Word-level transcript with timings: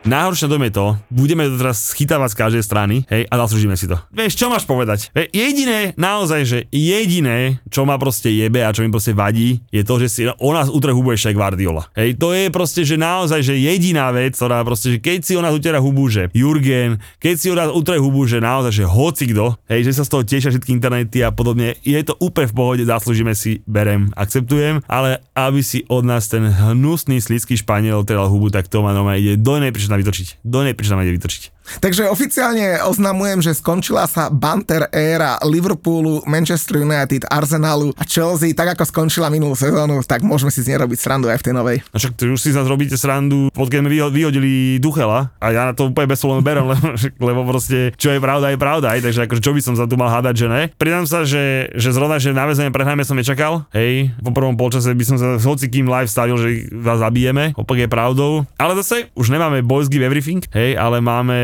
Najhoršie 0.00 0.48
dom 0.48 0.64
je 0.64 0.72
to, 0.72 0.86
budeme 1.12 1.44
to 1.44 1.60
teraz 1.60 1.92
schytávať 1.92 2.32
z 2.32 2.38
každej 2.40 2.62
strany, 2.64 2.96
hej, 3.12 3.28
a 3.28 3.34
zaslúžime 3.36 3.76
si 3.76 3.84
to. 3.84 4.00
Vieš, 4.08 4.32
čo 4.32 4.48
máš 4.48 4.64
povedať? 4.64 5.12
Hej, 5.12 5.28
jediné, 5.28 5.92
naozaj, 6.00 6.40
že 6.48 6.58
jediné, 6.72 7.60
čo 7.68 7.84
ma 7.84 8.00
proste 8.00 8.32
jebe 8.32 8.64
a 8.64 8.72
čo 8.72 8.80
mi 8.80 8.88
proste 8.88 9.12
vadí, 9.12 9.60
je 9.68 9.84
to, 9.84 10.00
že 10.00 10.08
si 10.08 10.20
o 10.24 10.50
nás 10.56 10.72
utre 10.72 10.96
hubu 10.96 11.12
ešte 11.12 11.36
Guardiola. 11.36 11.92
Hej, 11.92 12.16
to 12.16 12.32
je 12.32 12.48
proste, 12.48 12.80
že 12.88 12.96
naozaj, 12.96 13.44
že 13.44 13.60
jediná 13.60 14.08
vec, 14.08 14.32
ktorá 14.40 14.64
proste, 14.64 14.96
že 14.96 15.04
keď 15.04 15.18
si 15.20 15.36
o 15.36 15.44
nás 15.44 15.52
utiera 15.52 15.76
hubu, 15.84 16.08
že 16.08 16.32
Jurgen, 16.32 16.96
keď 17.20 17.34
si 17.36 17.52
o 17.52 17.58
nás 17.60 17.68
utre 17.68 18.00
hubu, 18.00 18.24
že 18.24 18.40
naozaj, 18.40 18.72
že 18.72 18.88
hoci 18.88 19.28
kto, 19.36 19.60
hej, 19.68 19.84
že 19.84 20.00
sa 20.00 20.08
z 20.08 20.16
toho 20.16 20.24
tešia 20.24 20.48
všetky 20.48 20.72
internety 20.72 21.20
a 21.20 21.28
podobne, 21.28 21.76
je 21.84 22.00
to 22.00 22.16
úplne 22.24 22.48
v 22.48 22.56
pohode, 22.56 22.82
zaslúžime 22.88 23.36
si, 23.36 23.60
berem, 23.68 24.08
akceptujem, 24.16 24.80
ale 24.88 25.20
aby 25.36 25.60
si 25.60 25.84
od 25.92 26.08
nás 26.08 26.24
ten 26.32 26.48
hnusný, 26.48 27.20
slícky 27.20 27.52
Španiel 27.60 28.00
trel 28.08 28.24
hubu, 28.32 28.48
tak 28.48 28.64
to 28.64 28.80
ma 28.80 28.96
ide 29.20 29.36
do 29.36 29.60
nej 29.60 29.68
nám 29.90 30.00
vytočiť. 30.00 30.46
Do 30.46 30.62
nej 30.62 30.74
nám 30.94 31.02
ide 31.04 31.14
vytočiť. 31.18 31.59
Takže 31.78 32.10
oficiálne 32.10 32.82
oznamujem, 32.82 33.38
že 33.38 33.54
skončila 33.54 34.10
sa 34.10 34.26
banter 34.26 34.90
éra 34.90 35.38
Liverpoolu, 35.46 36.26
Manchester 36.26 36.82
United, 36.82 37.30
Arsenalu 37.30 37.94
a 37.94 38.02
Chelsea, 38.02 38.50
tak 38.50 38.74
ako 38.74 38.82
skončila 38.90 39.30
minulú 39.30 39.54
sezónu, 39.54 40.02
tak 40.02 40.26
môžeme 40.26 40.50
si 40.50 40.66
z 40.66 40.74
nej 40.74 40.82
robiť 40.82 40.98
srandu 40.98 41.30
aj 41.30 41.38
v 41.38 41.44
tej 41.46 41.54
novej. 41.54 41.76
A 41.94 41.96
však 42.02 42.18
už 42.18 42.40
si 42.40 42.50
zase 42.50 42.66
robíte 42.66 42.98
srandu, 42.98 43.52
odkiaľ 43.54 43.86
sme 43.86 43.90
vyhodili 44.10 44.82
Duchela. 44.82 45.30
A 45.38 45.54
ja 45.54 45.70
na 45.70 45.74
to 45.76 45.92
úplne 45.94 46.10
bezpolom 46.10 46.42
berem, 46.42 46.66
lebo, 46.72 46.86
lebo 47.22 47.40
proste 47.46 47.94
čo 47.94 48.10
je 48.10 48.18
pravda, 48.18 48.50
je 48.50 48.58
pravda, 48.58 48.96
aj, 48.96 49.00
takže 49.06 49.20
akože 49.28 49.42
čo 49.44 49.52
by 49.54 49.60
som 49.62 49.74
sa 49.76 49.84
tu 49.84 49.94
mal 49.94 50.10
hádať, 50.10 50.34
že 50.34 50.46
ne. 50.50 50.62
Pridám 50.74 51.04
sa, 51.04 51.22
že, 51.22 51.70
že 51.76 51.92
zrovna, 51.92 52.16
že 52.16 52.32
navezenie 52.32 52.72
prehráme 52.72 53.04
som 53.04 53.14
nečakal, 53.14 53.68
hej, 53.76 54.10
po 54.24 54.32
prvom 54.32 54.56
polčase 54.56 54.90
by 54.96 55.04
som 55.04 55.16
sa 55.20 55.36
s 55.36 55.44
hocikým 55.44 55.86
live 55.86 56.08
stavil, 56.08 56.40
že 56.40 56.72
vás 56.72 56.98
zabijeme, 57.04 57.52
opak 57.54 57.84
je 57.84 57.88
pravdou, 57.90 58.48
ale 58.56 58.72
zase 58.80 59.12
už 59.12 59.28
nemáme 59.28 59.60
boys 59.60 59.92
give 59.92 60.02
everything, 60.02 60.40
hej, 60.54 60.78
ale 60.78 61.04
máme 61.04 61.36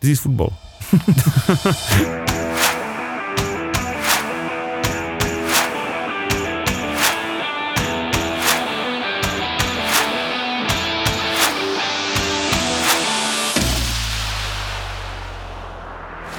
this 0.00 0.10
is 0.10 0.20
football. 0.20 0.52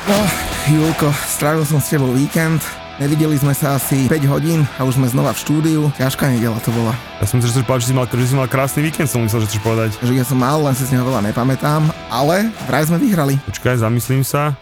No, 0.03 0.19
Julko, 0.67 1.13
strávil 1.15 1.65
som 1.65 1.79
s 1.79 1.89
tebou 1.89 2.11
víkend, 2.11 2.82
Nevideli 3.01 3.33
sme 3.41 3.57
sa 3.57 3.81
asi 3.81 4.05
5 4.05 4.21
hodín 4.29 4.69
a 4.77 4.85
už 4.85 5.01
sme 5.01 5.09
znova 5.09 5.33
v 5.33 5.41
štúdiu. 5.41 5.81
Ťažká 5.97 6.29
nedela 6.29 6.61
to 6.61 6.69
bola. 6.69 6.93
Ja 7.17 7.25
som 7.25 7.41
myslel, 7.41 7.49
že 7.49 7.65
že 7.65 7.87
si 7.89 7.93
mal, 7.97 8.05
že 8.05 8.27
si 8.29 8.37
mal 8.37 8.45
krásny 8.45 8.85
víkend, 8.85 9.09
som 9.09 9.25
myslel, 9.25 9.49
že 9.49 9.57
chceš 9.57 9.65
povedať. 9.65 9.97
Že 10.05 10.13
ja 10.13 10.21
som 10.21 10.37
mal, 10.37 10.61
len 10.61 10.77
si 10.77 10.85
z 10.85 10.93
neho 10.93 11.01
veľa 11.01 11.25
nepamätám, 11.25 11.89
ale 12.13 12.53
vraj 12.69 12.85
sme 12.85 13.01
vyhrali. 13.01 13.41
Počkaj, 13.49 13.81
zamyslím 13.81 14.21
sa. 14.21 14.53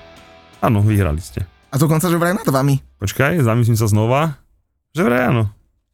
Áno, 0.64 0.80
vyhrali 0.80 1.20
ste. 1.20 1.44
A 1.72 1.76
dokonca, 1.76 2.08
že 2.08 2.16
vraj 2.16 2.32
nad 2.32 2.48
vami. 2.48 2.80
Počkaj, 3.04 3.44
zamyslím 3.44 3.76
sa 3.76 3.92
znova. 3.92 4.40
Že 4.96 5.02
vraj 5.04 5.22
áno. 5.28 5.52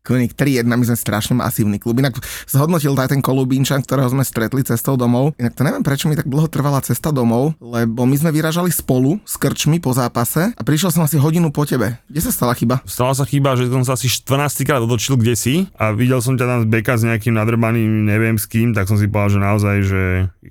Konik 0.07 0.39
3-1, 0.39 0.63
my 0.71 0.85
sme 0.87 0.95
strašne 0.95 1.35
masívny 1.35 1.83
klub. 1.83 1.99
Inak 1.99 2.15
zhodnotil 2.47 2.95
aj 2.95 3.11
ten 3.11 3.19
Kolubínčan, 3.19 3.83
ktorého 3.83 4.07
sme 4.07 4.23
stretli 4.23 4.63
cestou 4.63 4.95
domov. 4.95 5.35
Inak 5.35 5.51
to 5.51 5.67
neviem, 5.67 5.83
prečo 5.83 6.07
mi 6.07 6.15
tak 6.15 6.31
dlho 6.31 6.47
trvala 6.47 6.79
cesta 6.79 7.11
domov, 7.11 7.59
lebo 7.59 8.07
my 8.07 8.15
sme 8.15 8.31
vyražali 8.31 8.71
spolu 8.71 9.19
s 9.27 9.35
krčmi 9.35 9.83
po 9.83 9.91
zápase 9.91 10.55
a 10.55 10.61
prišiel 10.63 10.95
som 10.95 11.03
asi 11.03 11.19
hodinu 11.19 11.51
po 11.51 11.67
tebe. 11.67 11.99
Kde 12.07 12.23
sa 12.23 12.31
stala 12.31 12.55
chyba? 12.55 12.79
Stala 12.87 13.11
sa 13.11 13.27
chyba, 13.27 13.59
že 13.59 13.67
som 13.67 13.83
sa 13.83 13.99
asi 13.99 14.07
14 14.07 14.63
krát 14.63 14.79
otočil 14.79 15.19
kde 15.19 15.35
si 15.35 15.67
a 15.75 15.91
videl 15.91 16.23
som 16.23 16.39
ťa 16.39 16.45
tam 16.47 16.59
z 16.63 16.67
beka 16.71 16.95
s 16.95 17.03
nejakým 17.03 17.35
nadrbaným 17.35 18.07
neviem 18.07 18.39
s 18.39 18.47
kým, 18.47 18.71
tak 18.71 18.87
som 18.87 18.95
si 18.95 19.11
povedal, 19.11 19.35
že 19.35 19.39
naozaj, 19.43 19.75
že 19.83 20.01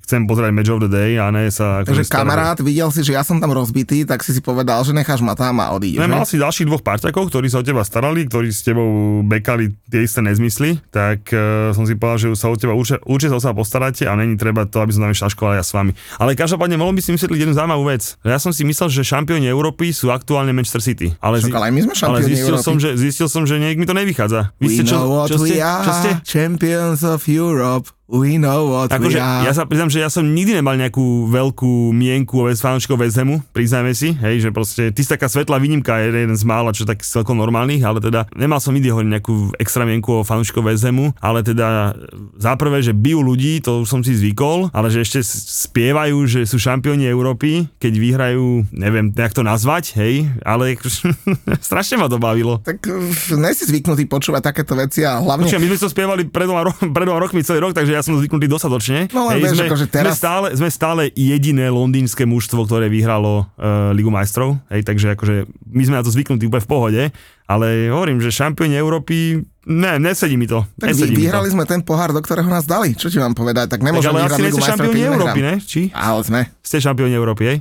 chcem 0.05 0.29
pozerať 0.29 0.53
match 0.53 0.69
of 0.69 0.85
the 0.85 0.91
day 0.91 1.17
a 1.17 1.33
ne 1.33 1.49
sa... 1.49 1.81
Takže 1.81 2.05
kamarát, 2.05 2.61
videl 2.61 2.93
si, 2.93 3.01
že 3.01 3.17
ja 3.17 3.25
som 3.25 3.41
tam 3.41 3.49
rozbitý, 3.57 4.05
tak 4.05 4.21
si 4.21 4.37
si 4.37 4.41
povedal, 4.45 4.85
že 4.85 4.93
necháš 4.93 5.25
ma 5.25 5.33
tam 5.33 5.57
a 5.65 5.73
odídeš. 5.73 5.97
Ne, 5.97 6.05
mal 6.05 6.29
si 6.29 6.37
ďalších 6.37 6.69
dvoch 6.69 6.85
parťakov, 6.85 7.33
ktorí 7.33 7.49
sa 7.49 7.59
o 7.61 7.65
teba 7.65 7.81
starali, 7.81 8.29
ktorí 8.29 8.53
s 8.53 8.61
tebou 8.61 9.25
bek 9.25 9.46
čakali 9.47 9.71
tie 9.87 10.03
isté 10.03 10.19
nezmysly, 10.19 10.83
tak 10.91 11.31
uh, 11.31 11.71
som 11.71 11.87
si 11.87 11.95
povedal, 11.95 12.19
že 12.19 12.27
sa 12.35 12.51
od 12.51 12.59
teba 12.59 12.75
určite, 12.75 12.99
určite 13.07 13.31
sa 13.31 13.39
o 13.39 13.43
seba 13.47 13.55
postaráte 13.55 14.03
a 14.03 14.11
není 14.19 14.35
treba 14.35 14.67
to, 14.67 14.83
aby 14.83 14.91
som 14.91 15.07
tam 15.07 15.15
šaškoval 15.15 15.55
ja 15.55 15.63
s 15.63 15.71
vami. 15.71 15.95
Ale 16.19 16.35
každopádne 16.35 16.75
mohol 16.75 16.91
by 16.91 16.99
si 16.99 17.15
vysvetliť 17.15 17.47
jednu 17.47 17.55
zaujímavú 17.55 17.87
vec. 17.87 18.19
Ja 18.27 18.43
som 18.43 18.51
si 18.51 18.67
myslel, 18.67 18.91
že 18.91 19.07
šampióni 19.07 19.47
Európy 19.47 19.95
sú 19.95 20.11
aktuálne 20.11 20.51
Manchester 20.51 20.83
City. 20.83 21.15
Ale, 21.23 21.39
Však, 21.39 21.55
ale 21.55 21.71
my 21.71 21.79
sme 21.87 21.93
ale 21.95 22.19
zistil 22.27 22.59
Európy. 22.59 22.67
som, 22.67 22.75
že, 22.75 22.89
zistil 22.99 23.27
som, 23.31 23.47
že 23.47 23.55
nejak 23.55 23.79
mi 23.79 23.87
to 23.87 23.95
nevychádza. 23.95 24.51
Vy 24.59 24.67
ste 24.67 24.83
čo, 24.83 24.99
čo, 25.31 25.37
ste, 25.39 25.55
čo 25.63 25.91
ste? 25.95 26.09
Champions 26.27 27.07
of 27.07 27.23
Europe. 27.31 27.96
We 28.07 28.39
know 28.39 28.71
what 28.71 28.87
akože. 28.87 29.19
Ja 29.19 29.51
sa 29.51 29.67
priznám, 29.67 29.91
že 29.91 29.99
ja 29.99 30.07
som 30.07 30.23
nikdy 30.23 30.55
nemal 30.55 30.79
nejakú 30.79 31.27
veľkú 31.27 31.91
mienku 31.91 32.39
o 32.39 32.47
fanúšikov 32.47 33.03
West 33.03 33.19
Hamu, 33.19 33.43
priznajme 33.51 33.91
si, 33.91 34.15
hej, 34.15 34.47
že 34.47 34.49
proste 34.55 34.95
ty 34.95 35.03
si 35.03 35.11
taká 35.11 35.27
svetlá 35.27 35.59
výnimka, 35.59 35.99
je 35.99 36.15
jeden 36.15 36.39
z 36.39 36.47
mála, 36.47 36.71
čo 36.71 36.87
tak 36.87 37.03
celkom 37.03 37.35
normálnych, 37.35 37.83
ale 37.83 37.99
teda 37.99 38.31
nemal 38.31 38.63
som 38.63 38.71
nikdy 38.71 38.95
hovoriť 38.95 39.09
nejakú 39.11 39.35
extra 39.59 39.83
mienku 39.83 40.23
o 40.23 40.25
fanúšikov 40.25 40.71
West 40.71 40.87
Hamu, 40.87 41.11
ale 41.19 41.43
teda 41.43 41.99
za 42.39 42.55
prvé, 42.55 42.79
že 42.79 42.95
bijú 42.95 43.19
ľudí, 43.19 43.59
to 43.59 43.83
už 43.83 43.91
som 43.91 43.99
si 43.99 44.15
zvykol, 44.15 44.71
ale 44.71 44.87
že 44.87 45.03
ešte 45.03 45.19
spievajú, 45.67 46.23
že 46.31 46.47
sú 46.47 46.55
šampióni 46.63 47.11
Európy, 47.11 47.67
keď 47.75 47.93
vyhrajú, 47.99 48.71
neviem, 48.71 49.11
jak 49.11 49.35
to 49.35 49.43
nazvať, 49.43 49.99
hej, 49.99 50.31
ale 50.47 50.79
strašne 51.67 51.99
ma 51.99 52.07
to 52.07 52.23
bavilo. 52.23 52.63
Tak 52.63 52.87
ne 53.35 53.51
si 53.51 53.67
zvyknutý 53.67 54.07
počúvať 54.07 54.55
takéto 54.55 54.79
veci 54.79 55.03
a 55.03 55.19
hlavne... 55.19 55.43
Počujem, 55.43 55.59
my 55.59 55.67
sme 55.75 55.83
to 55.83 55.91
spievali 55.91 56.23
pred 56.23 56.47
dvoma, 56.47 56.71
ro- 56.71 56.79
pred 56.95 57.03
dvoma 57.03 57.19
rokmi 57.19 57.43
celý 57.43 57.67
rok, 57.67 57.75
takže 57.75 57.96
ja 57.97 58.05
som 58.05 58.13
zvyknutý 58.15 58.45
dosadočne. 58.45 59.09
No 59.09 59.33
Hej, 59.33 59.57
sme, 59.57 59.65
akože 59.65 59.85
teraz... 59.89 60.13
sme, 60.13 60.21
stále, 60.21 60.47
sme 60.53 60.69
stále 60.69 61.01
jediné 61.17 61.73
londýnske 61.73 62.23
mužstvo, 62.29 62.69
ktoré 62.69 62.87
vyhralo 62.87 63.49
uh, 63.57 63.91
Ligu 63.97 64.13
majstrov. 64.13 64.61
Hej, 64.69 64.85
takže 64.85 65.17
akože 65.17 65.49
my 65.73 65.83
sme 65.83 65.95
na 65.97 66.03
to 66.05 66.13
zvyknutí 66.13 66.45
úplne 66.45 66.63
v 66.63 66.69
pohode. 66.69 67.03
Ale 67.47 67.87
hovorím, 67.89 68.19
že 68.19 68.29
šampióni 68.29 68.75
Európy, 68.75 69.39
ne, 69.71 69.91
nesedí 70.03 70.35
mi 70.35 70.45
to. 70.51 70.67
Tak 70.77 70.93
nesedí 70.93 71.15
vy, 71.15 71.31
vyhrali 71.31 71.47
to. 71.47 71.55
sme 71.55 71.63
ten 71.63 71.79
pohár, 71.79 72.11
do 72.11 72.19
ktorého 72.19 72.47
nás 72.51 72.67
dali. 72.67 72.91
Čo 72.91 73.07
ti 73.07 73.17
mám 73.17 73.33
povedať? 73.33 73.71
Tak 73.71 73.81
nemôžeme 73.81 74.19
tak, 74.19 74.19
ale 74.19 74.23
vyhrať 74.27 74.39
Ligu 74.43 74.59
majstrov, 74.59 74.71
šampióni 74.75 75.01
Európy, 75.07 75.39
ne? 75.41 75.53
Či? 75.63 75.81
Ale 75.95 76.19
sme. 76.27 76.41
Ste 76.59 76.77
šampióni 76.83 77.15
Európy, 77.15 77.43
hej? 77.47 77.57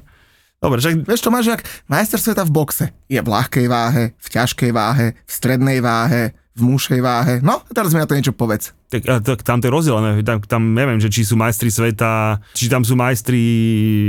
Dobre, 0.56 0.80
však... 0.82 1.06
Vieš, 1.06 1.22
to 1.22 1.30
máš 1.30 1.46
jak 1.52 1.62
majster 1.86 2.18
sveta 2.18 2.42
v 2.42 2.50
boxe. 2.50 2.84
Je 3.06 3.20
v 3.22 3.28
ľahkej 3.28 3.66
váhe, 3.70 4.16
v 4.18 4.26
ťažkej 4.26 4.70
váhe, 4.74 5.14
v 5.14 5.30
strednej 5.30 5.78
váhe, 5.78 6.34
v 6.56 6.62
mušej 6.64 7.00
váhe. 7.04 7.34
No, 7.44 7.60
teraz 7.68 7.92
mi 7.92 8.00
na 8.00 8.08
to 8.08 8.16
niečo 8.16 8.32
povedz. 8.32 8.72
Tak, 8.88 9.04
tak 9.04 9.44
tam 9.44 9.60
to 9.60 9.68
je 9.68 9.72
rozdelené, 9.72 10.24
tam, 10.24 10.40
tam 10.40 10.72
neviem, 10.72 10.96
že 10.96 11.12
či 11.12 11.28
sú 11.28 11.36
majstri 11.36 11.68
sveta, 11.68 12.40
či 12.56 12.72
tam 12.72 12.80
sú 12.80 12.96
majstri, 12.96 13.44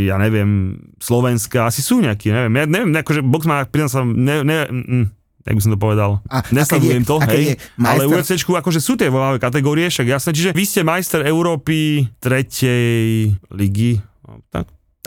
ja 0.07 0.15
neviem, 0.15 0.79
Slovenska, 0.97 1.67
asi 1.67 1.83
sú 1.83 1.99
nejakí, 1.99 2.31
neviem, 2.31 2.53
ja 2.55 2.65
neviem, 2.65 2.91
akože 2.95 3.19
box 3.25 3.43
má, 3.43 3.67
pridám 3.67 3.91
sa, 3.91 3.99
ne, 4.07 4.47
ne, 4.47 4.59
mm, 4.63 5.05
jak 5.43 5.55
by 5.55 5.61
som 5.63 5.73
to 5.75 5.79
povedal. 5.79 6.11
A, 6.31 6.43
Nesledujem 6.55 7.03
to, 7.03 7.19
hej, 7.27 7.59
majster... 7.75 7.89
ale 7.89 8.03
UFCčku 8.07 8.51
akože 8.55 8.79
sú 8.79 8.95
tie 8.95 9.11
vo 9.11 9.35
kategórie, 9.35 9.91
však 9.91 10.07
jasné, 10.07 10.31
čiže 10.31 10.51
vy 10.55 10.63
ste 10.63 10.87
majster 10.87 11.27
Európy 11.27 12.07
tretej 12.23 13.35
ligy, 13.51 13.99
tak 13.99 14.16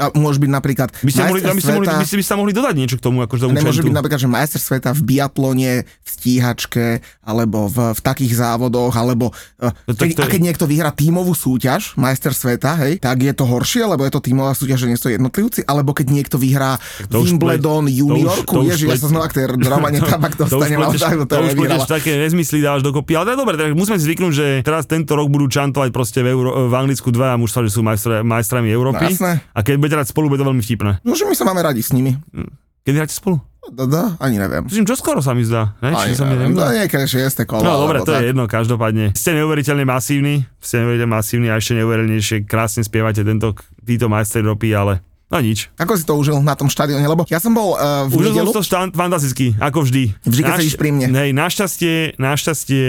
a 0.00 0.04
môže 0.16 0.40
byť 0.40 0.50
napríklad 0.50 0.88
by 0.96 1.10
ste, 1.12 1.22
mohli, 1.28 1.40
by, 1.44 1.60
ste 1.60 1.72
mohli, 1.76 1.86
by, 1.86 2.06
ste, 2.08 2.16
by 2.16 2.24
ste 2.24 2.34
mohli 2.40 2.52
dodať 2.56 2.74
niečo 2.74 2.96
k 2.96 3.02
tomu, 3.04 3.20
akože 3.28 3.40
tomu 3.44 3.52
Nemôže 3.52 3.84
byť 3.84 3.92
napríklad, 3.92 4.20
že 4.24 4.28
majster 4.32 4.60
sveta 4.60 4.90
v 4.96 5.02
biatlone, 5.04 5.84
v 5.84 6.08
stíhačke, 6.08 7.04
alebo 7.20 7.68
v, 7.68 7.92
v 7.92 8.00
takých 8.00 8.40
závodoch, 8.40 8.96
alebo 8.96 9.36
e, 9.60 9.68
no, 9.68 9.92
keď, 9.92 10.08
to 10.16 10.22
je... 10.22 10.24
a 10.24 10.32
keď 10.32 10.40
niekto 10.40 10.64
vyhrá 10.64 10.90
tímovú 10.96 11.36
súťaž, 11.36 11.94
majster 12.00 12.32
sveta, 12.32 12.80
hej, 12.80 12.96
tak 13.04 13.20
je 13.20 13.32
to 13.36 13.44
horšie, 13.44 13.84
lebo 13.84 14.08
je 14.08 14.12
to 14.16 14.20
tímová 14.24 14.56
súťaž, 14.56 14.86
že 14.86 14.88
nie 14.88 14.98
sú 14.98 15.12
jednotlivci, 15.12 15.68
alebo 15.68 15.92
keď 15.92 16.06
niekto 16.08 16.40
vyhrá 16.40 16.80
Wimbledon, 17.12 17.84
juniorku, 17.92 18.64
ježi, 18.64 18.88
ja 18.88 18.96
sa 18.96 19.12
znova 19.12 19.28
k 19.28 19.44
tej 19.44 19.44
drámane 19.60 20.00
tabak 20.00 20.40
dostanem, 20.40 20.80
ale 20.80 20.96
tak 20.96 21.28
to, 21.28 21.34
už 21.36 21.54
budeš 21.58 21.84
také 22.00 22.16
nezmysly 22.16 22.64
dávaš 22.64 22.82
dokopy, 22.86 23.12
ale 23.20 23.36
dobre, 23.36 23.60
tak 23.60 23.76
musíme 23.76 24.00
si 24.00 24.08
zvyknúť, 24.08 24.32
že 24.32 24.46
teraz 24.64 24.88
tento 24.88 25.12
rok 25.12 25.28
budú 25.28 25.50
čantovať 25.50 25.90
proste 25.92 26.24
v, 26.24 26.32
Euro, 26.32 26.70
v 26.70 26.74
Anglicku 26.74 27.12
dva 27.12 27.36
mužstva, 27.36 27.68
že 27.68 27.76
sú 27.76 27.82
majstrami 28.24 28.70
Európy. 28.70 29.12
No, 29.18 29.36
a 29.36 29.60
keď 29.60 29.89
hrať 29.94 30.08
spolu, 30.10 30.30
bude 30.30 30.40
to 30.42 30.48
veľmi 30.48 30.62
vtipné. 30.62 31.02
No, 31.02 31.18
že 31.18 31.26
my 31.26 31.34
sa 31.34 31.44
máme 31.46 31.60
radi 31.60 31.82
s 31.82 31.90
nimi. 31.90 32.14
Kedy 32.86 32.96
hráte 32.96 33.14
spolu? 33.14 33.38
Do, 33.70 33.84
do, 33.86 34.02
ani 34.18 34.40
neviem. 34.40 34.64
Tuším, 34.66 34.88
čo 34.88 34.96
skoro 34.96 35.20
sa 35.20 35.36
mi 35.36 35.44
zdá. 35.44 35.76
Ne? 35.84 35.92
Ani 35.92 36.16
sa 36.16 36.24
mi 36.24 36.34
neviem. 36.34 36.56
No 36.56 36.64
niekedy 36.72 37.04
šieste 37.06 37.44
kolo. 37.44 37.62
No 37.62 37.86
dobre, 37.86 38.02
to 38.02 38.10
tak. 38.10 38.24
je 38.24 38.32
jedno, 38.32 38.48
každopádne. 38.48 39.12
Ste 39.12 39.36
neuveriteľne 39.36 39.84
masívni, 39.84 40.48
ste 40.58 40.80
neuveriteľne 40.80 41.12
masívni 41.12 41.48
a 41.52 41.60
ešte 41.60 41.76
neuveriteľnejšie 41.78 42.48
krásne 42.48 42.82
spievate 42.82 43.20
tento, 43.20 43.52
títo 43.84 44.08
majster 44.08 44.42
Európy, 44.42 44.72
ale 44.72 45.04
no 45.28 45.38
nič. 45.38 45.68
Ako 45.76 45.92
si 45.94 46.02
to 46.08 46.16
užil 46.16 46.40
na 46.40 46.56
tom 46.56 46.72
štadióne? 46.72 47.04
Lebo 47.04 47.28
ja 47.28 47.38
som 47.38 47.52
bol 47.52 47.76
uh, 47.76 48.08
v 48.08 48.16
Už 48.16 48.32
som 48.32 48.42
nedelu. 48.42 48.50
to 48.50 48.64
štan- 48.64 48.96
fantasticky, 48.96 49.52
ako 49.60 49.86
vždy. 49.86 50.18
Vždy, 50.24 50.40
keď 50.40 50.52
sedíš 50.56 50.76
pri 50.80 50.90
mne. 50.90 51.06
Hej, 51.14 51.30
našťastie, 51.36 51.94
našťastie 52.16 52.86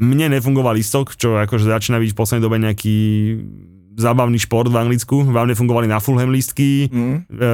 mne 0.00 0.26
nefungoval 0.34 0.74
listok, 0.74 1.14
čo 1.14 1.36
akože 1.36 1.68
začína 1.68 2.00
byť 2.00 2.10
v 2.10 2.16
poslednej 2.16 2.42
dobe 2.42 2.56
nejaký 2.58 2.96
zábavný 3.98 4.38
šport 4.38 4.70
v 4.70 4.78
Anglicku. 4.78 5.26
Vám 5.26 5.50
nefungovali 5.50 5.90
na 5.90 5.98
Fulham 5.98 6.30
listky, 6.30 6.86
mm. 6.86 7.16
e, 7.26 7.50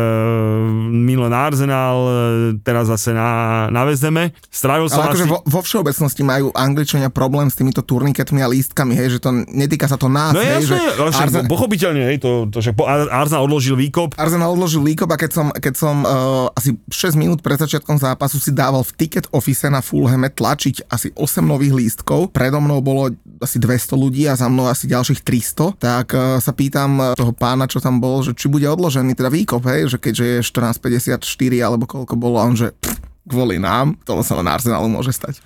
minule 0.92 1.32
na 1.32 1.48
Arsenal, 1.48 1.96
e, 2.04 2.12
teraz 2.60 2.92
zase 2.92 3.16
na, 3.16 3.66
na 3.72 3.88
Vezeme. 3.88 4.36
Strávil 4.52 4.92
som 4.92 5.00
Ale 5.00 5.16
akože 5.16 5.24
asi... 5.24 5.32
vo, 5.32 5.38
vo 5.40 5.60
všeobecnosti 5.64 6.22
majú 6.22 6.52
Angličania 6.52 7.08
problém 7.08 7.48
s 7.48 7.56
týmito 7.56 7.80
turniketmi 7.80 8.44
a 8.44 8.48
lístkami, 8.52 8.92
hej, 8.92 9.16
že 9.16 9.18
to 9.24 9.32
netýka 9.48 9.88
sa 9.88 9.96
to 9.96 10.12
nás, 10.12 10.36
No 10.36 10.44
hej, 10.44 10.60
jasne, 10.60 10.68
že 10.68 10.76
Arsenal... 11.00 11.24
Arsenal, 11.24 11.48
pochopiteľne, 11.48 12.02
hej, 12.12 12.18
to, 12.20 12.52
to, 12.52 12.60
že 12.60 12.76
po, 12.76 12.84
Arsenal 12.84 13.48
odložil 13.48 13.74
výkop, 13.80 14.12
Arsenal 14.20 14.52
odložil 14.52 14.84
líkop 14.84 15.08
a 15.08 15.16
keď 15.16 15.30
som, 15.32 15.46
keď 15.48 15.74
som 15.74 16.04
uh, 16.04 16.52
asi 16.52 16.76
6 16.92 17.16
minút 17.16 17.40
pred 17.40 17.56
začiatkom 17.56 17.96
zápasu 17.96 18.36
si 18.36 18.52
dával 18.52 18.84
v 18.84 18.92
ticket 19.00 19.24
office 19.32 19.64
na 19.72 19.80
Fulhame 19.80 20.28
tlačiť 20.28 20.92
asi 20.92 21.08
8 21.16 21.40
nových 21.40 21.72
lístkov, 21.72 22.36
predo 22.36 22.60
mnou 22.60 22.84
bolo 22.84 23.08
asi 23.40 23.56
200 23.56 23.96
ľudí 23.96 24.28
a 24.28 24.36
za 24.36 24.52
mnou 24.52 24.68
asi 24.68 24.84
ďalších 24.84 25.24
300, 25.24 25.80
tak 25.80 26.12
uh, 26.12 26.33
sa 26.40 26.54
pýtam 26.54 27.14
toho 27.14 27.32
pána, 27.34 27.68
čo 27.68 27.82
tam 27.82 27.98
bol, 27.98 28.22
že 28.24 28.34
či 28.34 28.50
bude 28.50 28.66
odložený 28.66 29.14
teda 29.14 29.30
výkop, 29.30 29.62
hej, 29.68 29.90
že 29.92 29.98
keďže 30.00 30.24
je 30.24 30.38
14.54 30.42 31.20
alebo 31.60 31.84
koľko 31.84 32.14
bolo, 32.18 32.40
a 32.40 32.46
on 32.46 32.56
že 32.56 32.72
pff, 32.74 33.13
kvôli 33.24 33.56
nám, 33.56 33.96
to 34.04 34.20
sa 34.20 34.36
len 34.36 34.44
Arsenalu 34.44 34.88
môže 34.92 35.08
stať. 35.16 35.40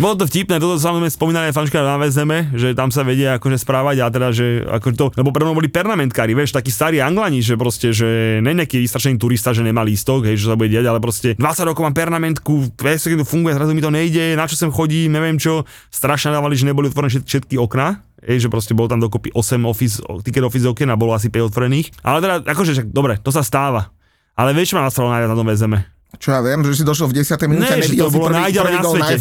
Bolo 0.00 0.16
to 0.16 0.24
vtipné, 0.24 0.56
toto 0.56 0.80
samozrejme 0.80 1.12
spomínané 1.12 1.48
fanška 1.52 1.84
na 1.84 2.00
Vezeme, 2.00 2.48
že 2.56 2.72
tam 2.72 2.88
sa 2.88 3.04
vedia 3.04 3.36
akože 3.36 3.60
správať 3.60 3.96
a 4.00 4.06
teda, 4.08 4.28
že 4.32 4.64
ako 4.64 4.88
to, 4.96 5.06
lebo 5.20 5.28
pre 5.28 5.44
boli 5.44 5.68
pernamentkári, 5.68 6.32
vieš, 6.32 6.56
takí 6.56 6.72
starí 6.72 6.96
anglani, 7.04 7.44
že 7.44 7.60
proste, 7.60 7.92
že 7.92 8.40
ne 8.40 8.56
nejaký 8.56 8.80
vystrašený 8.80 9.20
turista, 9.20 9.52
že 9.52 9.60
nemá 9.60 9.84
lístok, 9.84 10.32
hej, 10.32 10.40
že 10.40 10.48
sa 10.48 10.56
bude 10.56 10.72
diať, 10.72 10.88
ale 10.88 10.96
proste 10.96 11.36
20 11.36 11.68
rokov 11.68 11.84
mám 11.84 11.92
pernamentku, 11.92 12.72
vieš, 12.80 13.12
keď 13.12 13.20
to 13.20 13.28
funguje, 13.28 13.52
zrazu 13.52 13.76
mi 13.76 13.84
to 13.84 13.92
nejde, 13.92 14.32
na 14.32 14.48
čo 14.48 14.56
sem 14.56 14.72
chodí, 14.72 15.12
neviem 15.12 15.36
čo, 15.36 15.68
strašne 15.92 16.32
dávali, 16.32 16.56
že 16.56 16.64
neboli 16.64 16.88
otvorené 16.88 17.12
všet- 17.12 17.28
všetky 17.28 17.60
okná, 17.60 18.00
Hej, 18.20 18.44
že 18.44 18.48
proste 18.52 18.76
bolo 18.76 18.84
tam 18.84 19.00
dokopy 19.00 19.32
8 19.32 19.64
office, 19.64 20.04
ticket 20.20 20.44
office 20.44 20.68
okien 20.68 20.92
a 20.92 20.96
bolo 21.00 21.16
asi 21.16 21.32
5 21.32 21.40
otvorených. 21.40 22.04
Ale 22.04 22.20
teda, 22.20 22.44
akože, 22.52 22.76
však, 22.76 22.88
dobre, 22.92 23.16
to 23.16 23.32
sa 23.32 23.40
stáva. 23.40 23.96
Ale 24.36 24.52
vieš, 24.52 24.76
čo 24.76 24.76
najviac 24.76 25.32
na 25.32 25.40
tom 25.40 25.48
vezeme? 25.48 25.99
Čo 26.18 26.34
ja 26.34 26.42
viem, 26.42 26.58
že 26.66 26.82
si 26.82 26.84
došiel 26.84 27.06
v 27.06 27.22
10. 27.22 27.38
minúte 27.46 27.70
Ne, 27.70 27.86
že 27.86 27.94
to 27.94 28.10
bolo 28.10 28.26
prvý, 28.26 28.50
najďalej 28.50 28.72
prvý 28.74 28.82
na 28.82 28.90
svete. 28.90 29.14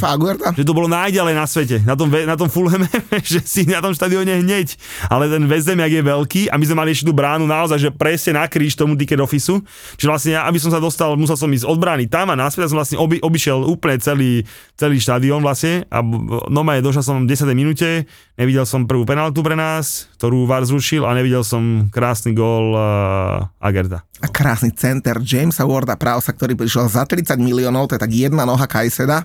Že 0.58 0.64
to 0.66 0.74
bolo 0.74 0.88
najďalej 0.90 1.34
na 1.38 1.46
svete, 1.46 1.78
na 1.86 1.94
tom, 1.94 2.10
na 2.10 2.36
tom 2.36 2.50
Fulhame, 2.50 2.90
že 3.30 3.40
si 3.46 3.70
na 3.70 3.78
tom 3.78 3.94
štadióne 3.94 4.42
hneď, 4.42 4.74
ale 5.06 5.30
ten 5.30 5.46
West 5.46 5.70
Ham, 5.70 5.86
je 5.86 6.02
veľký 6.02 6.42
a 6.50 6.58
my 6.58 6.66
sme 6.66 6.76
mali 6.82 6.90
ešte 6.98 7.06
tú 7.06 7.14
bránu 7.14 7.46
naozaj, 7.46 7.78
že 7.78 7.90
presne 7.94 8.42
na 8.42 8.50
kríž 8.50 8.74
tomu 8.74 8.98
ticket 8.98 9.22
officeu, 9.22 9.62
čiže 10.02 10.10
vlastne 10.10 10.32
ja, 10.34 10.50
aby 10.50 10.58
som 10.58 10.74
sa 10.74 10.82
dostal, 10.82 11.14
musel 11.14 11.38
som 11.38 11.54
ísť 11.54 11.70
od 11.70 11.78
brány 11.78 12.10
tam 12.10 12.34
a 12.34 12.36
naspäť 12.36 12.66
a 12.66 12.70
som 12.74 12.78
vlastne 12.82 12.98
oby, 12.98 13.22
obišiel 13.22 13.70
úplne 13.70 14.02
celý, 14.02 14.42
celý 14.74 14.98
štadión 14.98 15.46
vlastne 15.46 15.86
a 15.94 16.02
no 16.02 16.62
došiel 16.66 17.06
som 17.06 17.22
v 17.22 17.30
10. 17.30 17.54
minúte, 17.54 18.10
nevidel 18.34 18.66
som 18.66 18.90
prvú 18.90 19.06
penaltu 19.06 19.46
pre 19.46 19.54
nás, 19.54 20.09
ktorú 20.20 20.44
VAR 20.44 20.68
zrušil 20.68 21.08
a 21.08 21.16
nevidel 21.16 21.48
som 21.48 21.88
krásny 21.88 22.36
gól 22.36 22.76
uh, 22.76 23.48
Agerta. 23.64 24.04
A 24.20 24.28
krásny 24.28 24.76
center 24.76 25.24
Jamesa 25.24 25.64
Warda 25.64 25.96
Prowsa, 25.96 26.36
ktorý 26.36 26.60
prišiel 26.60 26.92
za 26.92 27.08
30 27.08 27.40
miliónov, 27.40 27.88
to 27.88 27.96
je 27.96 28.04
tak 28.04 28.12
jedna 28.12 28.44
noha 28.44 28.68
Kajseda 28.68 29.24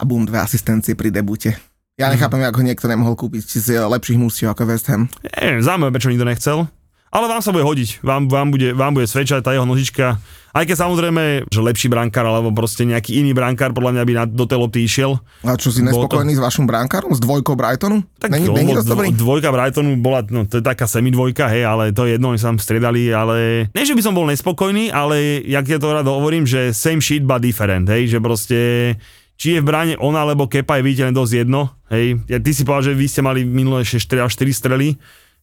a 0.00 0.02
bum, 0.08 0.24
dve 0.24 0.40
asistencie 0.40 0.96
pri 0.96 1.12
debute. 1.12 1.52
Ja 2.00 2.08
nechápem, 2.08 2.40
ako 2.42 2.64
ho 2.64 2.66
niekto 2.66 2.88
nemohol 2.88 3.14
kúpiť 3.14 3.44
z 3.44 3.78
lepších 3.84 4.18
mústiev 4.18 4.50
ako 4.50 4.66
West 4.66 4.88
Ham. 4.88 5.06
Neviem, 5.38 5.60
zaujímavé, 5.60 5.92
prečo 5.92 6.10
nikto 6.10 6.26
nechcel. 6.26 6.58
Ale 7.14 7.30
vám 7.30 7.38
sa 7.38 7.54
bude 7.54 7.62
hodiť, 7.62 8.02
vám, 8.02 8.26
vám, 8.26 8.50
bude, 8.50 8.74
vám 8.74 8.90
bude 8.90 9.06
svedčať 9.06 9.46
tá 9.46 9.54
jeho 9.54 9.62
nožička. 9.62 10.18
Aj 10.50 10.62
keď 10.62 10.86
samozrejme, 10.86 11.46
že 11.46 11.60
lepší 11.62 11.86
brankár, 11.86 12.26
alebo 12.26 12.50
proste 12.50 12.86
nejaký 12.86 13.18
iný 13.18 13.34
brankár, 13.34 13.70
podľa 13.74 13.90
mňa 13.94 14.02
by 14.06 14.12
na, 14.14 14.24
do 14.26 14.46
tej 14.46 14.58
lopty 14.58 14.86
išiel. 14.86 15.18
A 15.42 15.54
čo 15.54 15.70
si 15.70 15.82
Bolo 15.82 16.06
to- 16.06 16.14
nespokojný 16.14 16.34
s 16.34 16.42
vašim 16.42 16.66
brankárom, 16.66 17.10
s 17.10 17.18
dvojkou 17.18 17.58
Brightonu? 17.58 18.02
není, 18.30 18.46
on 18.50 18.54
není 18.58 18.70
dosť 18.74 18.86
dobrý? 18.86 19.08
dvo- 19.14 19.18
dvojka 19.18 19.50
Brightonu 19.50 19.98
bola, 19.98 20.22
no 20.30 20.46
to 20.46 20.58
je 20.58 20.64
taká 20.66 20.86
semidvojka, 20.86 21.50
hej, 21.50 21.66
ale 21.66 21.90
to 21.90 22.06
je 22.06 22.18
jedno, 22.18 22.30
oni 22.30 22.38
sa 22.38 22.54
tam 22.54 22.62
striedali, 22.62 23.10
ale 23.10 23.66
nie, 23.70 23.82
že 23.86 23.98
by 23.98 24.02
som 24.02 24.14
bol 24.14 24.26
nespokojný, 24.30 24.94
ale 24.94 25.42
jak 25.42 25.66
ja 25.66 25.78
to 25.78 25.90
rád 25.90 26.06
hovorím, 26.06 26.46
že 26.46 26.70
same 26.70 27.02
shit 27.02 27.26
but 27.26 27.42
different, 27.42 27.90
hej, 27.90 28.10
že 28.10 28.18
proste 28.18 28.58
či 29.34 29.58
je 29.58 29.62
v 29.62 29.66
bráne 29.66 29.94
ona 29.98 30.22
alebo 30.22 30.46
Kepa 30.46 30.78
je 30.78 30.86
viditeľne 30.86 31.14
dosť 31.14 31.32
jedno, 31.34 31.74
hej. 31.90 32.22
Ja, 32.30 32.38
ty 32.38 32.54
si 32.54 32.62
povedal, 32.62 32.90
že 32.90 32.98
vy 32.98 33.06
ste 33.10 33.26
mali 33.26 33.42
minulé 33.42 33.82
ešte 33.82 33.98
4 34.18 34.30
až 34.30 34.38
4 34.38 34.54
strely, 34.54 34.88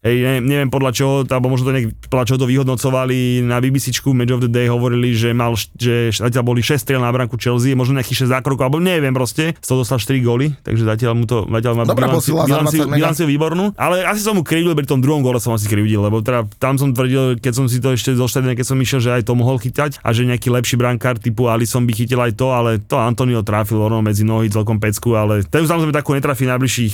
Hej, 0.02 0.18
ne, 0.18 0.34
neviem 0.42 0.74
podľa 0.74 0.98
čoho, 0.98 1.16
alebo 1.30 1.54
možno 1.54 1.70
to 1.70 1.78
nejak, 1.78 1.94
podľa 2.10 2.26
čoho 2.26 2.42
to 2.42 2.50
vyhodnocovali. 2.50 3.46
Na 3.46 3.62
BBCčku 3.62 4.18
Match 4.18 4.34
of 4.34 4.42
the 4.42 4.50
Day 4.50 4.66
hovorili, 4.66 5.14
že 5.14 5.30
mal, 5.30 5.54
že 5.54 6.10
zatiaľ 6.10 6.42
boli 6.42 6.66
6 6.66 6.82
striel 6.82 7.06
na 7.06 7.14
branku 7.14 7.38
Chelsea, 7.38 7.78
možno 7.78 8.02
nejakých 8.02 8.26
6 8.26 8.34
zákrokov, 8.34 8.66
alebo 8.66 8.82
neviem 8.82 9.14
proste, 9.14 9.54
z 9.62 9.68
toho 9.70 9.86
dostal 9.86 10.02
4 10.02 10.18
góly, 10.26 10.58
takže 10.66 10.90
zatiaľ 10.90 11.14
mu 11.14 11.30
to, 11.30 11.46
zatiaľ 11.46 11.74
má 11.78 11.84
bilanciu, 11.86 12.34
posila 12.34 12.42
za 12.42 12.50
bilanciu, 12.50 12.82
20 12.82 12.90
mega. 12.90 12.98
bilanciu 12.98 13.26
výbornú, 13.30 13.66
ale 13.78 14.02
asi 14.02 14.26
som 14.26 14.34
mu 14.34 14.42
krivdil, 14.42 14.74
pri 14.74 14.90
tom 14.90 15.06
druhom 15.06 15.22
góle 15.22 15.38
som 15.38 15.54
asi 15.54 15.70
krivdil, 15.70 16.02
lebo 16.02 16.26
teda 16.26 16.50
tam 16.58 16.82
som 16.82 16.98
tvrdil, 16.98 17.38
keď 17.38 17.54
som 17.54 17.70
si 17.70 17.78
to 17.78 17.94
ešte 17.94 18.18
zo 18.18 18.26
štadiona, 18.26 18.58
keď 18.58 18.74
som 18.74 18.82
išiel, 18.82 19.06
že 19.06 19.14
aj 19.22 19.30
to 19.30 19.38
mohol 19.38 19.62
chytať 19.62 20.02
a 20.02 20.10
že 20.18 20.26
nejaký 20.26 20.50
lepší 20.50 20.82
brankár 20.82 21.22
typu 21.22 21.46
Alisson 21.46 21.86
by 21.86 21.94
chytil 21.94 22.18
aj 22.18 22.34
to, 22.34 22.50
ale 22.50 22.82
to 22.82 22.98
Antonio 22.98 23.46
trafil 23.46 23.78
rovno 23.78 24.02
medzi 24.02 24.26
nohy 24.26 24.50
celkom 24.50 24.82
pecku, 24.82 25.14
ale 25.14 25.46
ten 25.46 25.62
už 25.62 25.70
samozrejme 25.70 25.94
takú 25.94 26.18
netrafí 26.18 26.50
najbližších 26.50 26.94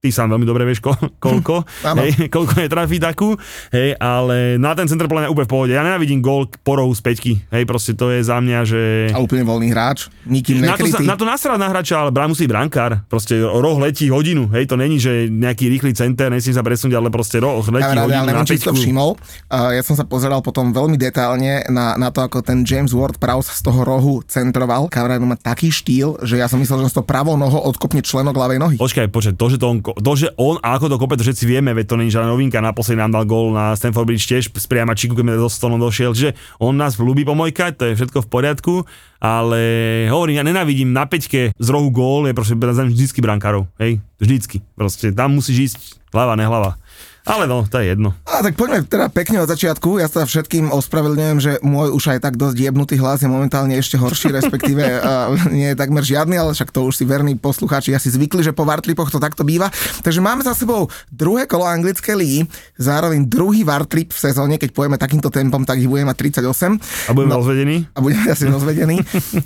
ty 0.00 0.08
sám 0.08 0.32
veľmi 0.32 0.48
dobre 0.48 0.64
vieš, 0.64 0.80
ko, 0.80 0.96
koľko, 1.20 1.60
hej, 2.00 2.32
koľko 2.32 2.64
netrafí 2.64 2.96
takú, 2.96 3.36
hej, 3.68 3.92
ale 4.00 4.56
na 4.56 4.72
ten 4.72 4.88
center 4.88 5.04
podľa 5.04 5.28
mňa 5.28 5.32
úplne 5.36 5.44
v 5.46 5.52
pohode. 5.52 5.72
Ja 5.76 5.84
nenávidím 5.84 6.24
gól 6.24 6.48
po 6.48 6.80
rohu 6.80 6.96
z 6.96 7.04
peťky, 7.04 7.32
hej, 7.52 7.68
proste 7.68 7.92
to 7.92 8.08
je 8.08 8.24
za 8.24 8.40
mňa, 8.40 8.58
že... 8.64 8.80
A 9.12 9.20
úplne 9.20 9.44
voľný 9.44 9.68
hráč, 9.68 10.08
nikým 10.24 10.64
Na 10.64 10.80
to, 10.80 10.88
na 11.04 11.16
to 11.20 11.24
na 11.28 11.68
hráča, 11.68 12.00
ale 12.00 12.10
brán 12.16 12.32
musí 12.32 12.48
brankár. 12.48 13.04
Proste 13.12 13.44
roh 13.44 13.76
letí 13.76 14.08
hodinu, 14.08 14.48
hej, 14.56 14.64
to 14.64 14.80
není, 14.80 14.96
že 14.96 15.28
nejaký 15.28 15.68
rýchly 15.68 15.92
center, 15.92 16.32
nesmie 16.32 16.56
sa 16.56 16.64
presunúť, 16.64 16.96
ale 16.96 17.12
proste 17.12 17.36
roh 17.36 17.60
letí 17.60 17.84
Kamaráde, 17.84 18.08
hodinu 18.08 18.24
na 18.24 18.28
neviem, 18.32 18.48
či 18.48 18.56
si 18.56 18.64
to 18.64 18.72
peťku. 18.72 18.80
všimol. 18.80 19.10
Uh, 19.52 19.76
ja 19.76 19.84
som 19.84 20.00
sa 20.00 20.08
pozeral 20.08 20.40
potom 20.40 20.72
veľmi 20.72 20.96
detailne 20.96 21.68
na, 21.68 22.00
na 22.00 22.08
to, 22.08 22.24
ako 22.24 22.40
ten 22.40 22.64
James 22.64 22.96
Ward 22.96 23.20
Prowse 23.20 23.52
z 23.52 23.60
toho 23.68 23.84
rohu 23.84 24.24
centroval. 24.24 24.88
Kamaráde 24.88 25.20
má 25.28 25.36
taký 25.36 25.68
štýl, 25.68 26.16
že 26.24 26.40
ja 26.40 26.48
som 26.48 26.56
myslel, 26.56 26.80
že 26.80 26.84
on 26.88 26.92
s 26.92 26.96
to 26.96 27.04
pravou 27.04 27.36
nohou 27.36 27.60
odkopne 27.68 28.00
členok 28.00 28.32
ľavej 28.32 28.56
nohy. 28.56 28.76
Počkaj, 28.80 29.12
počkaj, 29.12 29.36
to, 29.36 29.46
že, 29.52 29.60
to, 29.60 29.68
on, 29.68 29.89
to, 29.98 30.12
že 30.14 30.28
on 30.38 30.60
a 30.62 30.78
ako 30.78 30.86
to 30.92 30.96
kope, 31.00 31.14
to 31.18 31.26
všetci 31.26 31.44
vieme, 31.48 31.74
veď 31.74 31.86
to 31.90 31.98
není 31.98 32.10
žiadna 32.12 32.30
novinka, 32.30 32.62
naposledy 32.62 33.00
nám 33.00 33.14
dal 33.14 33.24
gól 33.26 33.50
na 33.50 33.74
Stanford 33.74 34.06
Bridge 34.06 34.26
tiež 34.26 34.52
z 34.52 34.66
priamačiku, 34.70 35.16
keď 35.16 35.40
do 35.40 35.50
stolom 35.50 35.80
došiel, 35.80 36.14
že 36.14 36.38
on 36.62 36.76
nás 36.76 36.98
ľúbi 37.00 37.26
pomojkať, 37.26 37.78
to 37.78 37.84
je 37.90 37.96
všetko 37.98 38.26
v 38.26 38.28
poriadku, 38.28 38.74
ale 39.18 39.60
hovorím, 40.08 40.40
ja 40.40 40.44
nenávidím 40.46 40.94
na 40.94 41.04
peťke 41.04 41.52
z 41.54 41.68
rohu 41.68 41.90
gól, 41.90 42.30
je 42.30 42.34
proste 42.36 42.54
vždycky 42.56 43.18
brankárov, 43.20 43.66
hej, 43.82 43.98
vždycky, 44.20 44.62
proste 44.78 45.10
tam 45.10 45.36
musíš 45.36 45.74
ísť 45.74 45.78
hlava, 46.10 46.34
nehlava. 46.34 46.78
Ale 47.22 47.44
no, 47.44 47.62
to 47.62 47.76
je 47.76 47.88
jedno. 47.88 48.16
A 48.24 48.40
tak 48.40 48.54
poďme 48.54 48.80
teda 48.82 49.06
pekne 49.06 49.38
od 49.38 49.46
začiatku. 49.46 49.96
Ja 49.96 50.06
sa 50.06 50.24
všetkým 50.24 50.68
ospravedlňujem, 50.70 51.38
že 51.38 51.52
môj 51.60 51.92
už 51.92 52.04
aj 52.10 52.20
tak 52.20 52.34
dosť 52.34 52.56
jebnutý 52.56 52.96
hlas 52.96 53.20
je 53.20 53.28
momentálne 53.28 53.72
ešte 53.72 53.94
horší, 53.94 54.32
respektíve 54.32 54.80
uh, 54.98 55.28
nie 55.48 55.70
je 55.70 55.76
takmer 55.76 56.00
žiadny, 56.00 56.34
ale 56.34 56.50
však 56.50 56.68
to 56.68 56.82
už 56.82 56.96
si 56.96 57.04
verní 57.04 57.36
poslucháči 57.36 57.92
asi 57.92 58.08
zvykli, 58.08 58.40
že 58.40 58.50
po 58.50 58.64
Vartlipoch 58.64 59.08
to 59.08 59.16
takto 59.16 59.44
býva. 59.44 59.68
Takže 60.00 60.18
máme 60.18 60.40
za 60.40 60.56
sebou 60.56 60.88
druhé 61.08 61.44
kolo 61.44 61.64
anglickej 61.64 62.16
ligy, 62.16 62.40
zároveň 62.76 63.22
druhý 63.22 63.62
Vartlip 63.62 64.10
v 64.10 64.20
sezóne, 64.20 64.56
keď 64.56 64.72
pojeme 64.72 64.96
takýmto 64.96 65.28
tempom, 65.28 65.62
tak 65.62 65.76
ich 65.76 65.86
budeme 65.86 66.08
mať 66.08 66.40
38. 66.40 66.80
A 67.06 67.12
budeme 67.12 67.30
No. 67.30 67.38
rozvedení? 67.38 67.84
A 67.92 68.00
budeme 68.00 68.26
asi 68.34 68.48
rozvedení. 68.48 68.96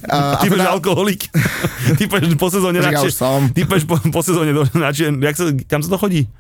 A, 0.07 0.39
Ty 0.39 0.47
budeš 0.47 0.69
alkoholik. 0.71 1.27
Ty 1.99 2.05
po 2.39 2.49
sezóne 2.49 2.79
Však 2.79 2.93
ja 2.93 3.01
radšej- 3.03 3.11
už 3.11 3.15
som. 3.15 3.41
Ty 3.51 3.61
po, 3.67 3.77
po 4.09 4.21
sezóne 4.23 4.55
načie, 4.73 5.11
jak 5.11 5.37
sa, 5.37 5.45
kam 5.67 5.83
sa 5.83 5.91
to 5.91 5.99
chodí? 5.99 6.31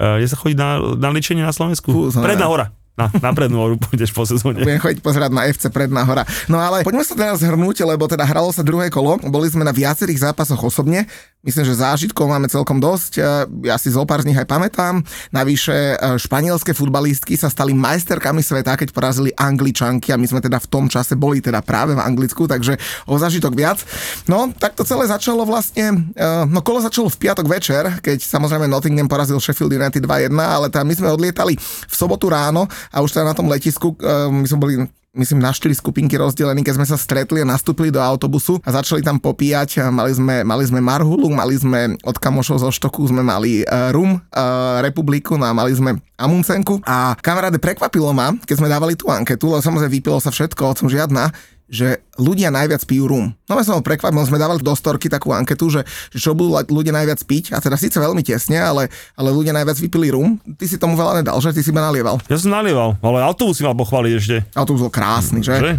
Uh, 0.00 0.16
je 0.16 0.32
sa 0.32 0.36
chodí 0.40 0.56
na, 0.56 0.80
na 0.96 1.12
liečenie 1.12 1.44
na 1.44 1.52
Slovensku? 1.52 2.08
Som 2.08 2.24
Predná 2.24 2.48
hora. 2.48 2.72
Na, 2.98 3.08
na 3.08 3.30
prednú 3.32 3.64
horu 3.64 3.76
pôjdeš 3.80 4.12
po 4.12 4.28
sezóne. 4.28 4.60
Budem 4.60 4.76
chodiť 4.76 5.00
pozerať 5.00 5.30
na 5.32 5.48
FC 5.48 5.72
Predná 5.72 6.04
hora. 6.04 6.28
No 6.52 6.60
ale 6.60 6.84
poďme 6.84 7.00
sa 7.00 7.16
teraz 7.16 7.40
zhrnúť, 7.40 7.88
lebo 7.88 8.04
teda 8.04 8.28
hralo 8.28 8.52
sa 8.52 8.60
druhé 8.60 8.92
kolo. 8.92 9.16
Boli 9.28 9.48
sme 9.48 9.64
na 9.64 9.72
viacerých 9.72 10.32
zápasoch 10.32 10.60
osobne. 10.60 11.08
Myslím, 11.40 11.64
že 11.64 11.80
zážitkov 11.80 12.28
máme 12.28 12.52
celkom 12.52 12.76
dosť. 12.76 13.12
E, 13.16 13.22
Ja 13.64 13.80
si 13.80 13.88
zo 13.88 14.04
pár 14.04 14.20
z 14.20 14.28
nich 14.28 14.36
aj 14.36 14.44
pamätám. 14.44 15.00
Navyše 15.32 15.96
e, 15.96 15.96
španielské 16.20 16.76
futbalistky 16.76 17.32
sa 17.32 17.48
stali 17.48 17.72
majsterkami 17.72 18.44
sveta, 18.44 18.76
keď 18.76 18.92
porazili 18.92 19.32
Angličanky 19.32 20.12
a 20.12 20.20
my 20.20 20.28
sme 20.28 20.44
teda 20.44 20.60
v 20.60 20.68
tom 20.68 20.92
čase 20.92 21.16
boli 21.16 21.40
teda 21.40 21.64
práve 21.64 21.96
v 21.96 22.04
Anglicku, 22.04 22.44
takže 22.44 22.76
o 23.08 23.16
zážitok 23.16 23.56
viac. 23.56 23.80
No, 24.28 24.52
tak 24.52 24.76
to 24.76 24.84
celé 24.84 25.08
začalo 25.08 25.48
vlastne, 25.48 26.12
e, 26.12 26.26
no 26.44 26.60
kolo 26.60 26.84
začalo 26.84 27.08
v 27.08 27.16
piatok 27.16 27.48
večer, 27.48 27.88
keď 28.04 28.20
samozrejme 28.20 28.68
Nottingham 28.68 29.08
porazil 29.08 29.40
Sheffield 29.40 29.72
United 29.72 30.04
2-1, 30.04 30.36
ale 30.36 30.68
tam 30.68 30.84
my 30.84 30.92
sme 30.92 31.08
odlietali 31.08 31.56
v 31.56 31.94
sobotu 31.96 32.28
ráno 32.28 32.68
a 32.92 33.00
už 33.00 33.16
teda 33.16 33.32
na 33.32 33.36
tom 33.36 33.48
letisku, 33.48 33.96
my 34.28 34.44
sme 34.44 34.60
boli 34.60 34.74
myslím, 35.10 35.42
na 35.42 35.50
štyri 35.50 35.74
skupinky 35.74 36.14
rozdelení, 36.14 36.62
keď 36.62 36.74
sme 36.78 36.86
sa 36.86 36.94
stretli 36.94 37.42
a 37.42 37.48
nastúpili 37.48 37.90
do 37.90 37.98
autobusu 37.98 38.62
a 38.62 38.70
začali 38.70 39.02
tam 39.02 39.18
popíjať. 39.18 39.90
Mali 39.90 40.14
sme, 40.14 40.46
mali 40.46 40.64
sme 40.66 40.78
marhulu, 40.78 41.26
mali 41.34 41.58
sme 41.58 41.98
od 42.06 42.16
kamošov 42.16 42.62
zo 42.62 42.70
štoku, 42.70 43.02
sme 43.10 43.26
mali 43.26 43.66
uh, 43.66 43.90
rum, 43.90 44.18
uh, 44.18 44.78
republiku, 44.84 45.34
no 45.34 45.50
a 45.50 45.52
mali 45.56 45.74
sme 45.74 45.98
amuncenku. 46.14 46.78
A 46.86 47.18
kamaráde, 47.18 47.58
prekvapilo 47.58 48.14
ma, 48.14 48.30
keď 48.46 48.56
sme 48.62 48.70
dávali 48.70 48.94
tú 48.94 49.10
anketu, 49.10 49.50
lebo 49.50 49.62
samozrejme 49.62 49.90
vypilo 49.90 50.22
sa 50.22 50.30
všetko, 50.30 50.78
som 50.78 50.86
žiadna, 50.86 51.34
že 51.70 52.02
ľudia 52.18 52.50
najviac 52.50 52.82
pijú 52.82 53.06
rum. 53.06 53.30
No 53.46 53.54
ja 53.54 53.62
som 53.62 53.78
ho 53.78 53.86
prekvapil, 53.86 54.18
sme 54.26 54.42
dávali 54.42 54.58
do 54.58 54.74
storky 54.74 55.06
takú 55.06 55.30
anketu, 55.30 55.70
že, 55.70 55.86
že 56.10 56.18
čo 56.18 56.34
budú 56.34 56.58
ľudia 56.58 56.90
najviac 56.90 57.22
piť, 57.22 57.54
a 57.54 57.62
teda 57.62 57.78
síce 57.78 57.96
veľmi 57.96 58.20
tesne, 58.26 58.58
ale, 58.58 58.90
ale 59.14 59.30
ľudia 59.30 59.54
najviac 59.54 59.78
vypili 59.78 60.10
rum. 60.10 60.36
Ty 60.58 60.66
si 60.66 60.76
tomu 60.76 60.98
veľa 60.98 61.22
nedal, 61.22 61.38
že? 61.38 61.54
Ty 61.54 61.62
si 61.62 61.70
ma 61.70 61.86
nalieval. 61.86 62.18
Ja 62.26 62.36
som 62.36 62.50
nalieval, 62.50 62.98
ale 62.98 63.22
autobus 63.22 63.56
si 63.56 63.64
mal 63.64 63.78
pochváliť 63.78 64.12
ešte. 64.18 64.36
Autobus 64.58 64.82
bol 64.82 64.92
krásny, 64.92 65.46
že? 65.46 65.54
že? 65.62 65.78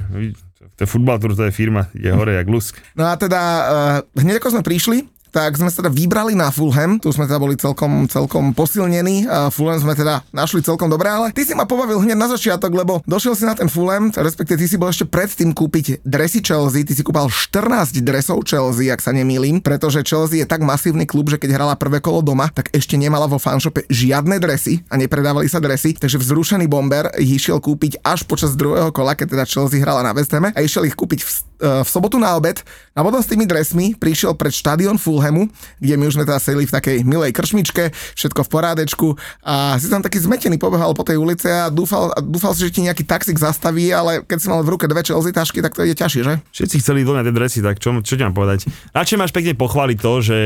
To 0.79 0.79
je 0.81 0.89
futbal, 0.89 1.21
to 1.21 1.29
je 1.45 1.53
firma, 1.53 1.91
je 1.93 2.09
hore 2.09 2.33
jak 2.33 2.47
lusk. 2.49 2.79
No 2.97 3.05
a 3.05 3.13
teda, 3.19 3.41
uh, 3.43 3.97
hneď 4.17 4.41
ako 4.41 4.57
sme 4.57 4.63
prišli, 4.65 5.05
tak 5.31 5.55
sme 5.55 5.71
sa 5.71 5.79
teda 5.79 5.89
vybrali 5.89 6.35
na 6.35 6.51
Fulham, 6.51 6.99
tu 6.99 7.09
sme 7.09 7.23
teda 7.25 7.39
boli 7.39 7.55
celkom, 7.55 8.05
celkom 8.11 8.51
posilnení, 8.51 9.25
a 9.25 9.47
Fulham 9.47 9.79
sme 9.79 9.95
teda 9.95 10.21
našli 10.35 10.59
celkom 10.59 10.91
dobre, 10.91 11.07
ale 11.07 11.31
ty 11.31 11.47
si 11.47 11.55
ma 11.55 11.63
pobavil 11.63 12.03
hneď 12.03 12.19
na 12.19 12.27
začiatok, 12.27 12.75
lebo 12.75 12.99
došiel 13.07 13.33
si 13.33 13.47
na 13.47 13.55
ten 13.55 13.71
Fulham, 13.71 14.11
respektíve 14.11 14.59
ty 14.59 14.67
si 14.67 14.75
bol 14.75 14.91
ešte 14.91 15.07
predtým 15.07 15.55
kúpiť 15.55 16.03
dresy 16.03 16.43
Chelsea, 16.43 16.83
ty 16.83 16.91
si 16.91 17.01
kúpal 17.01 17.31
14 17.31 17.95
dresov 18.03 18.43
Chelsea, 18.43 18.91
ak 18.91 18.99
sa 18.99 19.15
nemýlim, 19.15 19.63
pretože 19.63 20.03
Chelsea 20.03 20.43
je 20.43 20.47
tak 20.47 20.59
masívny 20.61 21.07
klub, 21.07 21.31
že 21.31 21.39
keď 21.39 21.55
hrala 21.55 21.79
prvé 21.79 22.03
kolo 22.03 22.19
doma, 22.19 22.51
tak 22.51 22.67
ešte 22.75 22.99
nemala 22.99 23.25
vo 23.25 23.39
fanshope 23.39 23.87
žiadne 23.87 24.35
dresy 24.37 24.83
a 24.91 24.99
nepredávali 24.99 25.47
sa 25.47 25.63
dresy, 25.63 25.95
takže 25.95 26.19
vzrušený 26.19 26.67
bomber 26.67 27.07
išiel 27.15 27.63
kúpiť 27.63 28.03
až 28.03 28.27
počas 28.27 28.59
druhého 28.59 28.91
kola, 28.91 29.15
keď 29.15 29.39
teda 29.39 29.45
Chelsea 29.47 29.79
hrala 29.79 30.03
na 30.03 30.11
West 30.11 30.35
a 30.35 30.59
išiel 30.59 30.87
ich 30.87 30.95
kúpiť 30.95 31.21
v, 31.23 31.29
v 31.61 31.87
sobotu 31.87 32.19
na 32.19 32.35
obed 32.35 32.59
a 32.91 32.99
potom 32.99 33.23
s 33.23 33.29
tými 33.31 33.47
dresmi 33.47 33.95
prišiel 33.95 34.35
pred 34.35 34.51
štadión 34.51 34.99
Fulham 34.99 35.21
Fulhamu, 35.21 35.53
kde 35.77 35.95
my 36.01 36.09
už 36.09 36.17
sme 36.17 36.25
teda 36.25 36.41
sedeli 36.41 36.65
v 36.65 36.73
takej 36.73 36.97
milej 37.05 37.31
kršmičke, 37.37 37.93
všetko 37.93 38.41
v 38.41 38.49
porádečku 38.49 39.07
a 39.45 39.77
si 39.77 39.85
tam 39.85 40.01
taký 40.01 40.17
zmetený 40.17 40.57
pobehal 40.57 40.97
po 40.97 41.05
tej 41.05 41.21
ulici 41.21 41.45
a 41.45 41.69
dúfal, 41.69 42.09
dúfal 42.25 42.57
si, 42.57 42.65
že 42.65 42.73
ti 42.73 42.81
nejaký 42.81 43.05
taxik 43.05 43.37
zastaví, 43.37 43.93
ale 43.93 44.25
keď 44.25 44.37
si 44.41 44.47
mal 44.49 44.65
v 44.65 44.73
ruke 44.73 44.89
dve 44.89 45.05
Chelsea 45.05 45.29
tašky, 45.29 45.61
tak 45.61 45.77
to 45.77 45.85
je 45.85 45.93
ťažšie, 45.93 46.21
že? 46.25 46.33
Všetci 46.49 46.75
chceli 46.81 47.05
doňať 47.05 47.29
tie 47.29 47.35
dresy, 47.37 47.59
tak 47.61 47.77
čo, 47.77 47.93
čo 48.01 48.17
ti 48.17 48.25
mám 48.25 48.33
povedať? 48.33 48.65
Radšej 48.97 49.19
máš 49.21 49.31
pekne 49.31 49.53
pochváliť 49.53 49.97
to, 50.01 50.13
že 50.25 50.37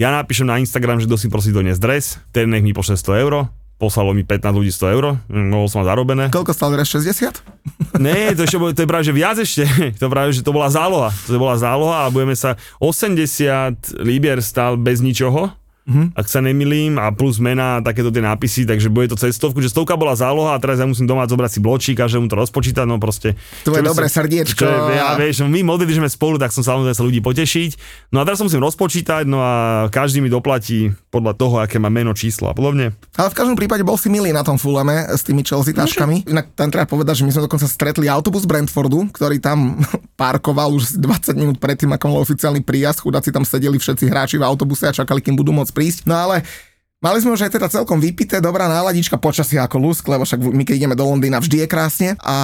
ja 0.00 0.08
napíšem 0.08 0.48
na 0.48 0.56
Instagram, 0.56 1.04
že 1.04 1.06
si 1.20 1.28
prosí 1.28 1.52
doniesť 1.52 1.80
dres, 1.84 2.16
ten 2.32 2.48
nech 2.48 2.64
mi 2.64 2.72
pošle 2.72 2.96
100 2.96 3.22
euro, 3.22 3.52
poslalo 3.76 4.16
mi 4.16 4.24
15 4.24 4.56
ľudí 4.56 4.72
100 4.72 4.94
eur, 4.96 5.04
mohol 5.28 5.68
som 5.68 5.84
mať 5.84 5.92
zarobené. 5.92 6.24
Koľko 6.32 6.56
stal 6.56 6.72
dres 6.72 6.88
60? 6.88 7.44
Nie, 7.98 8.34
to, 8.34 8.42
ešte, 8.44 8.58
to 8.58 8.80
je 8.82 8.90
práve, 8.90 9.06
že 9.06 9.14
viac 9.14 9.38
ešte. 9.38 9.64
To 10.02 10.10
práve, 10.10 10.34
že 10.34 10.42
to 10.42 10.50
bola 10.50 10.68
záloha. 10.70 11.14
To 11.30 11.38
bola 11.38 11.54
záloha 11.54 12.06
a 12.06 12.12
budeme 12.12 12.34
sa 12.34 12.58
80 12.82 14.02
libier 14.02 14.42
stal 14.42 14.74
bez 14.74 14.98
ničoho 14.98 15.63
mm-hmm. 15.84 16.16
ak 16.16 16.26
sa 16.26 16.40
nemilím, 16.40 16.96
a 16.96 17.12
plus 17.12 17.36
mena 17.40 17.78
a 17.78 17.82
takéto 17.84 18.08
tie 18.08 18.24
nápisy, 18.24 18.64
takže 18.64 18.88
bude 18.88 19.12
to 19.12 19.16
cestovku, 19.20 19.60
že 19.60 19.72
stovka 19.72 19.94
bola 19.94 20.16
záloha 20.16 20.56
a 20.56 20.58
teraz 20.60 20.80
ja 20.80 20.86
musím 20.88 21.04
doma 21.04 21.28
zobrať 21.28 21.50
si 21.56 21.60
bločík 21.60 21.96
a 22.00 22.08
že 22.08 22.20
mu 22.20 22.26
to 22.28 22.36
rozpočítať, 22.36 22.84
no 22.88 22.96
proste. 22.96 23.36
To 23.68 23.76
je 23.76 23.84
dobré 23.84 24.08
sa, 24.08 24.24
srdiečko. 24.24 24.64
Je, 24.64 24.96
ja, 24.96 25.16
vieš, 25.20 25.44
my 25.44 25.60
modlili, 25.60 25.96
sme 25.96 26.08
spolu, 26.08 26.40
tak 26.40 26.50
som 26.50 26.64
samozrejme 26.64 26.96
sa 26.96 27.04
ľudí 27.04 27.20
potešiť. 27.20 27.70
No 28.10 28.20
a 28.20 28.26
teraz 28.26 28.40
sa 28.40 28.44
musím 28.48 28.64
rozpočítať, 28.64 29.28
no 29.28 29.38
a 29.44 29.86
každý 29.92 30.24
mi 30.24 30.32
doplatí 30.32 30.90
podľa 31.12 31.32
toho, 31.36 31.54
aké 31.60 31.76
má 31.78 31.92
meno, 31.92 32.16
číslo 32.16 32.50
a 32.50 32.54
podobne. 32.56 32.96
Ale 33.14 33.30
v 33.30 33.36
každom 33.36 33.54
prípade 33.54 33.86
bol 33.86 34.00
si 34.00 34.08
milý 34.08 34.32
na 34.32 34.42
tom 34.42 34.56
Fulame 34.56 35.06
s 35.12 35.22
tými 35.22 35.44
Chelsea 35.44 35.76
taškami. 35.76 36.26
Inak 36.26 36.56
tam 36.56 36.72
treba 36.72 36.88
povedať, 36.88 37.22
že 37.22 37.24
my 37.28 37.30
sme 37.30 37.46
dokonca 37.46 37.68
stretli 37.68 38.08
autobus 38.08 38.48
Brentfordu, 38.48 39.12
ktorý 39.12 39.38
tam 39.38 39.78
parkoval 40.20 40.72
už 40.74 40.98
20 40.98 41.36
minút 41.36 41.56
predtým, 41.60 41.92
ako 41.92 42.04
mal 42.10 42.20
oficiálny 42.24 42.64
príjazd. 42.64 43.04
Chudáci 43.04 43.30
tam 43.30 43.46
sedeli 43.46 43.76
všetci 43.78 44.08
hráči 44.08 44.36
v 44.40 44.46
autobuse 44.46 44.88
a 44.88 44.92
čakali, 44.94 45.20
kým 45.20 45.36
budú 45.38 45.54
môcť 45.54 45.73
prísť. 45.74 46.06
No 46.06 46.14
ale 46.14 46.46
Mali 47.04 47.20
sme 47.20 47.36
už 47.36 47.44
aj 47.44 47.52
teda 47.52 47.68
celkom 47.68 48.00
vypité, 48.00 48.40
dobrá 48.40 48.64
náladička, 48.64 49.20
počasie 49.20 49.60
ako 49.60 49.76
lusk, 49.76 50.08
lebo 50.08 50.24
však 50.24 50.40
my 50.40 50.64
keď 50.64 50.74
ideme 50.80 50.96
do 50.96 51.04
Londýna 51.04 51.36
vždy 51.36 51.60
je 51.60 51.68
krásne 51.68 52.08
a 52.24 52.36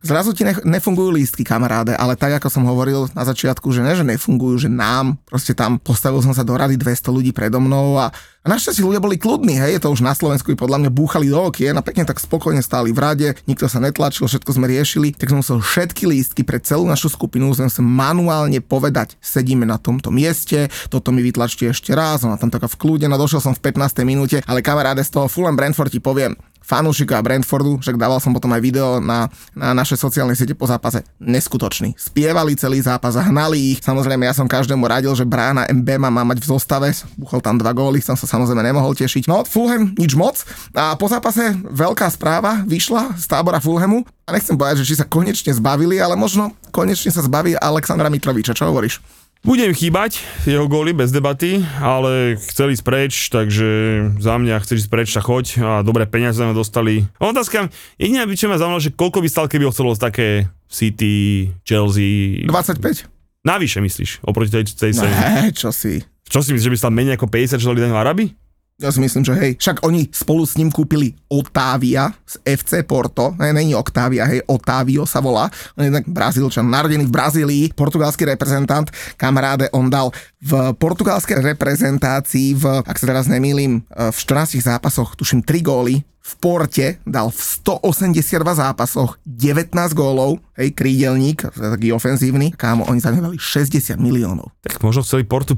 zrazu 0.00 0.32
ti 0.32 0.40
nefungujú 0.64 1.12
lístky 1.12 1.44
kamaráde, 1.44 1.92
ale 1.92 2.16
tak 2.16 2.40
ako 2.40 2.48
som 2.48 2.64
hovoril 2.64 3.12
na 3.12 3.28
začiatku, 3.28 3.68
že 3.76 3.84
ne, 3.84 3.92
že 3.92 4.08
nefungujú, 4.08 4.64
že 4.64 4.70
nám, 4.72 5.20
proste 5.28 5.52
tam 5.52 5.76
postavil 5.76 6.24
som 6.24 6.32
sa 6.32 6.48
do 6.48 6.56
rady 6.56 6.80
200 6.80 7.12
ľudí 7.12 7.36
predo 7.36 7.60
mnou 7.60 8.00
a 8.00 8.08
a 8.46 8.54
našťastie 8.54 8.86
ľudia 8.86 9.02
boli 9.02 9.18
kľudní, 9.18 9.58
hej, 9.58 9.74
je 9.74 9.82
to 9.82 9.90
už 9.90 10.06
na 10.06 10.14
Slovensku 10.14 10.54
podľa 10.54 10.86
mňa 10.86 10.90
búchali 10.94 11.26
do 11.26 11.50
okien 11.50 11.74
a 11.74 11.82
pekne 11.82 12.06
tak 12.06 12.22
spokojne 12.22 12.62
stáli 12.62 12.94
v 12.94 13.02
rade, 13.02 13.28
nikto 13.50 13.66
sa 13.66 13.82
netlačil, 13.82 14.30
všetko 14.30 14.54
sme 14.54 14.70
riešili, 14.70 15.10
tak 15.18 15.34
som 15.34 15.42
musel 15.42 15.58
všetky 15.58 16.06
lístky 16.06 16.46
pre 16.46 16.62
celú 16.62 16.86
našu 16.86 17.10
skupinu, 17.10 17.50
sme 17.50 17.66
sa 17.66 17.82
manuálne 17.82 18.62
povedať, 18.62 19.18
sedíme 19.18 19.66
na 19.66 19.82
tomto 19.82 20.14
mieste, 20.14 20.70
toto 20.86 21.10
mi 21.10 21.26
vytlačte 21.26 21.66
ešte 21.66 21.90
raz, 21.90 22.22
ona 22.22 22.38
tam 22.38 22.54
taká 22.54 22.70
v 22.70 22.78
kľude, 22.78 23.10
no 23.10 23.18
došiel 23.18 23.42
som 23.42 23.50
v 23.50 23.66
15. 23.66 24.06
minúte, 24.06 24.38
ale 24.46 24.62
kamaráde 24.62 25.02
z 25.02 25.10
toho 25.10 25.26
Fulham 25.26 25.58
Brentford 25.58 25.90
ti 25.90 25.98
poviem, 25.98 26.38
fanúšika 26.66 27.22
Brentfordu, 27.22 27.78
však 27.78 27.94
dával 27.94 28.18
som 28.18 28.34
potom 28.34 28.50
aj 28.50 28.58
video 28.58 28.98
na, 28.98 29.30
na 29.54 29.70
naše 29.70 29.94
sociálne 29.94 30.34
siete 30.34 30.58
po 30.58 30.66
zápase. 30.66 31.06
Neskutočný. 31.22 31.94
Spievali 31.94 32.58
celý 32.58 32.82
zápas, 32.82 33.14
hnali 33.14 33.72
ich. 33.72 33.78
Samozrejme, 33.86 34.26
ja 34.26 34.34
som 34.34 34.50
každému 34.50 34.82
radil, 34.82 35.14
že 35.14 35.22
brána 35.22 35.70
Mbema 35.70 36.10
má 36.10 36.26
mať 36.26 36.42
v 36.42 36.50
zostave. 36.50 36.90
Buchol 37.14 37.38
tam 37.38 37.62
dva 37.62 37.70
góly, 37.70 38.02
som 38.02 38.18
sa 38.18 38.26
samozrejme 38.26 38.66
nemohol 38.66 38.98
tešiť. 38.98 39.30
No, 39.30 39.46
Fulham 39.46 39.94
nič 39.94 40.18
moc. 40.18 40.42
A 40.74 40.98
po 40.98 41.06
zápase 41.06 41.54
veľká 41.70 42.10
správa 42.10 42.66
vyšla 42.66 43.14
z 43.14 43.24
tábora 43.30 43.62
Fulhamu. 43.62 44.02
A 44.26 44.34
nechcem 44.34 44.58
povedať, 44.58 44.82
že 44.82 44.90
či 44.90 44.98
sa 44.98 45.06
konečne 45.06 45.54
zbavili, 45.54 46.02
ale 46.02 46.18
možno 46.18 46.50
konečne 46.74 47.14
sa 47.14 47.22
zbaví 47.22 47.54
Alexandra 47.54 48.10
Mitroviča. 48.10 48.58
Čo 48.58 48.74
hovoríš? 48.74 48.98
Budem 49.44 49.76
chýbať 49.76 50.24
jeho 50.48 50.64
góly 50.64 50.96
bez 50.96 51.12
debaty, 51.12 51.60
ale 51.82 52.40
chceli 52.40 52.72
ísť 52.72 52.84
preč, 52.86 53.12
takže 53.28 53.68
za 54.16 54.34
mňa 54.40 54.62
chceš 54.64 54.86
ísť 54.86 54.90
preč, 54.90 55.08
tak 55.12 55.28
choď 55.28 55.46
a 55.60 55.70
dobré 55.84 56.08
peniaze 56.08 56.40
sme 56.40 56.56
dostali. 56.56 57.04
A 57.20 57.30
otázka, 57.30 57.68
jediná 58.00 58.24
by 58.24 58.32
čo 58.32 58.48
ma 58.48 58.56
zaujímalo, 58.56 58.82
že 58.82 58.96
koľko 58.96 59.20
by 59.20 59.28
stal, 59.28 59.46
keby 59.46 59.68
ho 59.68 59.74
chcelo 59.74 59.92
také 59.98 60.48
City, 60.66 61.50
Chelsea... 61.62 62.42
25. 62.48 63.12
Navyše 63.46 63.78
myslíš, 63.78 64.10
oproti 64.26 64.50
tej, 64.50 64.64
tej 64.72 64.92
Ne, 65.06 65.54
čo 65.54 65.70
si. 65.70 66.02
Čo 66.26 66.42
si 66.42 66.50
myslíš, 66.50 66.66
že 66.66 66.72
by 66.74 66.78
stal 66.80 66.92
menej 66.94 67.14
ako 67.14 67.30
50, 67.30 67.62
čo 67.62 67.70
dali 67.70 67.86
daňu 67.86 67.94
Arabi? 67.94 68.45
Ja 68.76 68.92
si 68.92 69.00
myslím, 69.00 69.24
že 69.24 69.32
hej, 69.32 69.56
však 69.56 69.88
oni 69.88 70.12
spolu 70.12 70.44
s 70.44 70.60
ním 70.60 70.68
kúpili 70.68 71.16
Otávia 71.32 72.12
z 72.28 72.36
FC 72.44 72.84
Porto, 72.84 73.32
ne, 73.40 73.48
není 73.48 73.72
Octavia, 73.72 74.28
hej, 74.28 74.44
Otávio 74.44 75.08
sa 75.08 75.24
volá, 75.24 75.48
on 75.80 75.88
je 75.88 75.96
tak 75.96 76.04
Brazílčan, 76.04 76.68
narodený 76.68 77.08
v 77.08 77.16
Brazílii, 77.16 77.64
portugalský 77.72 78.28
reprezentant, 78.28 78.92
kamaráde, 79.16 79.72
on 79.72 79.88
dal 79.88 80.12
v 80.44 80.76
portugalskej 80.76 81.56
reprezentácii, 81.56 82.52
v, 82.52 82.84
ak 82.84 83.00
sa 83.00 83.08
teraz 83.08 83.32
nemýlim, 83.32 83.80
v 83.88 84.12
14 84.12 84.60
zápasoch, 84.60 85.16
tuším 85.16 85.40
3 85.40 85.64
góly, 85.64 86.04
v 86.26 86.32
Porte 86.42 86.98
dal 87.06 87.30
v 87.30 87.38
182 87.38 88.18
zápasoch 88.58 89.22
19 89.22 89.70
gólov, 89.94 90.42
hej, 90.58 90.74
krídelník, 90.74 91.46
taký 91.54 91.94
ofenzívny, 91.94 92.50
kámo, 92.50 92.82
oni 92.90 92.98
za 92.98 93.14
dali 93.14 93.38
60 93.38 93.94
miliónov. 94.02 94.50
Tak 94.58 94.82
možno 94.82 95.06
chceli 95.06 95.22
Portu, 95.22 95.54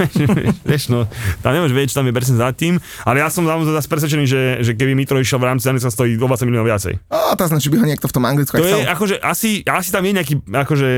vieš, 0.68 0.88
no, 0.88 1.04
tam 1.44 1.52
nemôžeš 1.52 1.76
vedieť, 1.76 1.90
čo 1.92 1.98
tam 2.00 2.08
je 2.08 2.16
percent 2.16 2.40
za 2.40 2.48
tým, 2.56 2.80
ale 3.04 3.20
ja 3.20 3.28
som 3.28 3.44
zase 3.44 3.88
presvedčený, 3.92 4.24
že, 4.24 4.42
že 4.64 4.72
keby 4.72 4.96
Mitro 4.96 5.20
išiel 5.20 5.36
v 5.36 5.52
rámci 5.52 5.68
sa 5.68 5.92
stojí 5.92 6.16
o 6.16 6.24
20 6.24 6.48
miliónov 6.48 6.72
viacej. 6.72 6.96
A 7.12 7.36
znamená, 7.36 7.60
či 7.60 7.68
by 7.68 7.76
ho 7.76 7.86
niekto 7.86 8.08
v 8.08 8.14
tom 8.16 8.24
Anglicku 8.24 8.56
To 8.56 8.64
je 8.64 8.88
akože 8.88 9.20
asi, 9.20 9.60
asi 9.68 9.88
tam 9.92 10.08
je 10.08 10.12
nejaký, 10.16 10.34
akože 10.48 10.90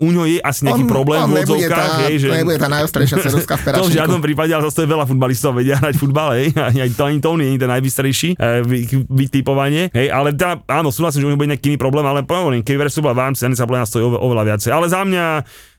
u 0.00 0.08
ňo 0.08 0.24
je 0.24 0.40
asi 0.40 0.64
nejaký 0.64 0.84
on, 0.84 0.90
problém 0.90 1.20
on 1.20 1.28
v 1.28 1.44
odzovkách, 1.44 1.90
hej, 2.08 2.14
že... 2.24 2.28
nebude 2.32 2.56
tá 2.56 2.72
najostrejšia 2.72 3.16
ceruzka 3.20 3.54
v 3.60 3.62
To 3.76 3.86
v 3.92 3.96
žiadnom 4.00 4.20
prípade, 4.24 4.50
ale 4.56 4.64
zase 4.72 4.88
veľa 4.88 5.04
futbalistov 5.04 5.52
vedia 5.60 5.76
hrať 5.76 5.94
futbal, 6.00 6.40
hej, 6.40 6.56
aj 6.56 6.90
to 6.96 7.02
ani 7.04 7.18
to 7.20 7.30
nie 7.36 7.52
je 7.52 7.60
ten 7.60 7.70
najvystrejší 7.70 8.28
e, 8.32 8.64
vytipovanie, 9.12 9.92
hej, 9.92 10.08
ale 10.08 10.32
tá, 10.32 10.56
áno, 10.64 10.88
súhlasím, 10.88 11.22
že 11.22 11.26
u 11.28 11.32
ňo 11.36 11.38
bude 11.38 11.52
nejaký 11.52 11.76
iný 11.76 11.78
problém, 11.78 12.08
ale 12.08 12.24
poviem, 12.24 12.64
keď 12.64 12.88
Versuba 12.88 13.12
vám 13.12 13.36
ceny 13.36 13.52
sa 13.52 13.68
podľa 13.68 13.84
stojí 13.84 14.02
oveľa 14.08 14.56
viacej, 14.56 14.70
ale 14.72 14.86
za 14.88 15.04
mňa 15.04 15.24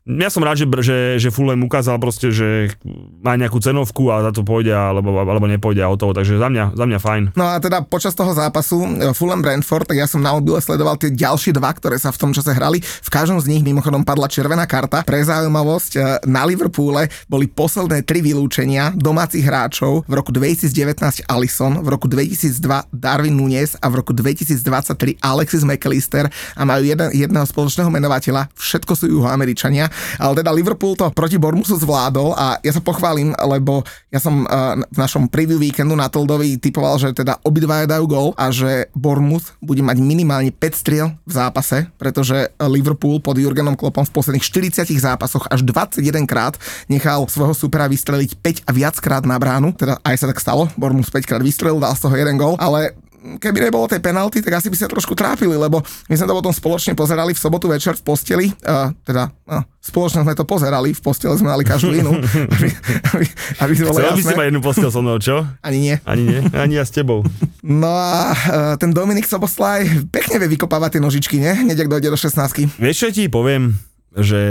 ja 0.01 0.33
som 0.33 0.41
rád, 0.41 0.57
že, 0.57 0.65
že, 0.81 0.97
že 1.21 1.29
Fulham 1.29 1.61
ukázal 1.61 2.01
proste, 2.01 2.33
že 2.33 2.73
má 3.21 3.37
nejakú 3.37 3.61
cenovku 3.61 4.09
a 4.09 4.25
za 4.25 4.31
to 4.33 4.41
pôjde 4.41 4.73
alebo, 4.73 5.13
alebo 5.13 5.45
nepôjde 5.45 5.85
a 5.85 5.93
toho, 5.93 6.09
takže 6.09 6.41
za 6.41 6.49
mňa, 6.49 6.73
za 6.73 6.85
mňa 6.89 6.97
fajn. 6.97 7.23
No 7.37 7.45
a 7.45 7.61
teda 7.61 7.85
počas 7.85 8.17
toho 8.17 8.33
zápasu 8.33 8.81
e, 8.81 9.13
Fulham 9.13 9.45
Brentford, 9.45 9.85
tak 9.85 10.01
ja 10.01 10.09
som 10.09 10.17
na 10.17 10.33
mobile 10.33 10.57
sledoval 10.57 10.97
tie 10.97 11.13
ďalšie 11.13 11.53
dva, 11.53 11.69
ktoré 11.77 12.01
sa 12.01 12.09
v 12.09 12.17
tom 12.17 12.33
čase 12.33 12.49
hrali. 12.49 12.81
V 12.81 13.09
každom 13.13 13.37
z 13.37 13.53
nich 13.53 13.61
mimochodom 13.61 14.01
padla 14.01 14.25
červená 14.25 14.65
karta. 14.65 15.05
Pre 15.05 15.21
zaujímavosť 15.21 15.91
e, 15.93 15.99
na 16.25 16.49
Liverpoole 16.49 17.05
boli 17.29 17.45
posledné 17.45 18.01
tri 18.01 18.25
vylúčenia 18.25 18.97
domácich 18.97 19.45
hráčov 19.45 20.09
v 20.09 20.13
roku 20.17 20.33
2019 20.33 21.29
Alisson, 21.29 21.77
v 21.77 21.87
roku 21.93 22.09
2002 22.09 22.89
Darwin 22.89 23.37
Nunes 23.37 23.77
a 23.77 23.85
v 23.85 24.01
roku 24.01 24.17
2023 24.17 25.21
Alexis 25.21 25.61
McAllister 25.61 26.25
a 26.57 26.61
majú 26.65 26.89
jeden, 26.89 27.13
jedného 27.13 27.45
spoločného 27.45 27.93
menovateľa. 27.93 28.49
Všetko 28.57 28.97
sú 28.97 29.05
juhoameričania 29.13 29.90
Ale 30.17 30.33
teda 30.39 30.51
Liverpool 30.51 30.97
to 30.97 31.07
proti 31.13 31.37
Bormusu 31.37 31.77
zvládol 31.77 32.33
a 32.35 32.57
ja 32.63 32.71
sa 32.71 32.81
pochválim, 32.83 33.35
lebo 33.37 33.83
ja 34.09 34.19
som 34.19 34.43
uh, 34.45 34.75
v 34.77 34.97
našom 34.97 35.27
preview 35.27 35.59
víkendu 35.61 35.93
na 35.93 36.11
Toldovi 36.11 36.57
typoval, 36.57 36.97
že 36.97 37.15
teda 37.15 37.39
obidvaja 37.45 37.87
dajú 37.87 38.05
gol 38.07 38.27
a 38.35 38.49
že 38.49 38.89
Bournemouth 38.97 39.55
bude 39.63 39.83
mať 39.83 39.97
minimálne 40.01 40.51
5 40.51 40.81
striel 40.81 41.13
v 41.23 41.31
zápase, 41.31 41.87
pretože 41.95 42.51
Liverpool 42.59 43.21
pod 43.21 43.37
Jurgenom 43.37 43.77
Klopom 43.77 44.03
v 44.03 44.13
posledných 44.13 44.43
40 44.43 44.87
zápasoch 44.97 45.47
až 45.49 45.63
21 45.63 46.27
krát 46.27 46.55
nechal 46.87 47.25
svojho 47.29 47.55
supera 47.55 47.87
vystreliť 47.87 48.37
5 48.65 48.67
a 48.67 48.71
viackrát 48.71 49.23
na 49.23 49.37
bránu, 49.39 49.73
teda 49.73 49.97
aj 50.03 50.15
sa 50.17 50.25
tak 50.29 50.39
stalo, 50.41 50.67
Bournemouth 50.75 51.09
5 51.09 51.29
krát 51.29 51.41
vystrelil, 51.41 51.81
dal 51.81 51.95
z 51.95 52.03
toho 52.03 52.15
jeden 52.15 52.35
gol, 52.37 52.55
ale 52.57 52.93
keby 53.37 53.69
nebolo 53.69 53.85
tej 53.85 54.01
penalty, 54.01 54.41
tak 54.41 54.57
asi 54.57 54.67
by 54.73 54.77
sa 54.77 54.89
trošku 54.89 55.13
trápili, 55.13 55.53
lebo 55.53 55.81
my 56.09 56.15
sme 56.17 56.25
to 56.25 56.33
potom 56.33 56.53
spoločne 56.53 56.97
pozerali 56.97 57.37
v 57.37 57.39
sobotu 57.39 57.69
večer 57.69 57.93
v 57.93 58.03
posteli, 58.03 58.47
uh, 58.65 58.89
teda 59.05 59.29
uh, 59.45 59.61
spoločne 59.77 60.25
sme 60.25 60.33
to 60.33 60.45
pozerali, 60.45 60.93
v 60.93 61.01
posteli 61.01 61.37
sme 61.37 61.53
mali 61.53 61.61
každú 61.61 61.93
inú, 61.93 62.17
aby, 62.57 62.67
aby, 63.13 63.25
aby 63.61 63.71
to 63.77 63.93
by 63.93 64.21
si 64.21 64.33
mať 64.33 64.47
jednu 64.49 64.61
postel 64.65 64.89
so 64.89 65.05
mnou, 65.05 65.21
čo? 65.21 65.45
Ani 65.61 65.79
nie. 65.79 65.95
Ani 66.03 66.23
nie, 66.25 66.41
ani 66.51 66.81
ja 66.81 66.83
s 66.85 66.89
tebou. 66.89 67.21
No 67.61 67.93
a 67.93 68.33
uh, 68.33 68.73
ten 68.81 68.89
Dominik 68.89 69.29
Soboslaj 69.29 70.09
pekne 70.09 70.41
vie 70.41 70.57
vykopávať 70.57 70.97
tie 70.97 71.01
nožičky, 71.01 71.35
nie? 71.37 71.53
Hneď 71.53 71.85
ak 71.85 71.91
dojde 71.93 72.09
do 72.09 72.17
16 72.17 72.81
Vieš, 72.81 72.97
čo 72.97 73.09
ti 73.13 73.29
poviem? 73.29 73.77
Že 74.11 74.41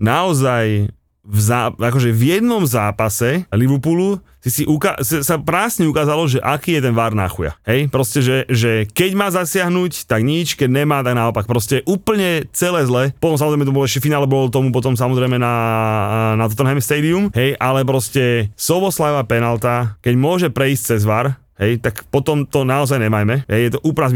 naozaj 0.00 0.95
v, 1.26 1.38
zá, 1.42 1.74
akože 1.74 2.14
v 2.14 2.38
jednom 2.38 2.62
zápase 2.62 3.44
Liverpoolu 3.50 4.22
si 4.46 4.62
si 4.62 4.62
uka- 4.62 5.02
sa 5.02 5.36
prásne 5.42 5.90
ukázalo, 5.90 6.30
že 6.30 6.38
aký 6.38 6.78
je 6.78 6.86
ten 6.86 6.94
VAR 6.94 7.18
na. 7.18 7.26
Hej, 7.66 7.90
proste, 7.90 8.22
že, 8.22 8.46
že 8.46 8.86
keď 8.86 9.10
má 9.18 9.26
zasiahnuť, 9.34 10.06
tak 10.06 10.22
nič, 10.22 10.54
keď 10.54 10.70
nemá, 10.70 11.02
tak 11.02 11.18
naopak. 11.18 11.50
Proste 11.50 11.82
úplne 11.82 12.46
celé 12.54 12.86
zle. 12.86 13.10
Potom 13.18 13.34
samozrejme 13.34 13.66
to 13.66 13.74
bolo 13.74 13.90
ešte 13.90 13.98
finále, 13.98 14.30
bolo 14.30 14.46
tomu 14.46 14.70
potom 14.70 14.94
samozrejme 14.94 15.42
na, 15.42 15.54
na 16.38 16.46
Tottenham 16.46 16.78
Stadium, 16.78 17.34
hej, 17.34 17.58
ale 17.58 17.82
proste 17.82 18.54
Soboslava 18.54 19.26
penalta, 19.26 19.98
keď 19.98 20.14
môže 20.14 20.48
prejsť 20.54 20.94
cez 20.94 21.02
VAR, 21.02 21.34
hej, 21.58 21.82
tak 21.82 22.06
potom 22.14 22.46
to 22.46 22.62
naozaj 22.62 23.02
nemajme. 23.02 23.42
Hej, 23.50 23.60
je 23.66 23.70
to 23.74 23.80
úplná. 23.82 24.06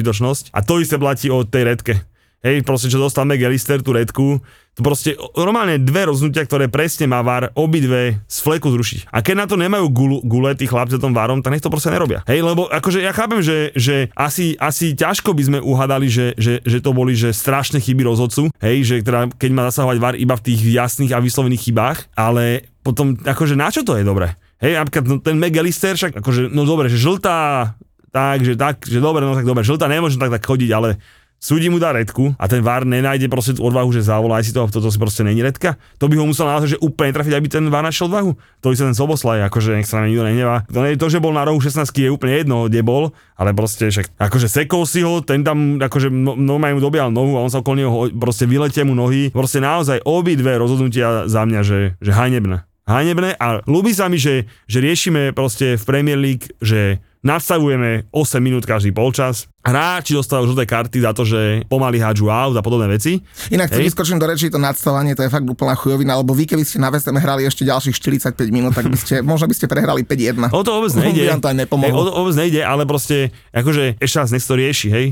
A 0.54 0.60
to 0.62 0.78
isté 0.78 0.94
platí 0.94 1.26
o 1.26 1.42
tej 1.42 1.66
redke. 1.66 1.94
Hej, 2.40 2.64
proste, 2.64 2.88
čo 2.88 2.96
dostal 2.96 3.28
McAllister, 3.28 3.84
tú 3.84 3.92
redku, 3.92 4.40
to 4.78 4.86
proste 4.86 5.18
normálne 5.34 5.82
dve 5.82 6.06
rozhodnutia, 6.08 6.46
ktoré 6.46 6.70
presne 6.70 7.10
má 7.10 7.20
VAR, 7.26 7.50
obidve 7.58 8.22
z 8.30 8.36
fleku 8.38 8.70
zrušiť. 8.70 9.10
A 9.10 9.18
keď 9.20 9.34
na 9.34 9.46
to 9.50 9.58
nemajú 9.58 9.86
gule, 9.90 10.18
gule 10.22 10.54
tí 10.54 10.70
chlapci 10.70 10.96
tom 11.02 11.10
VARom, 11.10 11.42
tak 11.42 11.52
nech 11.52 11.64
to 11.64 11.72
proste 11.72 11.90
nerobia. 11.90 12.22
Hej, 12.30 12.46
lebo 12.46 12.70
akože 12.70 13.02
ja 13.02 13.10
chápem, 13.10 13.42
že, 13.42 13.74
že 13.74 14.08
asi, 14.14 14.54
asi 14.62 14.94
ťažko 14.94 15.34
by 15.34 15.42
sme 15.42 15.58
uhadali, 15.58 16.06
že, 16.06 16.38
že, 16.38 16.62
že 16.62 16.78
to 16.78 16.94
boli 16.94 17.18
že 17.18 17.34
strašné 17.34 17.82
chyby 17.82 18.06
rozhodcu, 18.06 18.48
hej, 18.62 18.76
že 18.86 18.94
teda, 19.02 19.28
keď 19.34 19.50
má 19.50 19.62
zasahovať 19.68 19.96
VAR 19.98 20.14
iba 20.16 20.38
v 20.38 20.44
tých 20.46 20.60
jasných 20.62 21.12
a 21.12 21.20
vyslovených 21.20 21.64
chybách, 21.66 21.98
ale 22.14 22.70
potom 22.86 23.18
akože 23.18 23.58
na 23.58 23.68
čo 23.68 23.82
to 23.82 23.98
je 23.98 24.06
dobre? 24.06 24.32
Hej, 24.60 24.76
napríklad 24.76 25.04
no, 25.08 25.16
ten 25.20 25.36
McAllister, 25.40 25.96
však 25.96 26.20
akože, 26.20 26.52
no 26.52 26.68
dobre, 26.68 26.92
že 26.92 27.00
žltá, 27.00 27.72
tak, 28.10 28.42
že 28.42 28.58
tak, 28.58 28.84
že 28.84 28.98
dobre, 28.98 29.22
no 29.22 29.32
tak 29.32 29.46
dobre, 29.46 29.62
žltá 29.62 29.86
nemôže 29.86 30.18
tak, 30.18 30.34
tak 30.34 30.42
chodiť, 30.42 30.70
ale 30.74 30.98
súdi 31.40 31.72
mu 31.72 31.80
dá 31.80 31.96
redku 31.96 32.36
a 32.36 32.44
ten 32.44 32.60
VAR 32.60 32.84
nenájde 32.84 33.26
proste 33.32 33.56
tú 33.56 33.64
odvahu, 33.64 33.88
že 33.96 34.04
zavolaj 34.04 34.44
si 34.44 34.52
to, 34.52 34.68
toto 34.68 34.92
si 34.92 35.00
proste 35.00 35.24
není 35.24 35.40
redka. 35.40 35.80
To 35.96 36.06
by 36.06 36.20
ho 36.20 36.28
musel 36.28 36.44
naozaj, 36.44 36.76
že 36.76 36.78
úplne 36.84 37.16
trafiť, 37.16 37.32
aby 37.32 37.46
ten 37.48 37.64
VAR 37.72 37.80
našiel 37.80 38.12
odvahu. 38.12 38.36
To 38.60 38.66
by 38.68 38.76
sa 38.76 38.84
ten 38.92 38.96
Soboslaj, 38.96 39.48
akože 39.48 39.80
nech 39.80 39.88
sa 39.88 40.04
na 40.04 40.12
nikto 40.12 40.28
nenevá. 40.28 40.68
To, 40.68 40.84
to, 40.84 41.06
že 41.08 41.18
bol 41.18 41.32
na 41.32 41.48
rohu 41.48 41.56
16 41.56 41.88
je 41.96 42.12
úplne 42.12 42.44
jedno, 42.44 42.68
kde 42.68 42.84
bol, 42.84 43.16
ale 43.40 43.56
proste 43.56 43.88
však, 43.88 44.20
akože 44.20 44.46
sekol 44.52 44.84
si 44.84 45.00
ho, 45.00 45.24
ten 45.24 45.40
tam 45.40 45.80
akože 45.80 46.12
no, 46.12 46.36
no 46.36 46.60
mu 46.60 46.80
dobial 46.80 47.08
nohu 47.08 47.40
a 47.40 47.42
on 47.42 47.50
sa 47.50 47.64
okolo 47.64 47.76
neho 47.80 47.96
proste 48.20 48.44
vyletie 48.44 48.84
mu 48.84 48.92
nohy. 48.92 49.32
Proste 49.32 49.64
naozaj 49.64 50.04
obidve 50.04 50.60
rozhodnutia 50.60 51.24
za 51.24 51.48
mňa, 51.48 51.60
že, 51.64 51.96
že 52.04 52.12
hanebné. 52.12 52.68
Hanebné 52.84 53.38
a 53.38 53.62
ľúbi 53.64 53.94
sa 53.96 54.10
mi, 54.10 54.18
že, 54.18 54.50
že 54.66 54.82
riešime 54.82 55.30
proste 55.30 55.78
v 55.78 55.84
Premier 55.88 56.18
League, 56.18 56.52
že 56.58 56.98
nastavujeme 57.20 58.08
8 58.12 58.40
minút 58.40 58.64
každý 58.64 58.96
polčas, 58.96 59.44
hráči 59.60 60.16
dostávajú 60.16 60.56
žlté 60.56 60.64
karty 60.64 60.98
za 61.04 61.12
to, 61.12 61.28
že 61.28 61.68
pomaly 61.68 62.00
hádžu 62.00 62.32
aut 62.32 62.56
a 62.56 62.64
podobné 62.64 62.88
veci. 62.88 63.20
Inak 63.52 63.68
keď 63.68 63.92
vyskočím 63.92 64.16
do 64.16 64.24
reči, 64.24 64.48
to 64.48 64.56
nadstavanie, 64.56 65.12
to 65.12 65.24
je 65.24 65.30
fakt 65.30 65.44
úplná 65.44 65.76
chujovina, 65.76 66.16
lebo 66.16 66.32
vy 66.32 66.48
keby 66.48 66.64
ste 66.64 66.80
na 66.80 66.88
Vesteme 66.88 67.20
hrali 67.20 67.44
ešte 67.44 67.68
ďalších 67.68 67.96
45 68.00 68.40
minút, 68.48 68.72
tak 68.72 68.88
by 68.88 68.96
ste, 68.96 69.20
možno 69.30 69.46
by 69.52 69.54
ste 69.56 69.68
prehrali 69.68 70.00
5-1. 70.00 70.48
O 70.48 70.64
to 70.64 70.70
vôbec 70.80 70.92
nejde. 70.96 71.28
Hej, 71.84 71.92
o 71.92 72.02
to 72.08 72.12
vôbec 72.16 72.34
nejde, 72.40 72.64
ale 72.64 72.88
proste, 72.88 73.36
akože 73.52 74.00
ešte 74.00 74.16
raz 74.16 74.28
nech 74.32 74.44
to 74.44 74.56
rieši, 74.56 74.88
hej 74.88 75.06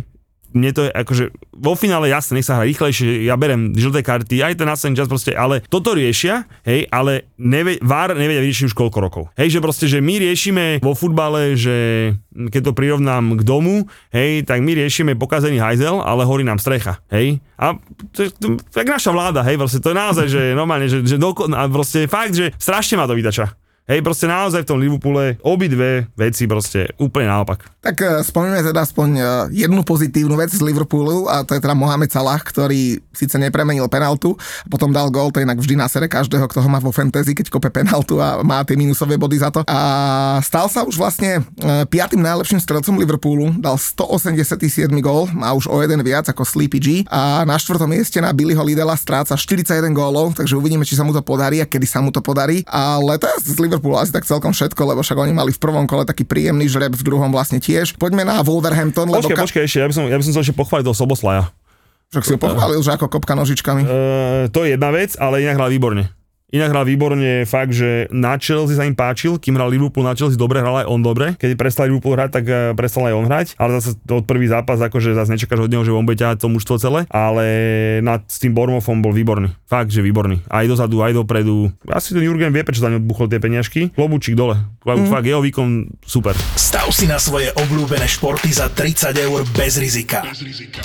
mne 0.54 0.70
to 0.72 0.88
je 0.88 0.90
akože 0.92 1.24
vo 1.58 1.74
finále 1.74 2.08
jasne, 2.08 2.38
nech 2.38 2.46
sa 2.46 2.61
hrá 2.61 2.64
rýchlejšie, 2.64 3.26
ja 3.26 3.34
berem 3.34 3.74
žlté 3.74 4.00
karty, 4.00 4.40
aj 4.40 4.54
ten 4.56 4.68
následný 4.68 4.96
čas 4.96 5.11
proste, 5.11 5.32
ale 5.34 5.61
toto 5.66 5.92
riešia, 5.92 6.48
hej, 6.64 6.88
ale 6.88 7.28
nevie, 7.37 7.76
VAR 7.82 8.14
nevedia 8.16 8.40
vyriešiť 8.40 8.72
už 8.72 8.74
koľko 8.76 8.98
rokov. 9.02 9.22
Hej, 9.37 9.58
že 9.58 9.64
proste, 9.64 9.87
že 9.90 9.98
my 10.00 10.14
riešime 10.22 10.64
vo 10.80 10.94
futbale, 10.96 11.58
že 11.58 12.11
keď 12.32 12.70
to 12.70 12.72
prirovnám 12.72 13.37
k 13.38 13.42
domu, 13.42 13.90
hej, 14.14 14.46
tak 14.46 14.62
my 14.62 14.72
riešime 14.78 15.18
pokazený 15.18 15.58
hajzel, 15.61 16.00
ale 16.00 16.24
horí 16.24 16.46
nám 16.46 16.62
strecha, 16.62 17.02
hej. 17.12 17.42
A 17.58 17.74
to 18.14 18.26
je 18.26 18.30
tak 18.70 18.87
naša 18.87 19.11
vláda, 19.11 19.42
hej, 19.42 19.58
proste 19.58 19.82
to 19.82 19.90
je 19.90 19.96
naozaj, 19.98 20.26
že 20.30 20.42
normálne, 20.54 20.87
že, 20.87 21.02
že 21.02 21.18
doko, 21.18 21.50
a 21.50 21.66
proste 21.66 22.06
fakt, 22.06 22.38
že 22.38 22.54
strašne 22.56 22.96
ma 22.96 23.11
to 23.11 23.18
vytača. 23.18 23.67
Hej, 23.88 24.05
proste 24.05 24.29
naozaj 24.29 24.68
v 24.68 24.68
tom 24.68 24.77
Liverpoole 24.85 25.40
obidve 25.40 26.12
veci 26.12 26.44
proste 26.44 26.92
úplne 27.01 27.33
naopak. 27.33 27.72
Tak 27.81 27.96
uh, 28.05 28.20
spomíname 28.20 28.61
teda 28.61 28.85
aspoň 28.85 29.09
uh, 29.16 29.24
jednu 29.48 29.81
pozitívnu 29.81 30.37
vec 30.37 30.53
z 30.53 30.61
Liverpoolu 30.61 31.24
a 31.24 31.40
to 31.40 31.57
je 31.57 31.64
teda 31.64 31.72
Mohamed 31.72 32.12
Salah, 32.12 32.37
ktorý 32.37 33.01
síce 33.16 33.40
nepremenil 33.40 33.88
penaltu, 33.88 34.37
potom 34.68 34.92
dal 34.92 35.09
gol, 35.09 35.33
to 35.33 35.40
inak 35.40 35.57
vždy 35.57 35.81
na 35.81 35.88
sere 35.88 36.05
každého, 36.05 36.44
kto 36.53 36.61
ho 36.61 36.68
má 36.68 36.85
vo 36.85 36.92
fantasy, 36.92 37.33
keď 37.33 37.48
kope 37.48 37.72
penaltu 37.72 38.20
a 38.20 38.44
má 38.44 38.61
tie 38.61 38.77
minusové 38.77 39.16
body 39.16 39.40
za 39.40 39.48
to. 39.48 39.64
A 39.64 39.81
stal 40.44 40.68
sa 40.68 40.85
už 40.85 41.01
vlastne 41.01 41.40
uh, 41.40 41.88
piatým 41.88 42.20
najlepším 42.20 42.61
strelcom 42.61 43.01
Liverpoolu, 43.01 43.57
dal 43.57 43.81
187 43.81 44.85
gól, 45.01 45.33
má 45.33 45.57
už 45.57 45.64
o 45.64 45.81
jeden 45.81 46.05
viac 46.05 46.29
ako 46.29 46.44
Sleepy 46.44 46.77
G 46.77 46.87
a 47.09 47.40
na 47.48 47.57
štvrtom 47.57 47.88
mieste 47.88 48.20
na 48.20 48.37
Billyho 48.37 48.61
Lidela 48.61 48.92
stráca 49.01 49.33
41 49.33 49.96
gólov, 49.96 50.37
takže 50.37 50.61
uvidíme, 50.61 50.85
či 50.85 50.92
sa 50.92 51.09
mu 51.09 51.16
to 51.16 51.24
podarí 51.24 51.64
a 51.64 51.64
kedy 51.64 51.88
sa 51.88 52.05
mu 52.05 52.12
to 52.12 52.20
podarí. 52.20 52.61
Ale 52.68 53.16
to 53.16 53.24
je 53.33 53.57
z 53.57 53.57
Liverpoolu 53.57 53.77
Liverpool 53.78 53.94
asi 53.94 54.10
tak 54.10 54.26
celkom 54.26 54.50
všetko, 54.50 54.82
lebo 54.82 55.06
však 55.06 55.14
oni 55.14 55.30
mali 55.30 55.54
v 55.54 55.60
prvom 55.62 55.86
kole 55.86 56.02
taký 56.02 56.26
príjemný 56.26 56.66
žreb, 56.66 56.98
v 56.98 57.02
druhom 57.06 57.30
vlastne 57.30 57.62
tiež. 57.62 57.94
Poďme 57.94 58.26
na 58.26 58.42
Wolverhampton. 58.42 59.06
Lebo 59.06 59.22
počkej, 59.22 59.38
ka- 59.38 59.44
počkej, 59.46 59.62
ešte, 59.70 59.78
ja 59.78 59.86
by 59.86 59.94
som, 59.94 60.04
ja 60.10 60.16
by 60.18 60.24
som 60.26 60.42
ešte 60.42 60.58
pochváliť 60.58 60.84
toho 60.90 60.98
Soboslaja. 60.98 61.54
Však 62.10 62.22
si 62.26 62.32
ho 62.34 62.40
pochválil, 62.42 62.82
že 62.82 62.90
ako 62.90 63.06
kopka 63.06 63.38
nožičkami. 63.38 63.86
Uh, 63.86 63.90
to 64.50 64.66
je 64.66 64.74
jedna 64.74 64.90
vec, 64.90 65.14
ale 65.14 65.46
inak 65.46 65.54
hral 65.60 65.70
výborne. 65.70 66.10
Inak 66.48 66.72
hral 66.72 66.88
výborne 66.88 67.44
fakt, 67.44 67.76
že 67.76 68.08
na 68.08 68.40
Chelsea 68.40 68.72
sa 68.72 68.88
im 68.88 68.96
páčil, 68.96 69.37
kým 69.37 69.61
hral 69.61 69.68
Liverpool 69.68 70.00
na 70.00 70.16
Chelsea 70.16 70.40
dobre, 70.40 70.64
hral 70.64 70.80
aj 70.80 70.88
on 70.88 71.04
dobre. 71.04 71.37
Keď 71.37 71.61
prestal 71.61 71.92
Liverpool 71.92 72.16
hrať, 72.16 72.30
tak 72.40 72.44
eh, 72.48 72.72
prestal 72.72 73.04
aj 73.12 73.14
on 73.20 73.28
hrať, 73.28 73.46
ale 73.61 73.76
zase 73.76 74.00
to 74.08 74.24
prvý 74.24 74.48
zápas, 74.48 74.80
akože 74.80 75.12
zase 75.12 75.37
nečakáš 75.37 75.68
od 75.68 75.72
neho, 75.72 75.84
že 75.84 75.92
on 75.92 76.08
bude 76.08 76.16
ťahať 76.16 76.40
to 76.40 76.48
mužstvo 76.48 76.80
celé, 76.80 77.04
ale 77.12 77.44
nad 78.00 78.24
s 78.24 78.40
tým 78.40 78.56
Bormofom 78.56 79.04
bol 79.04 79.12
výborný. 79.12 79.52
Fakt, 79.68 79.92
že 79.92 80.00
výborný. 80.00 80.40
Aj 80.48 80.64
dozadu, 80.64 81.04
aj 81.04 81.20
dopredu. 81.20 81.68
Asi 81.84 82.16
ten 82.16 82.24
Jurgen 82.24 82.48
vie, 82.48 82.64
prečo 82.64 82.80
za 82.80 82.88
ňo 82.88 83.04
buchol 83.04 83.28
tie 83.28 83.44
peniažky. 83.44 83.92
Klobučík 83.92 84.32
dole. 84.32 84.56
Mm. 84.88 85.04
Fakt, 85.12 85.28
jeho 85.28 85.44
výkon 85.44 86.00
super. 86.00 86.32
Stav 86.56 86.88
si 86.96 87.04
na 87.04 87.20
svoje 87.20 87.52
obľúbené 87.61 88.08
športy 88.08 88.56
za 88.56 88.72
30 88.72 89.12
eur 89.20 89.44
bez 89.52 89.76
rizika. 89.76 90.24
Bez 90.24 90.40
rizika. 90.40 90.80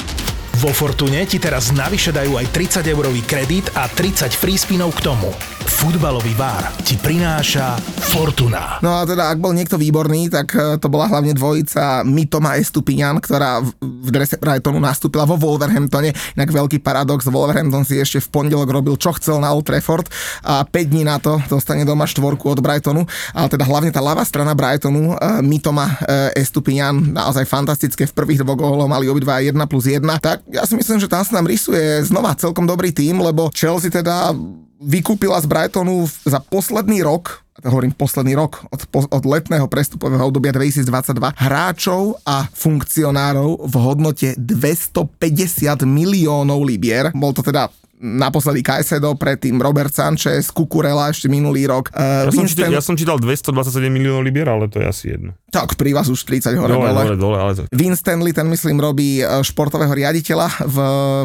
Vo 0.64 0.72
Fortune 0.72 1.28
ti 1.28 1.44
teraz 1.44 1.76
navyše 1.76 2.16
dajú 2.16 2.40
aj 2.40 2.48
30 2.56 2.88
eurový 2.88 3.20
kredit 3.28 3.68
a 3.76 3.84
30 3.92 4.32
free 4.32 4.56
spinov 4.56 4.96
k 4.96 5.12
tomu. 5.12 5.28
Futbalový 5.68 6.32
bar 6.40 6.72
ti 6.88 6.96
prináša 6.96 7.76
Fortuna. 8.16 8.80
No 8.80 8.96
a 8.96 9.04
teda, 9.04 9.28
ak 9.28 9.44
bol 9.44 9.52
niekto 9.52 9.76
výborný, 9.76 10.32
tak 10.32 10.56
e, 10.56 10.80
to 10.80 10.88
bola 10.88 11.12
hlavne 11.12 11.36
dvojica 11.36 12.08
Mitoma 12.08 12.56
Estupiňan, 12.56 13.20
ktorá 13.20 13.60
v 13.84 14.08
drese 14.08 14.40
Brightonu 14.40 14.80
nastúpila 14.80 15.28
vo 15.28 15.36
Wolverhamptone. 15.36 16.16
Inak 16.40 16.56
veľký 16.56 16.80
paradox, 16.80 17.28
Wolverhampton 17.28 17.84
si 17.84 18.00
ešte 18.00 18.24
v 18.24 18.32
pondelok 18.32 18.72
robil, 18.72 18.96
čo 18.96 19.12
chcel 19.20 19.44
na 19.44 19.52
Old 19.52 19.68
Trafford 19.68 20.08
a 20.48 20.64
5 20.64 20.72
dní 20.72 21.04
na 21.04 21.20
to 21.20 21.44
dostane 21.52 21.84
doma 21.84 22.08
štvorku 22.08 22.56
od 22.56 22.64
Brightonu. 22.64 23.04
Ale 23.36 23.52
teda 23.52 23.68
hlavne 23.68 23.92
tá 23.92 24.00
ľavá 24.00 24.24
strana 24.24 24.56
Brightonu, 24.56 25.20
e, 25.20 25.44
Mitoma 25.44 26.00
e, 26.08 26.40
Estupiňan, 26.40 27.12
naozaj 27.12 27.44
fantastické, 27.52 28.08
v 28.08 28.16
prvých 28.16 28.48
dvoch 28.48 28.56
góloch 28.56 28.88
mali 28.88 29.12
obidva 29.12 29.44
1 29.44 29.60
plus 29.68 29.92
1. 29.92 30.00
Tak 30.24 30.53
ja 30.54 30.64
si 30.70 30.78
myslím, 30.78 31.02
že 31.02 31.10
tam 31.10 31.26
sa 31.26 31.42
nám 31.42 31.50
rysuje 31.50 32.06
znova 32.06 32.38
celkom 32.38 32.70
dobrý 32.70 32.94
tým, 32.94 33.18
lebo 33.18 33.50
Chelsea 33.50 33.90
teda 33.90 34.32
vykúpila 34.78 35.42
z 35.42 35.50
Brightonu 35.50 36.06
za 36.24 36.38
posledný 36.38 37.02
rok 37.02 37.44
hovorím 37.62 37.94
posledný 37.94 38.34
rok, 38.34 38.66
od, 38.74 38.82
od 39.14 39.24
letného 39.24 39.70
prestupového 39.70 40.26
obdobia 40.26 40.52
2022, 40.52 41.38
hráčov 41.38 42.18
a 42.26 42.50
funkcionárov 42.50 43.70
v 43.70 43.76
hodnote 43.78 44.30
250 44.42 45.86
miliónov 45.86 46.66
libier. 46.66 47.14
Bol 47.14 47.32
to 47.32 47.46
teda 47.46 47.70
naposledy 48.04 48.60
Kajsedo, 48.60 49.16
predtým 49.16 49.56
Robert 49.64 49.96
Sanchez, 49.96 50.52
Kukurela 50.52 51.08
ešte 51.08 51.32
minulý 51.32 51.72
rok. 51.72 51.88
Uh, 51.96 52.28
ja, 52.28 52.32
som 52.36 52.44
čítal, 52.44 52.68
ja 52.76 52.84
som 52.84 52.96
čítal 53.00 53.16
227 53.16 53.88
miliónov 53.88 54.28
libier, 54.28 54.52
ale 54.52 54.68
to 54.68 54.84
je 54.84 54.86
asi 54.86 55.06
jedno. 55.16 55.32
Tak, 55.54 55.80
pri 55.80 55.96
vás 55.96 56.10
už 56.12 56.20
30 56.26 56.58
hore, 56.60 56.76
dole, 56.76 56.90
dole. 56.92 57.16
dole, 57.16 57.38
ale 57.40 57.52
to... 57.54 57.62
Vin 57.72 57.96
Stanley, 57.96 58.34
ten 58.34 58.50
myslím 58.50 58.82
robí 58.82 59.22
e, 59.22 59.26
športového 59.46 59.94
riaditeľa 59.94 60.66
v, 60.66 60.78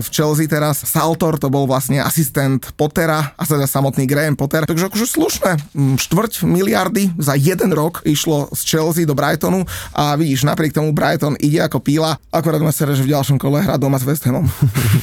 v 0.04 0.08
Chelsea 0.12 0.44
teraz. 0.44 0.84
Saltor, 0.84 1.40
to 1.40 1.48
bol 1.48 1.64
vlastne 1.64 1.98
asistent 2.04 2.76
Pottera 2.76 3.32
a 3.34 3.42
teda 3.48 3.64
samotný 3.64 4.04
Graham 4.04 4.36
Potter. 4.36 4.68
Takže 4.68 4.92
akože 4.92 5.06
slušné, 5.08 5.50
mm, 5.72 5.96
štvrť 5.96 6.44
miliardy 6.44 7.16
za 7.16 7.40
jeden 7.40 7.72
rok 7.72 8.04
išlo 8.04 8.52
z 8.52 8.60
Chelsea 8.68 9.08
do 9.08 9.16
Brightonu 9.16 9.64
a 9.96 10.12
vidíš, 10.14 10.44
napriek 10.44 10.76
tomu 10.76 10.92
Brighton 10.92 11.40
ide 11.40 11.64
ako 11.64 11.80
píla, 11.80 12.20
akorát 12.28 12.60
ma 12.60 12.70
sere, 12.70 12.92
že 12.92 13.08
v 13.08 13.16
ďalšom 13.16 13.40
kole 13.40 13.64
hrá 13.64 13.80
doma 13.80 13.96
s 13.96 14.04
West 14.04 14.28
Hamom. 14.28 14.44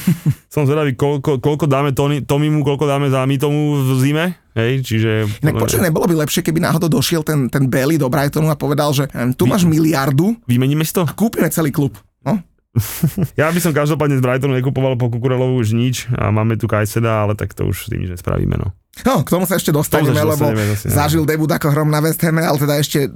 Som 0.54 0.70
zvedavý, 0.70 0.94
koľko, 0.94 1.42
koľko 1.42 1.65
dáme 1.66 1.92
Tony, 1.92 2.22
Tomimu, 2.22 2.62
koľko 2.62 2.86
dáme 2.86 3.10
za 3.12 3.26
tomu 3.38 3.82
v 3.82 3.90
zime. 4.00 4.24
Hej, 4.56 4.88
čiže... 4.88 5.28
Inak 5.44 5.60
počuj, 5.60 5.84
nebolo 5.84 6.08
by 6.08 6.24
lepšie, 6.24 6.40
keby 6.40 6.64
náhodou 6.64 6.88
došiel 6.88 7.20
ten, 7.20 7.52
ten 7.52 7.68
Bailey 7.68 8.00
do 8.00 8.08
Brightonu 8.08 8.48
a 8.48 8.56
povedal, 8.56 8.88
že 8.96 9.04
tu 9.36 9.44
máš 9.44 9.68
miliardu 9.68 10.32
Vymeníme 10.48 10.80
si 10.80 10.96
to? 10.96 11.04
a 11.04 11.12
kúpime 11.12 11.52
celý 11.52 11.68
klub. 11.68 11.92
No? 12.24 12.40
Ja 13.40 13.52
by 13.52 13.60
som 13.60 13.72
každopádne 13.76 14.20
z 14.20 14.24
Brightonu 14.24 14.56
nekupoval 14.56 14.96
po 14.96 15.12
Kukurelovu 15.12 15.60
už 15.60 15.76
nič 15.76 16.08
a 16.12 16.32
máme 16.32 16.56
tu 16.56 16.68
Kajseda, 16.68 17.28
ale 17.28 17.32
tak 17.36 17.52
to 17.52 17.68
už 17.68 17.88
s 17.88 17.88
tým 17.92 18.04
nič 18.04 18.16
nespravíme. 18.16 18.56
No. 18.56 18.72
No, 19.04 19.20
k 19.20 19.28
tomu 19.28 19.44
sa 19.44 19.60
ešte 19.60 19.76
dostaneme, 19.76 20.16
Tomu 20.16 20.32
lebo 20.32 20.40
dostaneme 20.40 20.64
zase, 20.72 20.86
no. 20.88 20.96
zažil 20.96 21.22
debut 21.28 21.52
ako 21.52 21.68
hrom 21.68 21.92
na 21.92 22.00
West 22.00 22.20
Hame, 22.24 22.40
ale 22.40 22.56
teda 22.56 22.80
ešte 22.80 23.12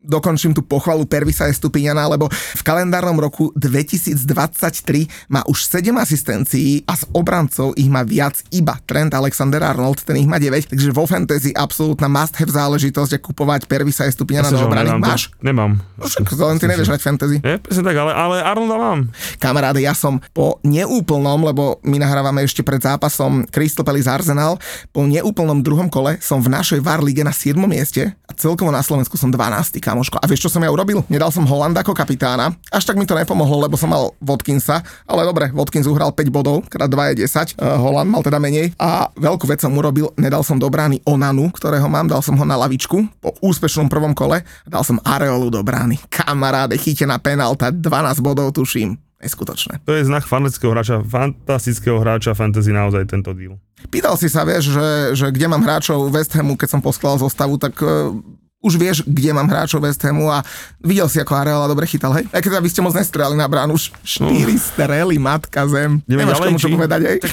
dokončím 0.00 0.56
tú 0.56 0.64
pochvalu 0.64 1.04
Pervisa 1.04 1.44
Estupiniana, 1.44 2.08
lebo 2.08 2.26
v 2.32 2.62
kalendárnom 2.64 3.20
roku 3.20 3.52
2023 3.52 5.28
má 5.28 5.44
už 5.44 5.68
7 5.68 5.92
asistencií 6.00 6.88
a 6.88 6.96
z 6.96 7.04
obrancov 7.12 7.76
ich 7.76 7.92
má 7.92 8.00
viac 8.00 8.40
iba 8.48 8.80
Trent 8.88 9.12
Alexander-Arnold, 9.12 10.08
ten 10.08 10.16
ich 10.16 10.28
má 10.28 10.40
9, 10.40 10.72
takže 10.72 10.88
vo 10.96 11.04
fantasy 11.04 11.52
absolútna 11.52 12.08
must-have 12.08 12.48
záležitosť 12.48 13.10
je 13.16 13.20
kupovať 13.20 13.68
Pervisa 13.68 14.08
Estupiniana 14.08 14.48
Jasne, 14.48 14.64
do 14.64 14.66
obrany. 14.72 14.88
nemám, 14.88 15.00
Máš? 15.04 15.22
Nemám. 15.44 15.72
No 16.00 16.04
však 16.08 16.32
to 16.32 16.44
len 16.48 16.56
ty 16.56 16.64
nevieš 16.64 16.88
hrať 16.88 17.02
fantasy. 17.04 17.36
Presne 17.44 17.82
tak, 17.84 17.96
ale, 18.00 18.12
ale 18.16 18.36
Arnolda 18.40 18.76
mám. 18.80 19.00
Kamaráde, 19.36 19.84
ja 19.84 19.92
som 19.92 20.16
po 20.32 20.56
neúplnom, 20.64 21.44
lebo 21.44 21.76
my 21.84 22.00
nahrávame 22.00 22.40
ešte 22.48 22.64
pred 22.64 22.80
zápasom 22.80 23.44
Crystal 23.52 23.84
Palace 23.84 24.08
Arsenal, 24.08 24.56
po 24.96 25.04
neúplnom 25.04 25.60
druhom 25.60 25.92
kole 25.92 26.16
som 26.24 26.40
v 26.40 26.56
našej 26.56 26.80
VAR 26.80 27.04
lige 27.04 27.20
na 27.20 27.36
7. 27.36 27.60
mieste 27.68 28.16
a 28.24 28.32
celkovo 28.32 28.72
na 28.72 28.80
Slovensku 28.80 29.20
som 29.20 29.28
12. 29.28 29.76
kamoško. 29.90 30.22
A 30.22 30.26
vieš, 30.30 30.46
čo 30.46 30.50
som 30.54 30.62
ja 30.62 30.70
urobil? 30.70 31.02
Nedal 31.10 31.34
som 31.34 31.42
Holanda 31.42 31.82
ako 31.82 31.92
kapitána. 31.92 32.54
Až 32.70 32.86
tak 32.86 32.94
mi 32.94 33.04
to 33.04 33.18
nepomohlo, 33.18 33.66
lebo 33.66 33.74
som 33.74 33.90
mal 33.90 34.14
Watkinsa, 34.22 34.86
ale 35.10 35.26
dobre, 35.26 35.50
Watkins 35.50 35.90
uhral 35.90 36.14
5 36.14 36.30
bodov, 36.30 36.62
krát 36.70 36.86
2 36.86 37.18
je 37.18 37.26
10, 37.26 37.58
uh, 37.58 37.74
Holand 37.82 38.08
mal 38.14 38.22
teda 38.22 38.38
menej. 38.38 38.70
A 38.78 39.10
veľkú 39.18 39.50
vec 39.50 39.58
som 39.58 39.74
urobil, 39.74 40.14
nedal 40.14 40.46
som 40.46 40.56
do 40.62 40.70
brány 40.70 41.02
Onanu, 41.02 41.50
ktorého 41.50 41.90
mám, 41.90 42.06
dal 42.06 42.22
som 42.22 42.38
ho 42.38 42.44
na 42.46 42.54
lavičku 42.54 43.02
po 43.18 43.34
úspešnom 43.42 43.90
prvom 43.90 44.14
kole, 44.14 44.46
dal 44.62 44.86
som 44.86 45.02
Areolu 45.02 45.50
do 45.50 45.60
brány. 45.66 45.98
Kamaráde, 46.06 46.78
chytená 46.78 47.18
penálta, 47.18 47.74
12 47.74 48.22
bodov 48.22 48.54
tuším. 48.54 48.94
Neskutočné. 49.20 49.84
To 49.84 49.92
je 49.92 50.08
znak 50.08 50.24
fantastického 50.24 50.72
hráča, 50.72 51.04
fantastického 51.04 52.00
hráča 52.00 52.32
fantasy 52.32 52.72
naozaj 52.72 53.04
tento 53.04 53.36
deal. 53.36 53.60
Pýtal 53.92 54.16
si 54.16 54.32
sa, 54.32 54.48
vieš, 54.48 54.72
že, 54.72 54.88
že 55.12 55.26
kde 55.28 55.44
mám 55.44 55.60
hráčov 55.60 56.08
West 56.08 56.32
Hamu, 56.32 56.56
keď 56.56 56.68
som 56.72 56.80
poskladal 56.80 57.20
zostavu, 57.20 57.60
tak 57.60 57.76
uh, 57.84 58.16
už 58.60 58.76
vieš, 58.76 58.96
kde 59.08 59.32
mám 59.32 59.48
hráčov 59.48 59.80
West 59.80 60.04
Hamu 60.04 60.28
a 60.28 60.44
videl 60.84 61.08
si, 61.08 61.16
ako 61.16 61.32
Areola 61.32 61.64
dobre 61.64 61.88
chytal, 61.88 62.12
hej? 62.12 62.28
Aj 62.28 62.44
keď 62.44 62.60
vy 62.60 62.68
ste 62.68 62.84
moc 62.84 62.92
nestrelali 62.92 63.32
na 63.32 63.48
bránu, 63.48 63.72
už 63.72 63.88
4 64.04 64.28
strely, 64.60 65.16
matka 65.16 65.64
zem. 65.64 66.04
Ideme 66.04 66.28
Nemáš 66.28 66.44
ďalej, 66.44 66.48
komu 66.52 66.60
čo 66.60 66.68
povedať, 66.68 67.00
hej? 67.08 67.16
Tak 67.24 67.32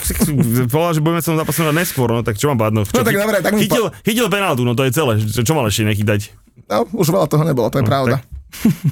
povedal, 0.72 0.94
že 0.96 1.02
budeme 1.04 1.20
sa 1.20 1.30
mu 1.36 1.38
zápasu 1.44 1.60
neskôr, 1.76 2.08
no 2.16 2.24
tak 2.24 2.40
čo 2.40 2.48
mám 2.48 2.60
bádno? 2.64 2.88
No 2.88 3.04
tak 3.04 3.16
dobre, 3.16 3.44
tak 3.44 3.52
mi 3.60 3.68
chytil, 3.68 3.92
chytil 4.08 4.28
penáltu, 4.32 4.64
no 4.64 4.72
to 4.72 4.88
je 4.88 4.92
celé. 4.96 5.20
Čo, 5.20 5.44
čo 5.44 5.52
mal 5.52 5.68
ešte 5.68 5.84
nechytať? 5.84 6.32
No, 6.72 6.88
už 6.96 7.12
veľa 7.12 7.28
toho 7.28 7.44
nebolo, 7.44 7.68
to 7.68 7.84
je 7.84 7.86
No, 7.86 7.92
pravda. 7.92 8.24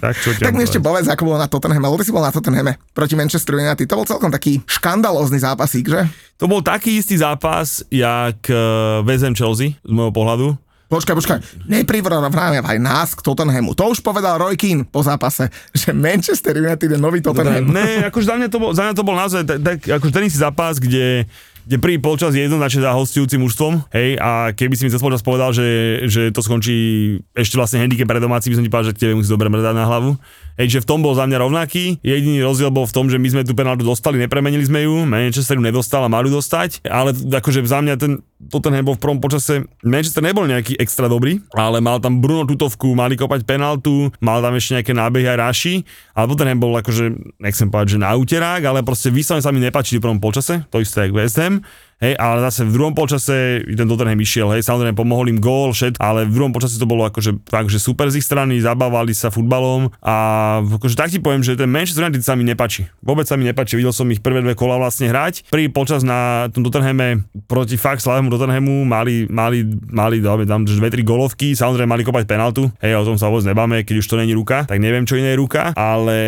Tak 0.04 0.15
čo 0.19 0.36
ti 0.36 0.43
Tak 0.45 0.54
mi 0.60 0.67
ešte 0.67 0.84
povedz, 0.84 1.08
ako 1.08 1.24
bolo 1.24 1.39
na 1.39 1.48
Tottenhame, 1.48 1.88
lebo 1.88 1.95
ty 2.00 2.04
si 2.04 2.12
bol 2.12 2.19
na 2.19 2.36
Tottenhame 2.36 2.76
proti 2.91 3.15
Manchesteru 3.15 3.63
United. 3.63 3.88
To 3.88 3.95
bol 3.95 4.08
celkom 4.08 4.28
taký 4.28 4.60
škandalózny 4.67 5.39
zápasík, 5.39 5.88
že? 5.88 6.04
To 6.36 6.52
bol 6.52 6.60
taký 6.60 7.00
istý 7.00 7.15
zápas, 7.15 7.80
jak 7.88 8.43
uh, 8.52 9.00
Vezem 9.08 9.32
Chelsea, 9.32 9.80
z 9.80 9.91
môjho 9.91 10.12
pohľadu. 10.12 10.48
Počkaj, 10.86 11.15
počkaj, 11.17 11.39
neprirovnáme 11.65 12.62
aj 12.62 12.78
nás 12.78 13.17
k 13.17 13.26
Tottenhamu. 13.26 13.74
To 13.74 13.89
už 13.89 14.06
povedal 14.06 14.38
Roy 14.38 14.54
Keane 14.54 14.86
po 14.86 15.02
zápase, 15.02 15.50
že 15.74 15.89
Manchester 15.89 16.54
United 16.62 16.93
je 16.93 17.00
nový 17.02 17.26
Tottenham. 17.26 17.74
Ne, 17.74 18.06
akože 18.06 18.26
za 18.30 18.36
mňa 18.38 18.48
to 18.54 18.58
bol, 18.62 18.69
za 18.69 18.86
mňa 18.86 18.93
to 18.93 19.04
bol 19.04 19.17
naozaj 19.17 19.41
tak, 19.45 19.82
akože 19.82 20.13
ten 20.13 20.30
istý 20.30 20.39
zápas, 20.39 20.78
kde 20.78 21.26
kde 21.65 21.82
prvý 21.82 21.98
polčas 21.98 22.38
je 22.38 22.45
jednoznačne 22.45 22.86
za 22.86 22.93
hostujúcim 22.93 23.41
mužstvom, 23.41 23.89
hej, 23.89 24.21
a 24.21 24.54
keby 24.54 24.78
si 24.78 24.86
mi 24.86 24.93
cez 24.93 25.02
polčas 25.02 25.26
povedal, 25.26 25.50
že, 25.50 26.06
že 26.06 26.30
to 26.30 26.45
skončí 26.45 26.78
ešte 27.34 27.58
vlastne 27.58 27.82
handicap 27.82 28.06
pre 28.06 28.21
domáci, 28.21 28.54
by 28.54 28.62
som 28.62 28.65
ti 28.65 28.69
povedal, 28.69 28.93
že 28.93 29.02
tebe 29.02 29.17
musí 29.17 29.34
dobre 29.34 29.50
mrdať 29.50 29.74
na 29.74 29.89
hlavu. 29.89 30.13
Hej, 30.55 30.79
že 30.79 30.79
v 30.83 30.87
tom 30.87 31.03
bol 31.03 31.11
za 31.11 31.27
mňa 31.27 31.37
rovnaký. 31.43 31.99
Jediný 31.99 32.39
rozdiel 32.39 32.71
bol 32.71 32.87
v 32.87 32.95
tom, 32.95 33.11
že 33.11 33.19
my 33.19 33.27
sme 33.27 33.41
tú 33.43 33.51
penáltu 33.51 33.83
dostali, 33.83 34.15
nepremenili 34.15 34.63
sme 34.63 34.87
ju, 34.87 35.03
Manchester 35.03 35.59
ju 35.59 35.63
nedostal 35.63 36.07
a 36.07 36.09
mali 36.09 36.31
dostať, 36.31 36.87
ale 36.87 37.11
akože 37.11 37.59
za 37.67 37.83
mňa 37.83 37.95
ten 37.99 38.23
Tottenham 38.35 38.87
bol 38.87 38.95
v 38.95 39.03
prvom 39.03 39.19
počase, 39.19 39.67
Manchester 39.83 40.23
nebol 40.23 40.47
nejaký 40.47 40.79
extra 40.79 41.11
dobrý, 41.11 41.43
ale 41.55 41.79
mal 41.79 41.99
tam 41.99 42.19
Bruno 42.19 42.47
tutovku, 42.47 42.91
mali 42.95 43.15
kopať 43.15 43.43
penáltu, 43.47 44.11
mal 44.19 44.43
tam 44.43 44.55
ešte 44.55 44.79
nejaké 44.79 44.93
nábehy 44.95 45.27
aj 45.35 45.39
Raši, 45.39 45.75
ale 46.15 46.25
Tottenham 46.31 46.59
bol 46.63 46.71
akože, 46.79 47.35
nechcem 47.39 47.67
povedať, 47.67 47.95
že 47.95 48.03
na 48.03 48.15
úterák, 48.15 48.63
ale 48.63 48.79
proste 48.83 49.11
vyslovene 49.11 49.43
sa 49.43 49.51
mi 49.51 49.63
nepáčili 49.63 49.99
v 49.99 50.07
prvom 50.07 50.19
počase, 50.23 50.67
to 50.71 50.79
isté 50.83 51.07
ako 51.07 51.19
West 51.19 51.39
Ham. 51.39 51.63
Hej, 51.95 52.19
ale 52.19 52.43
zase 52.43 52.67
v 52.67 52.75
druhom 52.75 52.91
počase 52.91 53.63
ten 53.63 53.88
Tottenham 53.88 54.19
išiel, 54.19 54.51
hej, 54.51 54.67
samozrejme 54.67 54.99
pomohol 54.99 55.31
im 55.31 55.39
gól, 55.39 55.71
šet, 55.71 55.95
ale 55.95 56.27
v 56.27 56.36
druhom 56.36 56.51
počase 56.51 56.75
to 56.75 56.84
bolo 56.84 57.08
akože, 57.08 57.47
akože 57.47 57.79
super 57.79 58.12
z 58.12 58.19
ich 58.19 58.27
strany, 58.27 58.60
zabávali 58.60 59.15
sa 59.15 59.31
futbalom 59.31 59.88
a 60.03 60.15
akože 60.60 60.95
tak 60.99 61.08
ti 61.08 61.23
poviem, 61.23 61.39
že 61.39 61.55
ten 61.55 61.71
Manchester 61.71 62.03
United 62.03 62.19
sa 62.19 62.36
mi 62.36 62.43
nepáči. 62.43 62.91
Vôbec 62.99 63.23
sa 63.23 63.39
mi 63.39 63.47
nepáči, 63.47 63.79
videl 63.79 63.95
som 63.95 64.12
ich 64.12 64.19
prvé 64.19 64.43
dve 64.43 64.60
kola 64.60 64.75
vlastne 64.75 65.08
hrať. 65.08 65.47
Prvý 65.47 65.71
počas 65.71 66.03
na 66.03 66.51
tom 66.51 66.67
Tottenhame 66.67 67.23
proti 67.47 67.79
fakt 67.79 68.03
slavému 68.03 68.27
Tottenhamu 68.27 68.84
mali, 68.84 69.31
mali, 69.31 69.63
mali 69.88 70.19
dáme 70.19 70.43
tam 70.43 70.67
dve, 70.67 70.91
tri 70.91 70.99
golovky, 70.99 71.55
samozrejme 71.55 71.88
mali 71.88 72.03
kopať 72.03 72.27
penaltu, 72.27 72.67
hej, 72.84 72.99
o 72.99 73.08
tom 73.08 73.15
sa 73.15 73.31
vôbec 73.31 73.47
nebáme, 73.47 73.88
keď 73.88 74.03
už 74.03 74.08
to 74.12 74.19
není 74.19 74.36
ruka, 74.36 74.67
tak 74.67 74.84
neviem, 74.84 75.08
čo 75.08 75.15
iné 75.15 75.31
je 75.31 75.39
ruka, 75.39 75.71
ale 75.79 76.19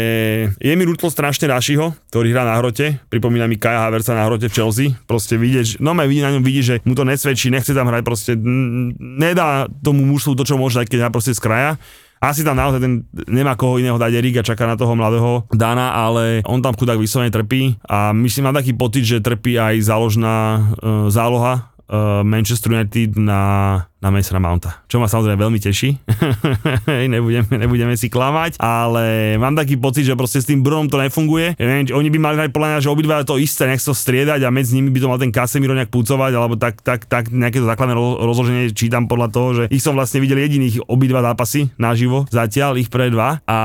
je 0.64 0.74
mi 0.80 0.88
ľúto 0.88 1.12
strašne 1.12 1.52
Rašiho, 1.52 1.92
ktorý 2.08 2.32
hrá 2.32 2.48
na 2.48 2.56
hrote, 2.56 3.04
pripomína 3.12 3.52
mi 3.52 3.60
Kaja 3.60 3.84
Haversa 3.84 4.16
na 4.16 4.24
hrote 4.24 4.48
v 4.48 4.56
Chelsea, 4.56 4.96
proste 5.04 5.36
vidieť, 5.58 5.82
no 5.82 5.98
vidí 6.06 6.22
na 6.22 6.30
ňom 6.30 6.44
vidí, 6.46 6.62
že 6.62 6.76
mu 6.86 6.94
to 6.94 7.02
nesvedčí, 7.02 7.50
nechce 7.50 7.74
tam 7.74 7.90
hrať, 7.90 8.04
proste 8.06 8.32
nedá 8.38 9.66
tomu 9.82 10.06
mužstvu 10.06 10.38
to, 10.38 10.46
čo 10.46 10.62
môže 10.62 10.78
dať, 10.78 10.88
keď 10.94 11.00
hrá 11.02 11.10
proste 11.10 11.34
z 11.34 11.42
kraja. 11.42 11.72
Asi 12.18 12.42
tam 12.42 12.58
naozaj 12.58 12.82
ten, 12.82 13.06
nemá 13.30 13.54
koho 13.54 13.78
iného 13.78 13.98
dať 14.02 14.18
Erik 14.18 14.42
čaká 14.42 14.66
na 14.66 14.74
toho 14.74 14.98
mladého 14.98 15.46
Dana, 15.54 15.94
ale 15.94 16.42
on 16.50 16.66
tam 16.66 16.74
chudák 16.74 16.98
vyslovene 16.98 17.30
trpí 17.30 17.78
a 17.86 18.10
myslím, 18.10 18.50
mám 18.50 18.58
taký 18.58 18.74
pocit, 18.74 19.06
že 19.06 19.22
trpí 19.22 19.54
aj 19.54 19.86
záložná 19.86 20.36
uh, 20.82 21.14
záloha 21.14 21.70
uh, 21.86 22.26
Manchester 22.26 22.74
United 22.74 23.22
na, 23.22 23.42
na 23.98 24.14
Masona 24.14 24.38
Mounta, 24.38 24.86
čo 24.86 25.02
ma 25.02 25.10
samozrejme 25.10 25.42
veľmi 25.42 25.60
teší. 25.60 25.90
Nebudeme, 27.18 27.50
nebudeme 27.58 27.96
si 27.98 28.14
klamať, 28.14 28.62
ale 28.62 29.36
mám 29.42 29.58
taký 29.58 29.80
pocit, 29.80 30.06
že 30.06 30.14
proste 30.14 30.38
s 30.38 30.46
tým 30.46 30.62
Brunom 30.62 30.86
to 30.86 31.02
nefunguje. 31.02 31.58
Ja 31.58 31.66
neviem, 31.66 31.90
oni 31.90 32.10
by 32.14 32.20
mali 32.22 32.36
hrať 32.38 32.52
podľa 32.54 32.70
mňa, 32.70 32.84
že 32.84 32.94
obidva 32.94 33.26
to 33.26 33.42
isté, 33.42 33.66
nech 33.66 33.82
sa 33.82 33.98
striedať 33.98 34.46
a 34.46 34.54
medzi 34.54 34.78
nimi 34.78 34.94
by 34.94 35.00
to 35.02 35.08
mal 35.10 35.18
ten 35.18 35.34
Casemiro 35.34 35.74
nejak 35.74 35.90
púcovať, 35.90 36.32
alebo 36.38 36.56
tak, 36.60 36.82
tak, 36.86 37.10
tak 37.10 37.34
nejaké 37.34 37.58
to 37.58 37.66
základné 37.66 37.98
ro- 37.98 38.22
rozloženie 38.22 38.70
čítam 38.72 39.10
podľa 39.10 39.28
toho, 39.34 39.48
že 39.54 39.64
ich 39.74 39.82
som 39.82 39.98
vlastne 39.98 40.22
videl 40.22 40.38
jediných 40.46 40.86
obidva 40.86 41.26
zápasy 41.26 41.74
naživo, 41.82 42.30
zatiaľ 42.30 42.78
ich 42.78 42.94
pre 42.94 43.10
dva 43.10 43.42
a 43.50 43.58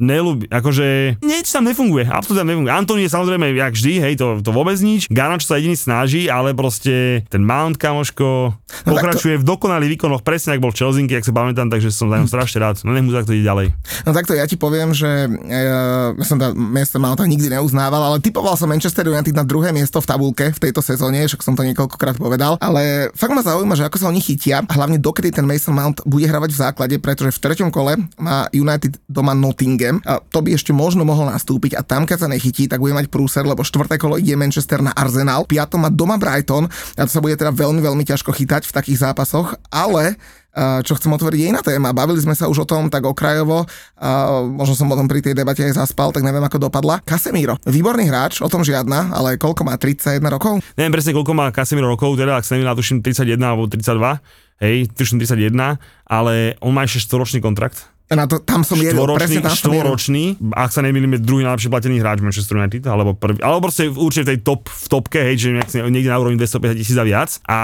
nelúbi, 0.00 0.48
akože 0.48 1.20
nič 1.20 1.46
tam 1.52 1.68
nefunguje, 1.68 2.08
absolútne 2.08 2.48
nefunguje. 2.48 2.72
Antony 2.72 3.04
je 3.04 3.12
samozrejme, 3.12 3.52
jak 3.52 3.74
vždy, 3.76 3.92
hej, 4.00 4.14
to, 4.16 4.40
to 4.40 4.50
vôbec 4.50 4.80
nič. 4.80 5.10
Garnač 5.12 5.44
sa 5.44 5.60
jediný 5.60 5.76
snaží, 5.76 6.32
ale 6.32 6.56
proste 6.56 7.26
ten 7.28 7.44
Mount, 7.44 7.76
kamoško, 7.76 8.56
No 8.84 8.94
pokračuje 8.94 9.40
v 9.40 9.44
dokonalých 9.58 9.98
výkonoch, 9.98 10.22
presne 10.22 10.54
ak 10.54 10.62
bol 10.62 10.70
v 10.70 10.78
Chelsea, 10.78 11.02
ak 11.02 11.26
sa 11.26 11.34
pamätám, 11.34 11.66
takže 11.66 11.90
som 11.90 12.06
za 12.06 12.22
ňom 12.22 12.30
strašne 12.30 12.62
rád. 12.62 12.78
No 12.86 12.94
nech 12.94 13.02
mu 13.02 13.10
takto 13.10 13.34
ide 13.34 13.42
ďalej. 13.42 13.74
No 14.06 14.14
takto 14.14 14.38
ja 14.38 14.46
ti 14.46 14.54
poviem, 14.54 14.94
že 14.94 15.26
ja, 15.50 15.60
ja 15.66 15.80
som 16.22 16.38
tá 16.38 16.54
miesto 16.54 17.02
Malta 17.02 17.26
nikdy 17.26 17.50
neuznával, 17.50 18.14
ale 18.14 18.22
typoval 18.22 18.54
som 18.54 18.70
Manchester 18.70 19.10
United 19.10 19.34
na 19.34 19.42
druhé 19.42 19.74
miesto 19.74 19.98
v 19.98 20.06
tabulke 20.06 20.54
v 20.54 20.60
tejto 20.62 20.78
sezóne, 20.78 21.26
však 21.26 21.42
som 21.42 21.58
to 21.58 21.66
niekoľkokrát 21.66 22.22
povedal, 22.22 22.54
ale 22.62 23.10
fakt 23.18 23.34
ma 23.34 23.42
zaujíma, 23.42 23.74
že 23.74 23.90
ako 23.90 23.96
sa 23.98 24.06
oni 24.06 24.22
chytia 24.22 24.62
hlavne 24.62 25.02
dokedy 25.02 25.34
ten 25.34 25.42
Mason 25.42 25.74
Mount 25.74 26.06
bude 26.06 26.28
hravať 26.28 26.50
v 26.54 26.58
základe, 26.58 26.94
pretože 27.02 27.34
v 27.34 27.42
treťom 27.42 27.74
kole 27.74 27.98
má 28.22 28.46
United 28.54 29.02
doma 29.10 29.34
Nottingham 29.34 29.98
a 30.06 30.22
to 30.22 30.38
by 30.38 30.54
ešte 30.54 30.70
možno 30.70 31.02
mohol 31.02 31.26
nastúpiť 31.32 31.74
a 31.74 31.82
tam 31.82 32.06
keď 32.06 32.22
sa 32.22 32.28
nechytí, 32.30 32.70
tak 32.70 32.78
bude 32.78 32.94
mať 32.94 33.10
prúser, 33.10 33.42
lebo 33.42 33.66
štvrté 33.66 33.98
kolo 33.98 34.20
ide 34.20 34.38
Manchester 34.38 34.78
na 34.84 34.94
Arsenal, 34.94 35.48
piatom 35.48 35.82
má 35.82 35.90
doma 35.90 36.20
Brighton 36.20 36.70
a 36.94 37.02
to 37.08 37.10
sa 37.10 37.24
bude 37.24 37.34
teda 37.34 37.50
veľmi, 37.50 37.80
veľmi 37.80 38.04
ťažko 38.04 38.30
chytať 38.30 38.68
v 38.68 38.76
takých 38.76 38.98
zápasoch, 39.08 39.47
ale 39.70 40.18
a 40.58 40.82
čo 40.82 40.98
chcem 40.98 41.14
otvoriť 41.14 41.38
je 41.38 41.50
iná 41.54 41.62
téma. 41.62 41.94
Bavili 41.94 42.18
sme 42.18 42.34
sa 42.34 42.50
už 42.50 42.66
o 42.66 42.66
tom 42.66 42.90
tak 42.90 43.06
okrajovo, 43.06 43.62
a 43.94 44.08
možno 44.42 44.74
som 44.74 44.90
potom 44.90 45.06
pri 45.06 45.22
tej 45.22 45.38
debate 45.38 45.62
aj 45.62 45.78
zaspal, 45.78 46.10
tak 46.10 46.26
neviem 46.26 46.42
ako 46.42 46.66
dopadla. 46.66 46.98
Casemiro, 47.06 47.54
výborný 47.62 48.10
hráč, 48.10 48.42
o 48.42 48.50
tom 48.50 48.66
žiadna, 48.66 49.14
ale 49.14 49.38
koľko 49.38 49.62
má, 49.62 49.78
31 49.78 50.18
rokov? 50.26 50.58
Neviem 50.74 50.92
presne, 50.98 51.14
koľko 51.14 51.32
má 51.38 51.54
Casemiro 51.54 51.86
rokov, 51.86 52.18
teda 52.18 52.42
ak 52.42 52.42
sa 52.42 52.58
neviem, 52.58 52.74
tuším 52.74 53.06
31 53.06 53.38
alebo 53.38 53.70
32, 53.70 54.18
hej, 54.66 54.76
tuším 54.98 55.22
31, 55.22 55.78
ale 56.10 56.58
on 56.58 56.74
má 56.74 56.82
ešte 56.82 57.06
100 57.06 57.38
kontrakt, 57.38 57.86
Na 58.08 58.24
to, 58.24 58.40
tam 58.40 58.64
som 58.64 58.80
jedol, 58.80 59.04
štvoročný, 59.04 59.44
tam 59.44 59.52
štvoročný 59.52 60.24
ak 60.56 60.70
sa 60.72 60.80
nemýlim, 60.80 61.12
je 61.16 61.20
druhý 61.20 61.44
najlepšie 61.44 61.68
platený 61.68 62.00
hráč 62.00 62.24
Manchester 62.24 62.56
United, 62.56 62.82
alebo 62.88 63.12
prvý, 63.12 63.36
alebo 63.44 63.68
proste 63.68 63.92
určite 63.92 64.24
v 64.24 64.28
tej 64.32 64.38
top, 64.40 64.62
v 64.64 64.86
topke, 64.88 65.20
hej, 65.20 65.36
že 65.36 65.48
niekde 65.92 66.08
na 66.08 66.16
úrovni 66.16 66.40
250 66.40 66.80
tisíc 66.80 66.96
a 66.96 67.04
viac. 67.04 67.30
A 67.44 67.58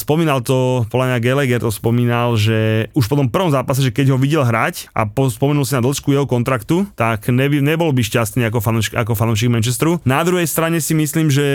spomínal 0.00 0.40
to, 0.40 0.88
podľa 0.88 1.06
mňa 1.14 1.18
Gallagher 1.20 1.60
to 1.60 1.68
spomínal, 1.68 2.40
že 2.40 2.88
už 2.96 3.04
po 3.06 3.18
tom 3.18 3.28
prvom 3.28 3.52
zápase, 3.52 3.84
že 3.84 3.92
keď 3.92 4.16
ho 4.16 4.18
videl 4.18 4.40
hrať 4.40 4.88
a 4.96 5.04
po, 5.04 5.28
spomenul 5.28 5.68
si 5.68 5.76
na 5.76 5.84
dĺžku 5.84 6.16
jeho 6.16 6.24
kontraktu, 6.24 6.88
tak 6.96 7.28
neby, 7.28 7.60
nebol 7.60 7.92
by 7.92 8.00
šťastný 8.00 8.48
ako 8.48 8.64
fanúšik, 8.64 8.96
ako 8.96 9.12
fanúšik 9.12 9.52
Manchesteru. 9.52 10.00
Na 10.08 10.24
druhej 10.24 10.48
strane 10.48 10.80
si 10.80 10.96
myslím, 10.96 11.28
že 11.28 11.46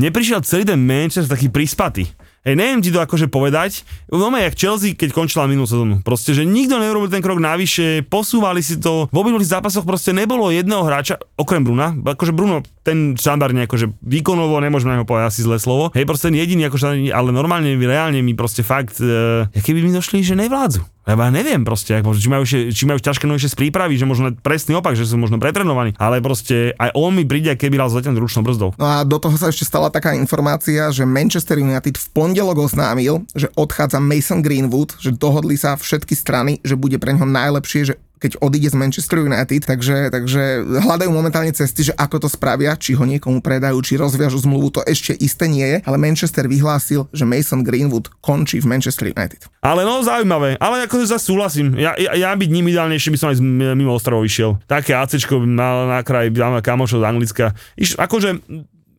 neprišiel 0.00 0.40
celý 0.42 0.64
ten 0.64 0.80
Manchester 0.80 1.28
taký 1.28 1.52
prispatý. 1.52 2.08
Hej, 2.46 2.54
neviem 2.54 2.80
ti 2.80 2.94
to 2.94 3.02
akože 3.02 3.26
povedať. 3.26 3.82
No 4.08 4.30
jak 4.30 4.54
Chelsea, 4.54 4.94
keď 4.94 5.10
končila 5.10 5.50
minulú 5.50 5.66
sezónu. 5.66 5.94
Proste, 6.06 6.32
že 6.32 6.46
nikto 6.46 6.78
neurobil 6.78 7.10
ten 7.10 7.24
krok 7.24 7.42
navyše, 7.42 8.06
posúvali 8.06 8.62
si 8.62 8.78
to. 8.78 9.10
V 9.10 9.16
obidvoch 9.18 9.42
zápasoch 9.42 9.82
proste 9.82 10.14
nebolo 10.14 10.48
jedného 10.54 10.86
hráča, 10.86 11.18
okrem 11.34 11.66
Bruna. 11.66 11.92
Akože 11.92 12.30
Bruno, 12.30 12.62
ten 12.88 13.12
štandardne, 13.20 13.68
akože 13.68 14.00
výkonovo, 14.00 14.56
nemôžeme 14.64 14.96
ho 14.96 15.04
povedať 15.04 15.28
asi 15.28 15.40
zlé 15.44 15.60
slovo. 15.60 15.92
Hej, 15.92 16.08
proste 16.08 16.32
ten 16.32 16.40
jediný, 16.40 16.72
akože, 16.72 17.12
ale 17.12 17.28
normálne, 17.36 17.76
reálne 17.76 18.24
mi 18.24 18.32
proste 18.32 18.64
fakt, 18.64 18.96
e, 19.04 19.44
keby 19.60 19.84
mi 19.84 19.92
došli, 19.92 20.24
že 20.24 20.32
nevládzu. 20.32 20.80
Lebo 21.08 21.24
ja 21.24 21.32
neviem 21.32 21.64
proste, 21.64 21.96
či 21.96 22.28
majú, 22.28 22.44
či 22.44 22.84
majú 22.84 23.00
ťažké 23.00 23.24
nohy 23.24 23.40
z 23.40 23.56
prípravy, 23.56 23.96
že 23.96 24.04
možno 24.04 24.36
presný 24.36 24.76
opak, 24.76 24.92
že 24.92 25.08
sú 25.08 25.16
možno 25.16 25.40
pretrenovaní. 25.40 25.96
Ale 25.96 26.20
proste 26.20 26.76
aj 26.76 26.92
on 26.92 27.16
mi 27.16 27.24
príde, 27.24 27.48
keby 27.56 27.80
hral 27.80 27.88
zletený 27.88 28.20
ručnou 28.20 28.44
brzdou. 28.44 28.76
No 28.76 28.84
a 28.84 29.08
do 29.08 29.16
toho 29.16 29.32
sa 29.40 29.48
ešte 29.48 29.64
stala 29.64 29.88
taká 29.88 30.12
informácia, 30.12 30.92
že 30.92 31.08
Manchester 31.08 31.64
United 31.64 31.96
v 31.96 32.06
pondelok 32.12 32.68
oznámil, 32.68 33.24
že 33.32 33.48
odchádza 33.56 34.04
Mason 34.04 34.44
Greenwood, 34.44 35.00
že 35.00 35.16
dohodli 35.16 35.56
sa 35.56 35.80
všetky 35.80 36.12
strany, 36.12 36.60
že 36.60 36.76
bude 36.76 37.00
pre 37.00 37.16
neho 37.16 37.24
najlepšie, 37.24 37.88
že 37.88 37.94
keď 38.18 38.42
odíde 38.42 38.68
z 38.68 38.76
Manchester 38.76 39.22
United, 39.22 39.64
takže, 39.64 40.10
takže 40.12 40.66
hľadajú 40.84 41.10
momentálne 41.10 41.54
cesty, 41.54 41.88
že 41.88 41.96
ako 41.96 42.26
to 42.26 42.28
spravia, 42.28 42.74
či 42.74 42.98
ho 42.98 43.06
niekomu 43.06 43.40
predajú, 43.40 43.78
či 43.80 43.96
rozviažu 43.96 44.42
zmluvu, 44.42 44.78
to 44.78 44.80
ešte 44.84 45.14
isté 45.22 45.46
nie 45.46 45.64
je, 45.64 45.78
ale 45.86 45.96
Manchester 45.96 46.50
vyhlásil, 46.50 47.06
že 47.14 47.24
Mason 47.24 47.62
Greenwood 47.62 48.10
končí 48.20 48.58
v 48.58 48.68
Manchester 48.68 49.14
United. 49.14 49.46
Ale 49.62 49.86
no, 49.86 50.02
zaujímavé, 50.02 50.58
ale 50.58 50.84
ako 50.84 51.06
sa 51.06 51.16
súhlasím, 51.16 51.78
ja, 51.78 51.94
ja, 51.96 52.14
ja 52.14 52.30
byť 52.34 52.50
ním 52.50 52.70
ideálnejšie 52.70 53.14
by 53.14 53.18
som 53.18 53.30
aj 53.30 53.38
mimo 53.74 53.94
ostrovov 53.94 54.26
išiel. 54.26 54.58
Také 54.66 54.92
ACčko 54.92 55.42
na, 55.46 55.86
na 55.86 55.98
kraj, 56.02 56.34
dáme 56.34 56.60
kamošov 56.60 57.00
z 57.00 57.06
Anglicka. 57.06 57.46
Iš, 57.78 57.96
akože 57.96 58.42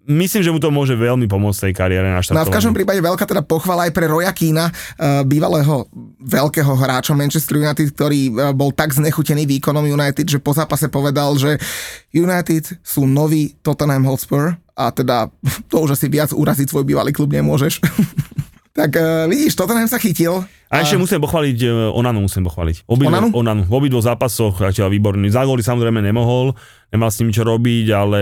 myslím, 0.09 0.41
že 0.41 0.49
mu 0.49 0.57
to 0.57 0.73
môže 0.73 0.97
veľmi 0.97 1.29
pomôcť 1.29 1.69
tej 1.69 1.73
kariére 1.77 2.09
na 2.09 2.19
No 2.33 2.41
a 2.41 2.49
v 2.49 2.53
každom 2.53 2.73
prípade 2.73 2.97
veľká 2.97 3.29
teda 3.29 3.45
pochvala 3.45 3.85
aj 3.85 3.93
pre 3.93 4.09
Roya 4.09 4.33
Kína, 4.33 4.73
eh, 4.73 5.21
bývalého 5.23 5.85
veľkého 6.19 6.73
hráča 6.73 7.13
Manchester 7.13 7.61
United, 7.61 7.93
ktorý 7.93 8.21
eh, 8.27 8.33
bol 8.57 8.73
tak 8.73 8.91
znechutený 8.91 9.45
výkonom 9.45 9.85
United, 9.85 10.25
že 10.25 10.41
po 10.41 10.57
zápase 10.57 10.89
povedal, 10.89 11.37
že 11.37 11.61
United 12.09 12.81
sú 12.81 13.05
nový 13.05 13.53
Tottenham 13.61 14.09
Hotspur 14.09 14.57
a 14.73 14.85
teda 14.89 15.29
to 15.71 15.85
už 15.85 15.93
asi 15.93 16.09
viac 16.09 16.33
uraziť 16.33 16.73
svoj 16.73 16.83
bývalý 16.83 17.13
klub 17.13 17.29
nemôžeš. 17.29 17.79
tak 18.79 18.91
uh, 18.97 19.29
vidíš, 19.29 19.53
Tottenham 19.53 19.87
sa 19.91 20.01
chytil. 20.01 20.41
A 20.69 20.85
ešte 20.85 21.01
musím 21.01 21.17
pochváliť, 21.25 21.89
Onanu 21.97 22.29
musím 22.29 22.45
pochváliť. 22.45 22.85
Obidvo, 22.85 23.09
Onanu? 23.09 23.27
Onanu. 23.33 23.61
V 23.65 23.73
obidvoch 23.73 24.05
zápasoch 24.05 24.61
zatiaľ 24.61 24.93
výborný. 24.93 25.33
Za 25.33 25.41
góly 25.41 25.65
samozrejme 25.65 25.97
nemohol, 25.97 26.53
nemal 26.93 27.09
s 27.09 27.17
ním 27.25 27.33
čo 27.33 27.41
robiť, 27.41 27.85
ale 27.89 28.21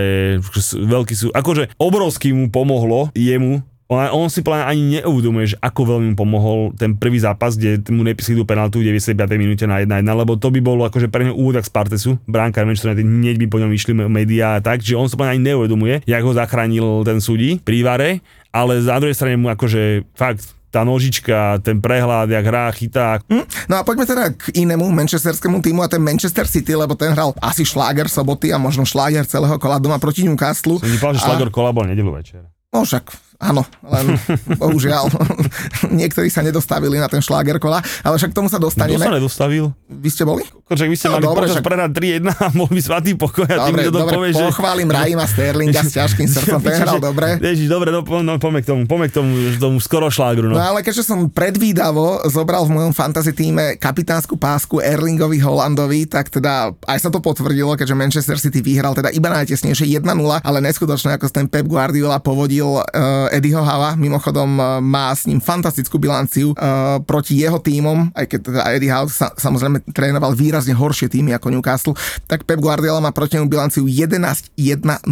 veľký 0.72 1.14
sú, 1.14 1.28
akože 1.36 1.76
obrovský 1.76 2.32
mu 2.32 2.48
pomohlo 2.48 3.12
jemu, 3.12 3.60
on, 3.88 4.04
on 4.12 4.28
si 4.28 4.44
plán 4.44 4.68
ani 4.68 5.00
neuvedomuje, 5.00 5.56
že 5.56 5.58
ako 5.64 5.96
veľmi 5.96 6.08
mu 6.12 6.16
pomohol 6.20 6.60
ten 6.76 7.00
prvý 7.00 7.24
zápas, 7.24 7.56
kde 7.56 7.80
mu 7.88 8.04
nepísali 8.04 8.36
tú 8.36 8.44
penaltu 8.44 8.84
v 8.84 8.92
95. 8.92 9.16
minúte 9.40 9.64
na 9.64 9.80
1-1, 9.80 10.04
lebo 10.04 10.36
to 10.36 10.52
by 10.52 10.60
bolo 10.60 10.84
akože 10.84 11.08
pre 11.08 11.24
neho 11.24 11.36
úvod 11.40 11.64
z 11.64 11.72
Spartesu, 11.72 12.20
bránka 12.28 12.68
Manchester 12.68 12.92
United, 12.92 13.08
hneď 13.08 13.36
by 13.40 13.48
po 13.48 13.58
ňom 13.64 13.72
išli 13.72 13.96
médiá 13.96 14.60
a 14.60 14.64
tak, 14.64 14.84
že 14.84 15.00
on 15.00 15.08
sa 15.08 15.16
plán 15.16 15.40
ani 15.40 15.56
neuvedomuje, 15.56 16.04
jak 16.04 16.24
ho 16.24 16.36
zachránil 16.36 17.08
ten 17.08 17.24
súdi 17.24 17.64
pri 17.64 17.88
Vare, 17.88 18.12
ale 18.52 18.84
za 18.84 19.00
druhej 19.00 19.16
strane 19.16 19.40
mu 19.40 19.48
akože 19.48 20.04
fakt 20.20 20.57
tá 20.68 20.84
nožička, 20.84 21.60
ten 21.64 21.80
prehľad, 21.80 22.28
jak 22.28 22.46
hrá, 22.46 22.68
chytá. 22.76 23.24
Hm? 23.32 23.46
No 23.72 23.80
a 23.80 23.82
poďme 23.88 24.06
teda 24.06 24.36
k 24.36 24.52
inému 24.56 24.88
manchesterskému 24.92 25.64
týmu 25.64 25.84
a 25.84 25.92
ten 25.92 26.04
Manchester 26.04 26.48
City, 26.48 26.76
lebo 26.76 26.94
ten 26.94 27.16
hral 27.16 27.32
asi 27.40 27.64
šláger 27.64 28.12
soboty 28.12 28.52
a 28.52 28.60
možno 28.60 28.84
šláger 28.84 29.24
celého 29.24 29.56
kola 29.58 29.80
doma 29.80 29.98
proti 30.00 30.28
Newcastle. 30.28 30.80
Som 30.80 31.16
že 31.16 31.24
šláger 31.24 31.50
kola 31.52 31.72
bol 31.72 31.88
nedelu 31.88 32.12
večer. 32.12 32.44
No 32.76 32.84
však 32.84 33.10
Áno, 33.38 33.62
len 33.86 34.18
bohužiaľ 34.62 35.14
niektorí 36.00 36.26
sa 36.34 36.42
nedostavili 36.42 36.98
na 36.98 37.06
ten 37.06 37.22
šláger 37.22 37.62
kola, 37.62 37.86
ale 38.02 38.18
však 38.18 38.34
k 38.34 38.38
tomu 38.38 38.50
sa 38.50 38.58
dostaneme. 38.58 38.98
Kto 38.98 39.14
sa 39.14 39.18
nedostavil? 39.22 39.66
Vy 39.86 40.10
ste 40.10 40.26
boli? 40.26 40.42
Kočak, 40.68 40.90
vy 40.90 40.98
ste 40.98 41.08
no, 41.08 41.22
mali 41.22 41.26
dobre, 41.30 41.46
však... 41.46 41.64
prerať 41.64 41.92
3-1 41.96 42.28
a 42.28 42.48
mohli 42.58 42.82
svatý 42.82 43.14
pokoj 43.14 43.48
a 43.48 43.70
dobre, 43.70 43.88
tým, 43.88 43.94
dobre, 43.94 44.14
povie, 44.20 44.32
že... 44.34 44.44
pochválim 44.52 44.90
Raima 44.90 45.24
Sterlinga 45.30 45.80
s 45.86 45.96
ťažkým 45.96 46.28
srdcom, 46.28 46.60
ten 46.60 46.76
hral 46.82 47.00
dobre. 47.00 47.28
Ježiš, 47.40 47.70
dobre, 47.70 47.94
no, 47.94 48.02
no 48.04 48.34
poďme 48.42 48.60
k 48.66 48.68
tomu, 48.74 48.82
poďme 48.90 49.08
k 49.08 49.14
tomu, 49.16 49.32
tomu 49.62 49.78
skoro 49.80 50.10
šlágru. 50.10 50.50
No. 50.50 50.58
no 50.58 50.66
ale 50.74 50.82
keďže 50.82 51.06
som 51.06 51.30
predvídavo 51.30 52.26
zobral 52.28 52.66
v 52.66 52.74
mojom 52.74 52.92
fantasy 52.92 53.32
týme 53.38 53.78
kapitánsku 53.78 54.36
pásku 54.36 54.82
Erlingovi 54.82 55.40
Holandovi, 55.40 56.10
tak 56.10 56.34
teda 56.34 56.74
aj 56.84 57.00
sa 57.06 57.10
to 57.14 57.22
potvrdilo, 57.22 57.78
keďže 57.78 57.96
Manchester 57.96 58.38
City 58.42 58.60
vyhral 58.60 58.92
teda 58.92 59.14
iba 59.14 59.30
najtesnejšie 59.30 60.04
1-0, 60.04 60.04
ale 60.42 60.58
neskutočne 60.66 61.16
ako 61.16 61.32
ten 61.32 61.48
Pep 61.48 61.70
Guardiola 61.70 62.20
povodil 62.20 62.82
uh, 62.82 63.27
Eddieho 63.32 63.64
Hava. 63.64 63.96
Mimochodom 64.00 64.50
e, 64.58 64.64
má 64.84 65.12
s 65.14 65.28
ním 65.30 65.44
fantastickú 65.44 66.00
bilanciu 66.00 66.54
uh, 66.54 67.00
proti 67.04 67.40
jeho 67.40 67.58
týmom, 67.62 68.12
aj 68.14 68.26
keď 68.30 68.40
teda 68.52 68.62
Eddie 68.74 68.92
Howe 68.92 69.10
sa, 69.10 69.34
samozrejme 69.34 69.84
trénoval 69.92 70.34
výrazne 70.38 70.76
horšie 70.76 71.10
týmy 71.12 71.34
ako 71.36 71.54
Newcastle, 71.54 71.98
tak 72.30 72.44
Pep 72.44 72.60
Guardiola 72.62 73.02
má 73.02 73.12
proti 73.12 73.38
nemu 73.38 73.50
bilanciu 73.50 73.86
11-1-0 73.86 75.08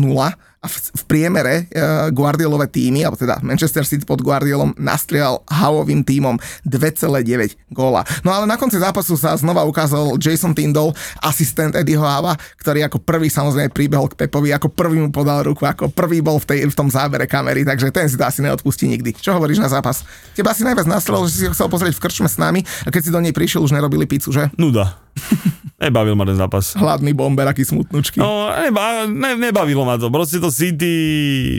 v, 0.65 0.75
v 0.75 1.04
priemere 1.08 1.54
uh, 1.71 2.10
Guardiolové 2.12 2.67
týmy, 2.69 3.06
alebo 3.06 3.17
teda 3.17 3.39
Manchester 3.41 3.86
City 3.88 4.04
pod 4.04 4.21
Guardiolom 4.21 4.75
nastrial 4.75 5.41
Howeovým 5.49 6.04
týmom 6.04 6.38
2,9 6.67 7.73
góla. 7.73 8.04
No 8.25 8.34
ale 8.34 8.49
na 8.49 8.58
konci 8.58 8.82
zápasu 8.82 9.15
sa 9.15 9.38
znova 9.38 9.63
ukázal 9.65 10.17
Jason 10.17 10.54
Tindall, 10.58 10.93
asistent 11.21 11.78
Eddieho 11.78 12.04
Hava, 12.04 12.36
ktorý 12.62 12.86
ako 12.88 13.01
prvý 13.01 13.30
samozrejme 13.30 13.69
príbehol 13.71 14.12
k 14.12 14.25
Pepovi, 14.25 14.51
ako 14.51 14.71
prvý 14.73 15.01
mu 15.01 15.10
podal 15.13 15.45
ruku, 15.45 15.63
ako 15.63 15.93
prvý 15.93 16.19
bol 16.19 16.41
v, 16.41 16.45
tej, 16.45 16.60
v 16.69 16.75
tom 16.75 16.89
zábere 16.89 17.30
kamery, 17.30 17.63
takže 17.63 17.93
ten 17.93 18.10
si 18.10 18.17
to 18.17 18.25
asi 18.25 18.41
neodpustí 18.41 18.89
nikdy. 18.89 19.13
Čo 19.15 19.38
hovoríš 19.38 19.62
na 19.62 19.69
zápas? 19.69 20.01
Teba 20.34 20.51
asi 20.51 20.65
najviac 20.65 20.89
nastrelil, 20.89 21.30
že 21.30 21.36
si 21.36 21.45
ho 21.45 21.54
chcel 21.54 21.69
pozrieť 21.69 21.93
v 21.95 22.04
krčme 22.04 22.30
s 22.30 22.41
nami 22.41 22.65
a 22.84 22.89
keď 22.89 23.01
si 23.06 23.13
do 23.13 23.21
nej 23.21 23.36
prišiel, 23.36 23.62
už 23.62 23.75
nerobili 23.75 24.10
pizzu, 24.10 24.34
že? 24.34 24.49
Nuda. 24.58 25.04
Nebavil 25.75 26.15
ma 26.15 26.23
ten 26.23 26.39
zápas. 26.39 26.71
Hladný 26.71 27.12
bomber, 27.12 27.43
aký 27.51 27.67
smutnučky. 27.67 28.15
No, 28.15 28.47
neba, 28.47 29.04
ne, 29.12 29.36
nebavilo 29.36 29.84
ma 29.84 29.99
to. 29.99 30.08
Proste 30.08 30.39
to 30.39 30.47
City 30.47 30.95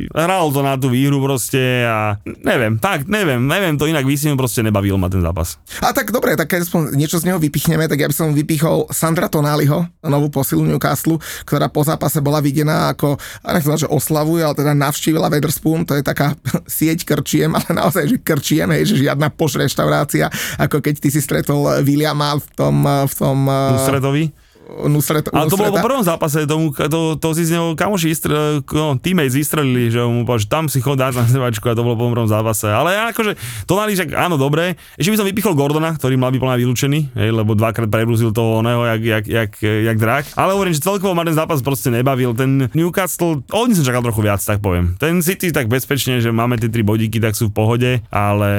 hral 0.08 0.48
to 0.56 0.64
na 0.64 0.80
tú 0.80 0.88
výhru 0.88 1.20
proste 1.20 1.84
a 1.84 2.16
neviem, 2.24 2.80
tak 2.80 3.04
neviem, 3.04 3.44
neviem 3.44 3.76
to 3.76 3.84
inak 3.84 4.08
vysím, 4.08 4.40
proste 4.40 4.64
nebavil 4.64 4.96
ma 4.96 5.12
ten 5.12 5.20
zápas. 5.20 5.60
A 5.84 5.92
tak 5.92 6.16
dobre, 6.16 6.32
tak 6.32 6.48
keď 6.48 6.64
aspoň 6.64 6.96
niečo 6.96 7.20
z 7.20 7.28
neho 7.28 7.36
vypichneme, 7.36 7.84
tak 7.86 8.00
ja 8.00 8.08
by 8.08 8.16
som 8.16 8.32
vypichol 8.32 8.88
Sandra 8.88 9.28
Tonaliho, 9.28 9.84
novú 10.00 10.32
posilu 10.32 10.64
Newcastle, 10.64 11.20
ktorá 11.44 11.68
po 11.68 11.84
zápase 11.84 12.24
bola 12.24 12.40
videná 12.40 12.96
ako, 12.96 13.20
nechcem 13.44 13.84
že 13.84 13.92
oslavuje, 13.92 14.40
ale 14.40 14.56
teda 14.56 14.72
navštívila 14.72 15.28
Weatherspoon, 15.28 15.84
to 15.84 15.92
je 15.92 16.00
taká 16.00 16.32
sieť 16.64 17.04
krčiem, 17.04 17.52
ale 17.52 17.68
naozaj, 17.68 18.08
že 18.08 18.16
krčiem, 18.24 18.72
hej, 18.72 18.96
že 18.96 19.06
žiadna 19.06 19.28
poš 19.28 19.60
reštaurácia, 19.60 20.32
ako 20.56 20.80
keď 20.80 21.04
ty 21.04 21.12
si 21.12 21.20
stretol 21.20 21.84
Williama 21.84 22.40
v 22.40 22.46
tom, 22.56 22.76
v 22.82 23.14
tom 23.14 23.45
Nusretovi? 23.46 24.46
Nusret, 24.66 25.30
Ale 25.30 25.46
to 25.46 25.54
bolo 25.54 25.70
po 25.70 25.78
prvom 25.78 26.02
zápase, 26.02 26.42
tomu, 26.42 26.74
to, 26.74 27.14
to 27.14 27.28
si 27.38 27.46
z 27.46 27.54
neho 27.54 27.78
kamoši 27.78 28.10
istre, 28.10 28.58
no, 28.66 28.98
teammates 28.98 29.38
vystrelili, 29.38 29.94
že 29.94 30.02
mu 30.02 30.26
povedal, 30.26 30.42
že 30.42 30.48
tam 30.50 30.64
si 30.66 30.82
chod 30.82 30.98
dať 30.98 31.14
na 31.14 31.26
sevačku 31.30 31.70
a 31.70 31.78
to 31.78 31.86
bolo 31.86 31.94
po 31.94 32.10
prvom 32.10 32.26
zápase. 32.26 32.66
Ale 32.66 32.98
akože, 33.14 33.38
to 33.62 33.72
nali, 33.78 33.94
že 33.94 34.10
áno, 34.10 34.34
dobre. 34.34 34.74
Ešte 34.98 35.14
by 35.14 35.18
som 35.22 35.28
vypichol 35.30 35.54
Gordona, 35.54 35.94
ktorý 35.94 36.18
mal 36.18 36.34
byť 36.34 36.40
plná 36.42 36.56
vylúčený, 36.58 36.98
hej, 37.14 37.30
lebo 37.30 37.54
dvakrát 37.54 37.86
prebrúzil 37.86 38.34
toho 38.34 38.58
oného, 38.58 38.82
jak, 38.90 39.02
jak, 39.06 39.24
jak, 39.30 39.50
jak 39.62 39.96
drak. 40.02 40.24
Ale 40.34 40.58
hovorím, 40.58 40.74
že 40.74 40.82
celkovo 40.82 41.14
ma 41.14 41.22
ten 41.22 41.38
zápas 41.38 41.62
proste 41.62 41.94
nebavil. 41.94 42.34
Ten 42.34 42.66
Newcastle, 42.74 43.46
od 43.54 43.70
som 43.70 43.86
čakal 43.86 44.02
trochu 44.02 44.26
viac, 44.26 44.42
tak 44.42 44.58
poviem. 44.58 44.98
Ten 44.98 45.22
City 45.22 45.54
tak 45.54 45.70
bezpečne, 45.70 46.18
že 46.18 46.34
máme 46.34 46.58
tie 46.58 46.66
tri 46.66 46.82
bodíky, 46.82 47.22
tak 47.22 47.38
sú 47.38 47.54
v 47.54 47.54
pohode, 47.54 47.90
ale 48.10 48.50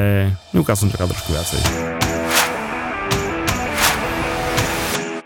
Newcastle 0.56 0.88
som 0.88 0.94
čakal 0.96 1.12
trošku 1.12 1.36
viacej. 1.36 1.97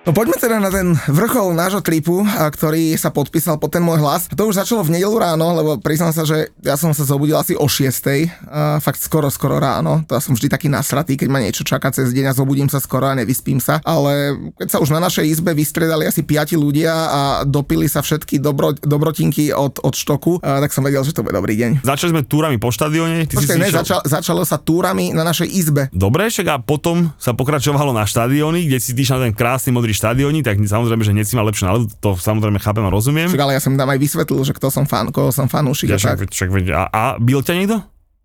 No 0.02 0.18
poďme 0.18 0.34
teda 0.34 0.58
na 0.58 0.74
ten 0.74 0.98
vrchol 1.14 1.54
nášho 1.54 1.78
tripu, 1.86 2.26
ktorý 2.26 2.98
sa 2.98 3.14
podpísal 3.14 3.62
pod 3.62 3.70
ten 3.70 3.86
môj 3.86 4.02
hlas. 4.02 4.26
To 4.34 4.50
už 4.50 4.58
začalo 4.58 4.82
v 4.82 4.98
nedelu 4.98 5.14
ráno, 5.14 5.54
lebo 5.54 5.78
priznám 5.78 6.10
sa, 6.10 6.26
že 6.26 6.50
ja 6.66 6.74
som 6.74 6.90
sa 6.90 7.06
zobudil 7.06 7.38
asi 7.38 7.54
o 7.54 7.70
6. 7.70 8.10
A 8.50 8.82
fakt 8.82 8.98
skoro, 8.98 9.30
skoro 9.30 9.62
ráno. 9.62 10.02
To 10.10 10.18
ja 10.18 10.22
som 10.26 10.34
vždy 10.34 10.50
taký 10.50 10.74
nasratý, 10.74 11.22
keď 11.22 11.30
ma 11.30 11.38
niečo 11.38 11.62
čaká 11.62 11.94
cez 11.94 12.18
deň 12.18 12.34
a 12.34 12.38
zobudím 12.38 12.66
sa 12.66 12.82
skoro 12.82 13.06
a 13.06 13.14
nevyspím 13.14 13.62
sa. 13.62 13.78
Ale 13.86 14.34
keď 14.58 14.74
sa 14.74 14.78
už 14.82 14.90
na 14.90 14.98
našej 15.06 15.38
izbe 15.38 15.54
vystredali 15.54 16.10
asi 16.10 16.26
piati 16.26 16.58
ľudia 16.58 16.90
a 16.90 17.22
dopili 17.46 17.86
sa 17.86 18.02
všetky 18.02 18.42
dobro, 18.42 18.74
dobrotinky 18.74 19.54
od, 19.54 19.86
od 19.86 19.94
štoku, 19.94 20.42
tak 20.42 20.74
som 20.74 20.82
vedel, 20.82 21.06
že 21.06 21.14
to 21.14 21.22
bude 21.22 21.38
dobrý 21.38 21.54
deň. 21.62 21.86
Začali 21.86 22.10
sme 22.10 22.26
túrami 22.26 22.58
po 22.58 22.74
štadióne. 22.74 23.30
Ty 23.30 23.38
Počkej, 23.38 23.54
si 23.54 23.62
ne, 23.62 23.70
začal, 23.70 24.02
začalo 24.02 24.42
sa 24.50 24.58
túrami 24.58 25.14
na 25.14 25.22
našej 25.22 25.46
izbe. 25.46 25.94
Dobre, 25.94 26.26
však 26.34 26.48
a 26.50 26.58
potom 26.58 27.14
sa 27.22 27.38
pokračovalo 27.38 27.94
na 27.94 28.10
štadióny, 28.10 28.66
kde 28.66 28.82
si 28.82 28.98
týš 28.98 29.14
na 29.14 29.30
ten 29.30 29.38
krásny 29.38 29.70
modrý 29.70 29.91
modrí 29.92 30.00
štadióni, 30.00 30.40
tak 30.40 30.56
samozrejme, 30.64 31.04
že 31.04 31.12
neci 31.12 31.36
má 31.36 31.44
lepšiu 31.44 31.68
náladu, 31.68 31.86
to 32.00 32.16
samozrejme 32.16 32.58
chápem 32.64 32.88
a 32.88 32.90
rozumiem. 32.90 33.28
Však, 33.28 33.44
ale 33.44 33.60
ja 33.60 33.62
som 33.62 33.76
tam 33.76 33.92
aj 33.92 34.00
vysvetlil, 34.00 34.42
že 34.48 34.56
kto 34.56 34.72
som 34.72 34.88
fan, 34.88 35.12
koho 35.12 35.36
som 35.36 35.52
fanúšik. 35.52 35.92
Ja, 35.92 36.00
však, 36.00 36.32
však, 36.32 36.50
a, 36.72 36.84
a 36.88 37.02
byl 37.20 37.44
ťa 37.44 37.54
niekto? 37.60 37.78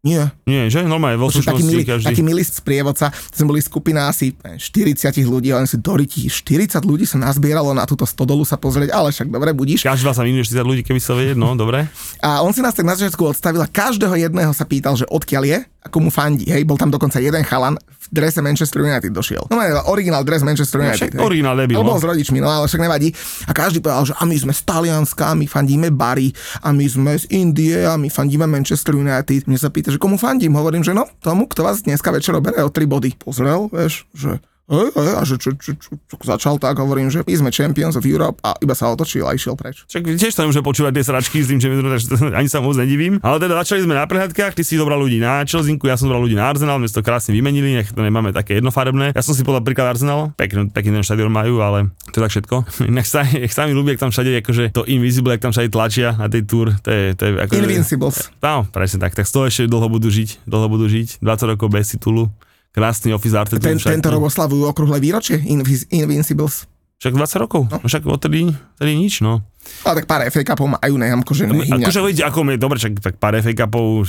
Nie. 0.07 0.31
Nie, 0.46 0.70
že? 0.70 0.87
Normálne, 0.87 1.18
vo 1.18 1.35
taký 1.35 1.66
milý, 1.66 1.83
každý. 1.83 2.07
taký 2.07 2.22
milý 2.22 2.46
sprievodca, 2.46 3.11
sme 3.35 3.50
boli 3.50 3.59
skupina 3.59 4.07
asi 4.07 4.38
40 4.38 4.94
ľudí, 5.26 5.50
a 5.50 5.59
oni 5.59 5.66
si 5.66 5.83
doriti, 5.83 6.31
40 6.31 6.79
ľudí 6.87 7.02
sa 7.02 7.18
nazbieralo 7.18 7.74
na 7.74 7.83
túto 7.90 8.07
stodolu 8.07 8.46
sa 8.46 8.55
pozrieť, 8.55 8.94
ale 8.94 9.11
však 9.11 9.26
dobre, 9.26 9.50
budíš. 9.50 9.83
Každá 9.83 10.14
sa 10.14 10.22
minuje 10.22 10.46
40 10.46 10.62
ľudí, 10.62 10.83
keby 10.87 11.02
sa 11.02 11.18
vedieť, 11.18 11.35
no, 11.35 11.59
dobre. 11.59 11.90
A 12.22 12.46
on 12.46 12.55
si 12.55 12.62
nás 12.62 12.79
tak 12.79 12.87
na 12.87 12.94
začiatku 12.94 13.35
odstavil 13.35 13.59
a 13.59 13.66
každého 13.66 14.14
jedného 14.14 14.55
sa 14.55 14.62
pýtal, 14.62 14.94
že 14.94 15.11
odkiaľ 15.11 15.42
je, 15.42 15.59
ako 15.87 15.99
mu 16.03 16.11
fandí, 16.11 16.46
hej, 16.51 16.66
bol 16.66 16.77
tam 16.77 16.90
dokonca 16.90 17.22
jeden 17.22 17.46
chalan, 17.46 17.79
v 17.79 18.07
drese 18.11 18.38
Manchester 18.38 18.87
United 18.87 19.11
došiel. 19.11 19.51
No 19.51 19.59
originál 19.90 20.22
dres 20.22 20.42
Manchester 20.46 20.79
no, 20.79 20.87
United. 20.87 21.11
No, 21.18 21.27
originál 21.27 21.57
debil. 21.59 21.83
No. 21.83 21.99
s 21.99 22.07
rodičmi, 22.07 22.38
no 22.38 22.46
ale 22.46 22.70
však 22.70 22.83
nevadí. 22.83 23.11
A 23.51 23.53
každý 23.55 23.83
povedal, 23.83 24.07
že 24.07 24.14
a 24.14 24.22
my 24.22 24.37
sme 24.38 24.53
z 24.55 24.62
Talianska, 24.62 25.35
my 25.35 25.46
fandíme 25.51 25.90
Bari, 25.90 26.31
a 26.62 26.70
my 26.70 26.87
sme 26.87 27.18
z 27.18 27.27
Indie, 27.35 27.83
a 27.83 27.99
my 27.99 28.07
fandíme 28.07 28.46
Manchester 28.46 28.94
United. 28.94 29.51
Mne 29.51 29.59
sa 29.59 29.70
pýta, 29.75 29.90
že 29.90 29.99
komu 29.99 30.18
fandím? 30.18 30.55
Hovorím, 30.55 30.87
že 30.87 30.94
no, 30.94 31.11
tomu, 31.18 31.51
kto 31.51 31.66
vás 31.66 31.83
dneska 31.83 32.14
večer 32.14 32.38
bere 32.38 32.62
o 32.62 32.70
3 32.70 32.87
body. 32.87 33.11
Pozrel, 33.18 33.66
vieš, 33.75 34.07
že 34.14 34.38
a 34.66 35.22
že 35.22 35.38
čo, 35.38 35.55
čo, 35.55 35.79
čo, 35.79 35.94
čo, 35.94 36.14
začal 36.26 36.59
tak, 36.59 36.83
hovorím, 36.83 37.07
že 37.07 37.22
my 37.22 37.35
sme 37.38 37.50
Champions 37.55 37.94
of 37.94 38.02
Europe 38.02 38.42
a 38.42 38.59
iba 38.59 38.74
sa 38.74 38.90
otočil 38.90 39.22
a 39.22 39.31
išiel 39.31 39.55
preč. 39.55 39.87
Čak 39.87 40.18
tiež 40.18 40.35
to 40.35 40.42
nemôže 40.42 40.59
počúvať 40.59 40.92
tie 40.98 41.05
sračky 41.07 41.38
s 41.38 41.55
tým 41.55 41.62
takže 41.62 42.18
ani 42.38 42.50
sa 42.50 42.59
moc 42.59 42.74
nedivím. 42.74 43.22
Ale 43.22 43.38
teda 43.38 43.62
začali 43.62 43.87
sme 43.87 43.94
na 43.94 44.11
prehľadkách, 44.11 44.59
ty 44.59 44.62
si 44.66 44.74
dobral 44.74 44.98
ľudí 44.98 45.22
na 45.22 45.46
Chelsea, 45.46 45.79
ja 45.79 45.94
som 45.94 46.11
dobral 46.11 46.26
ľudí 46.26 46.35
na 46.35 46.50
Arsenal, 46.50 46.83
my 46.83 46.90
to 46.90 46.98
krásne 46.98 47.31
vymenili, 47.31 47.79
nech 47.79 47.94
to 47.94 48.02
nemáme 48.02 48.35
také 48.35 48.59
jednofarebné. 48.59 49.14
Ja 49.14 49.22
som 49.22 49.38
si 49.38 49.46
podal 49.46 49.62
príklad 49.62 49.94
Arsenal, 49.94 50.35
pekný, 50.35 50.66
pekný 50.74 50.98
ten 50.98 51.05
štadión 51.07 51.31
majú, 51.31 51.62
ale 51.62 51.94
to 52.11 52.18
je 52.18 52.22
tak 52.26 52.33
všetko. 52.35 52.57
Nech 52.96 53.07
sa, 53.07 53.22
nech 53.22 53.52
sa 53.52 53.68
mi 53.68 53.76
ľúbi, 53.76 53.94
ak 53.94 54.02
tam 54.02 54.11
všade 54.11 54.40
akože 54.40 54.72
to 54.72 54.83
Invisible, 54.88 55.31
ak 55.37 55.42
tam 55.42 55.52
všade 55.52 55.68
tlačia 55.68 56.16
na 56.16 56.26
tej 56.33 56.48
tour, 56.48 56.72
to 56.81 56.88
je, 56.88 57.12
to 57.14 57.22
je 57.29 57.31
ako, 57.38 57.52
Invincibles. 57.61 58.33
No, 58.40 58.64
presne 58.66 58.98
tak, 58.98 59.12
tak 59.12 59.29
z 59.29 59.33
toho 59.37 59.44
ešte 59.46 59.62
dlho 59.68 59.87
budú 59.92 60.09
žiť, 60.09 60.48
dlho 60.48 60.66
budú 60.66 60.88
žiť, 60.88 61.20
20 61.20 61.52
rokov 61.55 61.68
bez 61.68 61.92
titulu 61.92 62.33
krásny 62.77 63.17
office 63.17 63.33
art. 63.33 63.49
Ten, 63.57 63.81
tento 63.81 64.12
rok 64.12 64.29
oslavujú 64.29 64.69
okrúhle 64.69 65.01
výročie 65.01 65.41
Invis, 65.49 65.89
Invincibles. 65.89 66.69
Však 67.01 67.12
20 67.12 67.45
rokov, 67.45 67.62
no. 67.69 67.85
však 67.85 68.09
odtedy, 68.09 68.53
odtedy 68.53 68.93
nič, 68.97 69.21
no. 69.21 69.45
Ale 69.85 70.01
tak 70.01 70.07
pár 70.09 70.25
FA 70.33 70.43
Cupov 70.45 70.81
majú, 70.81 70.95
ne, 70.97 71.12
akože. 71.12 71.45
Akože 71.77 72.01
vidíte, 72.01 72.25
ako 72.25 72.39
je, 72.49 72.57
dobre, 72.57 72.77
však 72.81 72.93
tak 73.05 73.15
pár 73.21 73.37
FA 73.37 73.53
Cupov, 73.53 74.09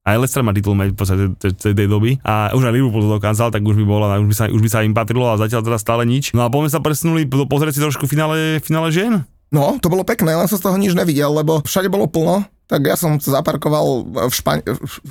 aj 0.00 0.16
Leicester 0.16 0.40
má 0.40 0.56
titul 0.56 0.80
v 0.80 0.96
podstate 0.96 1.36
tej, 1.36 1.76
tej 1.76 1.88
doby 1.88 2.16
a 2.24 2.56
už 2.56 2.64
aj 2.64 2.72
Liverpool 2.72 3.04
to 3.04 3.20
dokázal, 3.20 3.52
tak 3.52 3.60
už 3.60 3.76
by 3.76 3.84
bola, 3.84 4.16
už 4.16 4.32
by 4.32 4.36
sa, 4.36 4.44
už 4.48 4.60
by 4.64 4.70
sa 4.72 4.80
im 4.80 4.96
patrilo 4.96 5.28
a 5.28 5.36
zatiaľ 5.36 5.60
teda 5.60 5.76
stále 5.76 6.08
nič. 6.08 6.32
No 6.32 6.40
a 6.40 6.48
poďme 6.48 6.72
sa 6.72 6.80
presunuli 6.80 7.28
pozrieť 7.28 7.76
si 7.76 7.84
trošku 7.84 8.08
finále, 8.08 8.64
finále 8.64 8.88
žien. 8.96 9.20
No, 9.52 9.76
to 9.76 9.92
bolo 9.92 10.00
pekné, 10.00 10.32
len 10.32 10.48
som 10.48 10.56
z 10.56 10.64
toho 10.64 10.80
nič 10.80 10.96
nevidel, 10.96 11.28
lebo 11.28 11.60
všade 11.68 11.92
bolo 11.92 12.08
plno 12.08 12.48
tak 12.70 12.86
ja 12.86 12.94
som 12.94 13.18
zaparkoval 13.18 14.06
v 14.30 14.34
Špani- 14.34 14.62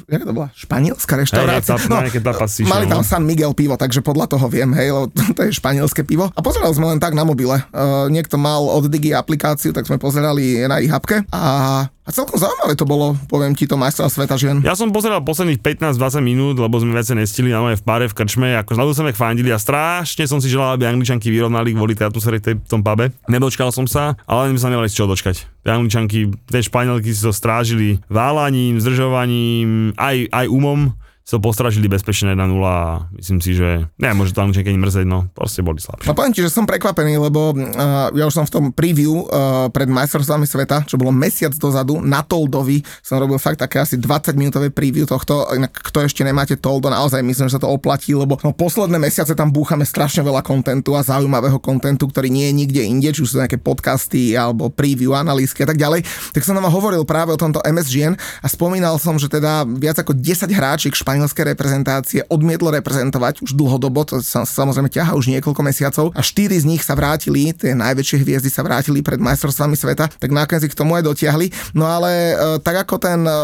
jak 0.07 0.23
to 0.23 0.31
bola? 0.31 0.47
Španielská 0.55 1.19
reštaurácia? 1.19 1.75
Hey, 1.75 1.91
no, 1.91 2.71
mali 2.71 2.87
tam 2.87 3.03
no. 3.03 3.07
San 3.07 3.27
Miguel 3.27 3.51
pivo, 3.51 3.75
takže 3.75 3.99
podľa 3.99 4.31
toho 4.31 4.47
viem, 4.47 4.71
hej, 4.79 4.95
lebo 4.95 5.11
to 5.35 5.43
je 5.43 5.51
španielské 5.51 6.07
pivo. 6.07 6.31
A 6.31 6.39
pozerali 6.39 6.71
sme 6.71 6.95
len 6.95 7.03
tak 7.03 7.11
na 7.11 7.27
mobile. 7.27 7.59
Uh, 7.75 8.07
niekto 8.07 8.39
mal 8.39 8.63
od 8.63 8.87
Digi 8.87 9.11
aplikáciu, 9.11 9.75
tak 9.75 9.91
sme 9.91 9.99
pozerali 9.99 10.63
na 10.63 10.79
ich 10.79 10.87
hapke 10.87 11.27
a 11.35 11.91
a 12.09 12.15
celkom 12.15 12.41
zaujímavé 12.41 12.73
to 12.73 12.89
bolo, 12.89 13.13
poviem 13.29 13.53
ti 13.53 13.69
to, 13.69 13.77
majstra 13.77 14.09
sveta 14.09 14.33
žien. 14.33 14.65
Ja 14.65 14.73
som 14.73 14.89
pozeral 14.89 15.21
posledných 15.21 15.61
15-20 15.61 16.25
minút, 16.25 16.57
lebo 16.57 16.81
sme 16.81 16.97
veci 16.97 17.13
nestili 17.13 17.53
na 17.53 17.61
v 17.61 17.85
pare 17.85 18.09
v 18.09 18.17
krčme, 18.17 18.57
ako 18.57 18.73
som 18.97 19.05
ich 19.05 19.13
fandili 19.13 19.53
a 19.53 19.61
strašne 19.61 20.25
som 20.25 20.41
si 20.41 20.49
želal, 20.49 20.73
aby 20.73 20.89
Angličanky 20.89 21.29
vyrovnali 21.29 21.77
kvôli 21.77 21.93
tej 21.93 22.09
atmosfére 22.09 22.41
v 22.41 22.65
tom 22.65 22.81
pube. 22.81 23.13
Nedočkal 23.29 23.69
som 23.69 23.85
sa, 23.85 24.17
ale 24.25 24.49
my 24.49 24.57
sa 24.57 24.73
nemali 24.73 24.89
z 24.89 24.97
čoho 24.97 25.13
dočkať. 25.13 25.45
Angličanky, 25.69 26.33
tie 26.49 26.65
Španielky 26.65 27.13
si 27.13 27.21
to 27.21 27.29
strážili 27.49 27.97
válaním, 28.13 28.77
zdržovaním, 28.77 29.97
aj, 29.97 30.29
aj 30.29 30.45
umom 30.53 30.93
sa 31.29 31.37
postražili 31.37 31.85
bezpečne 31.85 32.33
1-0 32.33 32.41
a 32.65 33.05
myslím 33.13 33.37
si, 33.37 33.53
že 33.53 33.85
ne, 34.01 34.09
môže 34.17 34.33
to 34.33 34.41
Angličanky 34.41 34.73
mrzeť, 34.73 35.05
no 35.05 35.29
proste 35.29 35.61
boli 35.61 35.77
slabšie. 35.77 36.09
No 36.09 36.17
poviem 36.17 36.33
ti, 36.33 36.41
že 36.41 36.49
som 36.49 36.65
prekvapený, 36.65 37.21
lebo 37.21 37.53
uh, 37.53 38.09
ja 38.17 38.25
už 38.25 38.33
som 38.33 38.49
v 38.49 38.53
tom 38.57 38.65
preview 38.73 39.29
uh, 39.29 39.69
pred 39.69 39.85
majstrovstvami 39.85 40.49
sveta, 40.49 40.89
čo 40.89 40.97
bolo 40.97 41.13
mesiac 41.13 41.53
dozadu, 41.53 42.01
na 42.01 42.25
Toldovi 42.25 42.81
som 43.05 43.21
robil 43.21 43.37
fakt 43.37 43.61
také 43.61 43.77
asi 43.77 44.01
20 44.01 44.33
minútové 44.33 44.73
preview 44.73 45.05
tohto, 45.05 45.45
inak 45.53 45.69
kto 45.69 46.01
ešte 46.01 46.25
nemáte 46.25 46.57
Toldo, 46.57 46.89
naozaj 46.89 47.21
myslím, 47.21 47.45
že 47.45 47.61
sa 47.61 47.61
to 47.61 47.69
oplatí, 47.69 48.17
lebo 48.17 48.41
no, 48.41 48.49
posledné 48.49 48.97
mesiace 48.97 49.37
tam 49.37 49.53
búchame 49.53 49.85
strašne 49.85 50.25
veľa 50.25 50.41
kontentu 50.41 50.97
a 50.97 51.05
zaujímavého 51.05 51.61
kontentu, 51.61 52.09
ktorý 52.09 52.33
nie 52.33 52.49
je 52.49 52.53
nikde 52.57 52.81
inde, 52.81 53.13
či 53.13 53.21
už 53.21 53.29
sú 53.29 53.37
nejaké 53.37 53.61
podcasty 53.61 54.33
alebo 54.33 54.73
preview, 54.73 55.13
analýzky 55.13 55.61
a 55.61 55.69
tak 55.69 55.77
ďalej. 55.77 56.01
Tak 56.33 56.41
som 56.41 56.57
nám 56.57 56.73
hovoril 56.73 57.05
práve 57.05 57.29
o 57.29 57.37
tomto 57.37 57.61
MSGN 57.61 58.17
a 58.17 58.47
spomínal 58.49 58.97
som, 58.97 59.21
že 59.21 59.29
teda 59.29 59.69
viac 59.69 60.01
ako 60.01 60.17
10 60.17 60.49
hráčiek 60.49 60.97
španielskej 61.19 61.51
reprezentácie 61.51 62.19
odmietlo 62.31 62.71
reprezentovať 62.71 63.43
už 63.43 63.51
dlhodobo, 63.51 64.07
to 64.07 64.23
sa 64.23 64.47
samozrejme 64.47 64.87
ťaha 64.87 65.19
už 65.19 65.35
niekoľko 65.35 65.61
mesiacov 65.67 66.05
a 66.15 66.23
štyri 66.23 66.55
z 66.55 66.63
nich 66.63 66.79
sa 66.79 66.95
vrátili, 66.95 67.51
tie 67.51 67.75
najväčšie 67.75 68.23
hviezdy 68.23 68.47
sa 68.47 68.63
vrátili 68.63 69.03
pred 69.03 69.19
majstrovstvami 69.19 69.75
sveta, 69.75 70.07
tak 70.07 70.31
nakoniec 70.31 70.63
k 70.63 70.79
tomu 70.79 70.95
aj 70.95 71.03
dotiahli. 71.11 71.75
No 71.75 71.91
ale 71.91 72.11
e, 72.31 72.35
tak 72.63 72.87
ako 72.87 72.95
ten 73.03 73.19
e, 73.27 73.35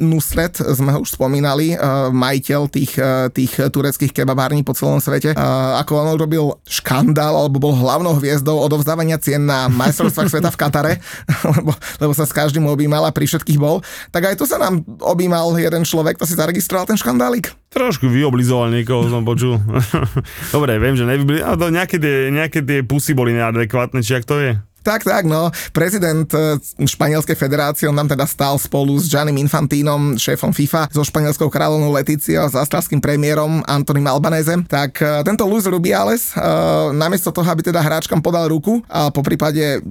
Nusret, 0.00 0.56
sme 0.56 0.96
ho 0.96 1.04
už 1.04 1.20
spomínali, 1.20 1.76
e, 1.76 1.76
majiteľ 2.16 2.60
tých, 2.72 2.96
tých 3.36 3.52
tureckých 3.60 4.16
kebabární 4.16 4.64
po 4.64 4.72
celom 4.72 5.04
svete, 5.04 5.36
ako 5.76 5.92
on 6.00 6.16
robil 6.16 6.56
škandál 6.64 7.36
alebo 7.36 7.60
bol 7.60 7.76
hlavnou 7.76 8.16
hviezdou 8.16 8.56
odovzdávania 8.56 9.20
cien 9.20 9.44
na 9.44 9.68
majstrovstvách 9.68 10.32
sveta 10.32 10.48
v 10.48 10.60
Katare, 10.60 10.92
lebo, 11.60 11.76
lebo 12.00 12.12
sa 12.16 12.24
s 12.24 12.32
každým 12.32 12.64
objímal 12.64 13.04
a 13.04 13.12
pri 13.12 13.28
všetkých 13.28 13.60
bol, 13.60 13.84
tak 14.08 14.32
aj 14.32 14.40
tu 14.40 14.48
sa 14.48 14.56
nám 14.56 14.80
objímal 15.04 15.52
jeden 15.60 15.84
človek, 15.84 16.16
to 16.16 16.24
si 16.24 16.32
zaregistroval 16.32 16.88
ten 16.88 16.96
škandál 16.96 17.17
škandálik? 17.18 17.50
Trošku 17.74 18.06
vyoblizoval 18.06 18.70
niekoho, 18.70 19.10
som 19.10 19.26
počul. 19.26 19.58
Dobre, 20.54 20.78
viem, 20.78 20.94
že 20.94 21.02
nevyblizoval, 21.02 21.58
ale 21.58 21.74
nejaké 21.74 21.98
tie, 21.98 22.30
nejaké 22.30 22.62
tie 22.62 22.86
pusy 22.86 23.18
boli 23.18 23.34
neadekvátne, 23.34 24.06
či 24.06 24.22
ak 24.22 24.24
to 24.24 24.38
je? 24.38 24.54
Tak, 24.82 25.04
tak, 25.04 25.24
no. 25.26 25.50
Prezident 25.74 26.28
e, 26.32 26.56
Španielskej 26.80 27.36
federácie, 27.36 27.90
on 27.90 27.96
nám 27.98 28.08
teda 28.08 28.24
stál 28.24 28.56
spolu 28.56 28.96
s 28.96 29.10
Giannim 29.10 29.36
Infantínom, 29.42 30.16
šéfom 30.16 30.54
FIFA, 30.54 30.88
so 30.94 31.02
španielskou 31.04 31.50
kráľovnou 31.52 31.92
Leticiou, 31.92 32.48
s 32.48 32.56
australským 32.56 33.02
premiérom 33.02 33.60
Antonim 33.68 34.06
Albanezem. 34.06 34.64
Tak 34.64 35.02
e, 35.02 35.22
tento 35.26 35.44
Luis 35.44 35.68
Rubiales, 35.68 36.32
uh, 36.32 36.94
namiesto 36.94 37.28
toho, 37.34 37.44
aby 37.44 37.60
teda 37.60 37.82
hráčkam 37.84 38.22
podal 38.24 38.48
ruku 38.48 38.80
a 38.88 39.12
po 39.12 39.20
prípade 39.20 39.82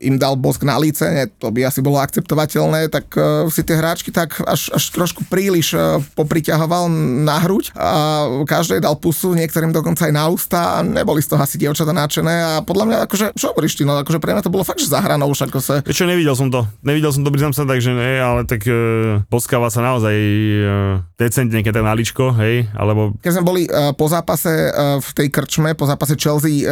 im 0.00 0.16
dal 0.16 0.38
bosk 0.38 0.64
na 0.64 0.80
líce, 0.80 1.04
ne, 1.08 1.28
to 1.28 1.52
by 1.52 1.68
asi 1.68 1.84
bolo 1.84 2.00
akceptovateľné, 2.00 2.88
tak 2.88 3.12
si 3.52 3.60
tie 3.60 3.76
hráčky 3.76 4.08
tak 4.14 4.40
až, 4.44 4.72
až 4.72 4.84
trošku 4.92 5.28
príliš 5.28 5.76
popriťahoval 6.16 6.88
na 7.26 7.36
hruď 7.42 7.72
a 7.76 8.24
každej 8.48 8.80
dal 8.80 8.96
pusu, 8.96 9.36
niektorým 9.36 9.72
dokonca 9.74 10.08
aj 10.08 10.14
na 10.14 10.24
ústa 10.30 10.80
a 10.80 10.86
neboli 10.86 11.20
z 11.20 11.32
toho 11.32 11.40
asi 11.42 11.60
dievčatá 11.60 11.92
nadšené 11.92 12.34
a 12.34 12.52
podľa 12.64 12.84
mňa 12.86 12.98
akože, 13.08 13.26
čo 13.36 13.52
hovoríš 13.52 13.76
ty, 13.76 13.82
no 13.84 14.00
akože 14.00 14.20
pre 14.20 14.32
mňa 14.32 14.45
to 14.46 14.54
bolo 14.54 14.62
fakt, 14.62 14.78
že 14.78 14.86
zahranou 14.86 15.34
už 15.34 15.50
ako 15.50 15.58
sa... 15.58 15.82
Čo, 15.82 16.06
nevidel 16.06 16.38
som 16.38 16.46
to. 16.46 16.62
Nevidel 16.86 17.10
som 17.10 17.26
to, 17.26 17.34
priznám 17.34 17.50
sa, 17.50 17.66
takže 17.66 17.90
nie, 17.90 18.22
ale 18.22 18.46
tak 18.46 18.62
e, 18.62 19.18
poskáva 19.26 19.66
sa 19.74 19.82
naozaj 19.82 20.14
e, 20.14 20.62
decentne, 21.18 21.66
keď 21.66 21.82
tak 21.82 21.86
naličko, 21.90 22.24
hej, 22.38 22.70
alebo... 22.78 23.18
Keď 23.18 23.32
sme 23.34 23.42
boli 23.42 23.62
e, 23.66 23.70
po 23.98 24.06
zápase 24.06 24.70
e, 24.70 24.70
v 25.02 25.10
tej 25.10 25.28
krčme, 25.34 25.74
po 25.74 25.90
zápase 25.90 26.14
Chelsea, 26.14 26.62
e, 26.62 26.64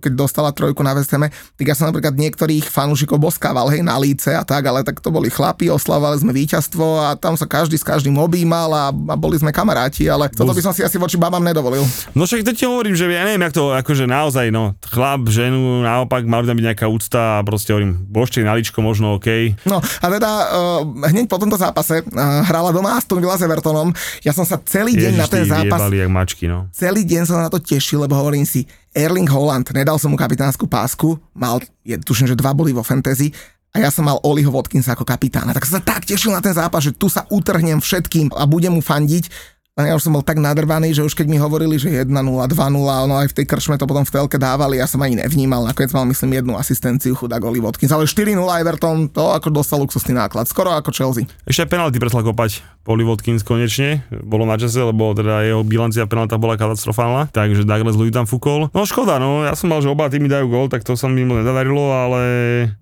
keď 0.00 0.12
dostala 0.16 0.56
trojku 0.56 0.80
na 0.80 0.96
Vesteme, 0.96 1.28
tak 1.28 1.64
ja 1.68 1.76
som 1.76 1.92
napríklad 1.92 2.16
niektorých 2.16 2.72
fanúšikov 2.72 3.20
boskával, 3.20 3.68
hej, 3.68 3.84
na 3.84 4.00
líce 4.00 4.32
a 4.32 4.40
tak, 4.46 4.64
ale 4.64 4.80
tak 4.86 5.02
to 5.02 5.12
boli 5.12 5.28
chlapi, 5.28 5.68
oslavovali 5.68 6.16
sme 6.22 6.32
víťazstvo 6.32 6.86
a 7.02 7.08
tam 7.18 7.36
sa 7.36 7.44
každý 7.44 7.76
s 7.76 7.84
každým 7.84 8.16
objímal 8.16 8.72
a, 8.72 8.84
a 8.88 9.14
boli 9.18 9.36
sme 9.36 9.52
kamaráti, 9.52 10.08
ale 10.08 10.32
toto 10.32 10.54
by 10.54 10.62
som 10.62 10.72
si 10.72 10.80
asi 10.80 10.96
voči 10.96 11.20
babám 11.20 11.44
nedovolil. 11.44 11.84
No 12.16 12.24
však 12.24 12.46
to 12.46 12.56
ti 12.56 12.64
hovorím, 12.64 12.96
že 12.96 13.10
ja 13.10 13.26
neviem, 13.26 13.42
jak 13.44 13.52
to 13.58 13.74
akože 13.74 14.06
naozaj, 14.06 14.48
no, 14.48 14.78
chlap, 14.86 15.26
ženu, 15.26 15.82
naopak, 15.82 16.22
tam 16.22 16.56
byť 16.56 16.66
nejaká 16.70 16.86
úcta 16.92 17.40
a 17.40 17.44
proste 17.44 17.72
hovorím, 17.72 18.04
božte 18.04 18.44
naličko 18.44 18.84
možno 18.84 19.16
OK. 19.16 19.56
No 19.64 19.80
a 19.80 20.06
teda 20.12 20.30
uh, 20.30 21.08
hneď 21.08 21.26
po 21.26 21.40
tomto 21.40 21.56
zápase 21.56 22.04
uh, 22.04 22.44
hrala 22.44 22.68
doma 22.70 23.00
Aston 23.00 23.18
Villa 23.18 23.34
s 23.34 23.42
Evertonom. 23.42 23.96
Ja 24.20 24.36
som 24.36 24.44
sa 24.44 24.60
celý 24.62 24.92
deň 24.94 25.12
Ježiš, 25.16 25.22
na 25.22 25.26
ten 25.26 25.44
zápas... 25.48 25.80
jak 25.88 26.10
mačky, 26.12 26.44
no. 26.46 26.68
Celý 26.70 27.08
deň 27.08 27.22
som 27.24 27.40
na 27.40 27.48
to 27.48 27.56
tešil, 27.56 28.04
lebo 28.04 28.12
hovorím 28.14 28.44
si, 28.44 28.68
Erling 28.92 29.28
Holland, 29.28 29.64
nedal 29.72 29.96
som 29.96 30.12
mu 30.12 30.20
kapitánsku 30.20 30.68
pásku, 30.68 31.16
mal, 31.32 31.64
je, 31.80 31.96
tuším, 31.96 32.28
že 32.28 32.36
dva 32.36 32.52
boli 32.52 32.76
vo 32.76 32.84
fantasy, 32.84 33.32
a 33.72 33.80
ja 33.80 33.88
som 33.88 34.04
mal 34.04 34.20
Oliho 34.20 34.52
Watkinsa 34.52 34.92
ako 34.92 35.08
kapitána. 35.08 35.56
Tak 35.56 35.64
som 35.64 35.80
sa 35.80 35.96
tak 35.96 36.04
tešil 36.04 36.28
na 36.28 36.44
ten 36.44 36.52
zápas, 36.52 36.84
že 36.84 36.92
tu 36.92 37.08
sa 37.08 37.24
utrhnem 37.32 37.80
všetkým 37.80 38.28
a 38.36 38.44
budem 38.44 38.76
mu 38.76 38.84
fandiť 38.84 39.32
a 39.72 39.88
ja 39.88 39.96
už 39.96 40.04
som 40.04 40.12
bol 40.12 40.20
tak 40.20 40.36
nadrvaný, 40.36 40.92
že 40.92 41.00
už 41.00 41.16
keď 41.16 41.26
mi 41.32 41.40
hovorili, 41.40 41.80
že 41.80 41.88
1-0, 41.88 42.12
2-0, 42.12 42.52
ono 42.76 43.16
aj 43.16 43.32
v 43.32 43.36
tej 43.40 43.46
kršme 43.48 43.80
to 43.80 43.88
potom 43.88 44.04
v 44.04 44.12
telke 44.12 44.36
dávali, 44.36 44.76
ja 44.76 44.84
som 44.84 45.00
ani 45.00 45.16
nevnímal, 45.16 45.64
nakoniec 45.64 45.96
mal 45.96 46.04
myslím 46.04 46.44
jednu 46.44 46.60
asistenciu 46.60 47.16
chudák 47.16 47.40
Oli 47.40 47.56
Watkins, 47.56 47.88
ale 47.88 48.04
4-0 48.04 48.36
Everton, 48.36 49.08
to 49.08 49.32
ako 49.32 49.48
dostal 49.48 49.80
luxusný 49.80 50.12
náklad, 50.12 50.44
skoro 50.44 50.76
ako 50.76 50.92
Chelsea. 50.92 51.24
Ešte 51.48 51.64
aj 51.64 51.72
penalty 51.72 51.96
prestal 51.96 52.20
kopať 52.20 52.60
Oli 52.82 53.06
Watkins 53.06 53.46
konečne, 53.46 54.02
bolo 54.26 54.42
na 54.42 54.58
čase, 54.58 54.82
lebo 54.82 55.14
teda 55.14 55.46
jeho 55.46 55.62
bilancia 55.62 56.02
penalta 56.10 56.34
bola 56.34 56.58
katastrofálna, 56.58 57.30
takže 57.30 57.62
Douglas 57.62 57.94
Louis 57.94 58.10
tam 58.10 58.26
fúkol. 58.26 58.66
No 58.74 58.82
škoda, 58.82 59.22
no, 59.22 59.46
ja 59.46 59.54
som 59.54 59.70
mal, 59.70 59.78
že 59.78 59.86
oba 59.86 60.10
týmy 60.10 60.26
dajú 60.26 60.50
gól, 60.50 60.66
tak 60.66 60.82
to 60.82 60.98
sa 60.98 61.06
mi 61.06 61.22
moc 61.22 61.46
nezadarilo, 61.46 61.94
ale 61.94 62.20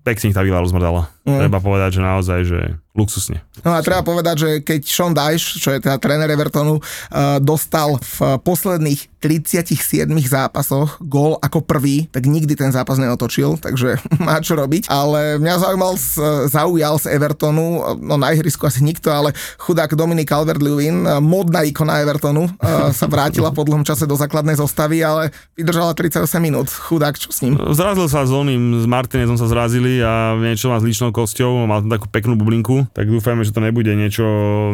pekne 0.01 0.33
ich 0.33 0.37
tá 0.37 0.41
výla 0.41 0.57
rozmrdala. 0.57 1.05
Mm. 1.21 1.37
Treba 1.37 1.61
povedať, 1.61 1.97
že 1.97 2.01
naozaj, 2.01 2.39
že 2.49 2.59
luxusne. 2.97 3.45
No 3.61 3.77
a 3.77 3.85
treba 3.85 4.01
povedať, 4.01 4.35
že 4.41 4.49
keď 4.65 4.81
Sean 4.83 5.13
Dyche, 5.13 5.61
čo 5.61 5.69
je 5.71 5.79
teda 5.79 6.01
tréner 6.01 6.27
Evertonu, 6.33 6.81
uh, 6.81 7.37
dostal 7.37 8.01
v 8.01 8.41
posledných 8.41 9.21
37 9.21 10.09
zápasoch 10.25 10.97
gól 10.97 11.37
ako 11.39 11.61
prvý, 11.61 12.09
tak 12.09 12.25
nikdy 12.25 12.57
ten 12.57 12.73
zápas 12.73 12.97
neotočil, 12.97 13.61
takže 13.61 14.01
má 14.25 14.41
čo 14.41 14.57
robiť. 14.57 14.89
Ale 14.89 15.37
mňa 15.37 15.55
zaujímal, 15.61 15.93
zaujal 16.49 16.95
z 16.97 17.05
Evertonu, 17.13 18.01
no 18.01 18.17
na 18.17 18.33
ihrisku 18.33 18.65
asi 18.65 18.81
nikto, 18.81 19.13
ale 19.13 19.37
chudák 19.61 19.90
Dominik 19.95 20.27
Calvert-Lewin, 20.27 21.21
modná 21.21 21.61
ikona 21.63 22.01
Evertonu, 22.01 22.49
sa 22.91 23.05
vrátila 23.05 23.53
po 23.53 23.61
dlhom 23.63 23.85
čase 23.85 24.09
do 24.09 24.17
základnej 24.17 24.57
zostavy, 24.57 25.05
ale 25.05 25.29
vydržala 25.53 25.93
38 25.93 26.25
minút. 26.41 26.67
Chudák, 26.71 27.15
čo 27.15 27.29
s 27.29 27.45
ním? 27.45 27.59
Zrazil 27.71 28.09
sa 28.09 28.25
s 28.25 28.31
oným, 28.33 28.81
s 28.81 28.85
Martinezom 28.89 29.37
sa 29.37 29.47
zrazili 29.47 30.01
a 30.01 30.37
niečo 30.37 30.69
má 30.69 30.77
s 30.77 30.85
ličnou 30.85 31.13
kosťou, 31.13 31.65
mal 31.65 31.81
tam 31.81 31.91
takú 31.93 32.07
peknú 32.07 32.37
bublinku, 32.37 32.85
tak 32.93 33.09
dúfajme, 33.09 33.41
že 33.41 33.55
to 33.55 33.63
nebude 33.63 33.91
niečo, 33.93 34.25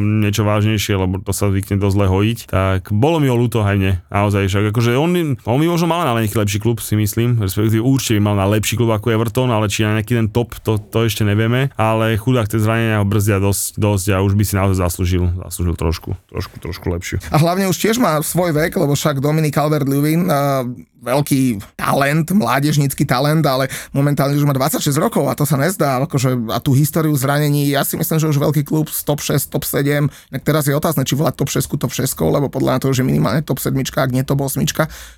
niečo 0.03 0.43
vážnejšie, 0.43 0.93
lebo 0.99 1.23
to 1.23 1.31
sa 1.31 1.47
zvykne 1.47 1.79
dosť 1.79 1.95
zle 1.95 2.05
hojiť. 2.11 2.39
Tak 2.51 2.91
bolo 2.91 3.23
mi 3.23 3.31
ho 3.31 3.37
ľúto 3.39 3.63
aj 3.63 3.75
mne, 3.79 3.93
naozaj, 4.11 4.51
však 4.51 4.75
akože 4.75 4.99
on, 4.99 5.39
on 5.47 5.57
by 5.57 5.67
možno 5.71 5.87
mal 5.87 6.03
na 6.03 6.13
nejaký 6.19 6.37
lepší 6.37 6.59
klub, 6.59 6.83
si 6.83 6.99
myslím, 6.99 7.39
respektíve 7.39 7.79
určite 7.79 8.19
by 8.19 8.21
mal 8.27 8.35
na 8.35 8.45
lepší 8.51 8.75
klub 8.75 8.91
ako 8.91 9.15
Everton, 9.15 9.47
ale 9.47 9.71
či 9.71 9.87
na 9.87 9.95
nejaký 9.95 10.19
ten 10.19 10.27
top, 10.27 10.59
to, 10.59 10.75
to 10.75 11.07
ešte 11.07 11.23
nevieme, 11.23 11.71
ale 11.79 12.19
chudák 12.19 12.51
tie 12.51 12.59
zranenia 12.59 12.99
ho 12.99 13.07
brzdia 13.07 13.39
dosť, 13.39 13.79
dosť 13.79 14.05
a 14.11 14.19
už 14.19 14.35
by 14.35 14.43
si 14.43 14.53
naozaj 14.59 14.77
zaslúžil, 14.83 15.06
zaslúžil 15.15 15.75
trošku, 15.79 16.11
trošku, 16.27 16.55
trošku 16.59 16.85
lepšiu. 16.91 17.17
A 17.31 17.39
hlavne 17.39 17.71
už 17.71 17.79
tiež 17.79 17.95
má 18.03 18.19
svoj 18.19 18.51
vek, 18.51 18.75
lebo 18.75 18.91
však 18.91 19.23
Dominik 19.23 19.55
Albert-Lewin 19.55 20.27
uh, 20.27 20.67
veľký 21.01 21.61
talent, 21.77 22.27
mládežnícky 22.33 23.05
talent, 23.05 23.45
ale 23.45 23.69
momentálne 23.93 24.35
už 24.35 24.43
má 24.43 24.53
26 24.53 24.89
rokov 24.97 25.29
a 25.29 25.37
to 25.37 25.45
sa 25.45 25.55
nezdá. 25.55 26.01
Akože, 26.03 26.51
a 26.51 26.57
tú 26.57 26.73
históriu 26.73 27.13
zranení, 27.13 27.69
ja 27.69 27.85
si 27.85 27.95
myslím, 27.95 28.17
že 28.17 28.27
už 28.27 28.41
veľký 28.41 28.65
klub 28.65 28.89
z 28.89 29.05
top 29.05 29.21
6, 29.21 29.53
top 29.53 29.63
7, 29.63 30.09
tak 30.09 30.41
teraz 30.43 30.65
je 30.65 30.73
otázne, 30.73 31.05
či 31.05 31.13
volať 31.13 31.33
top 31.37 31.49
6, 31.53 31.63
top 31.77 31.93
6, 31.93 32.03
lebo 32.27 32.49
podľa 32.49 32.83
toho, 32.83 32.91
že 32.91 33.05
minimálne 33.05 33.45
top 33.45 33.61
7, 33.61 33.77
ak 33.77 34.11
nie 34.11 34.25
top 34.25 34.43
8, 34.43 34.59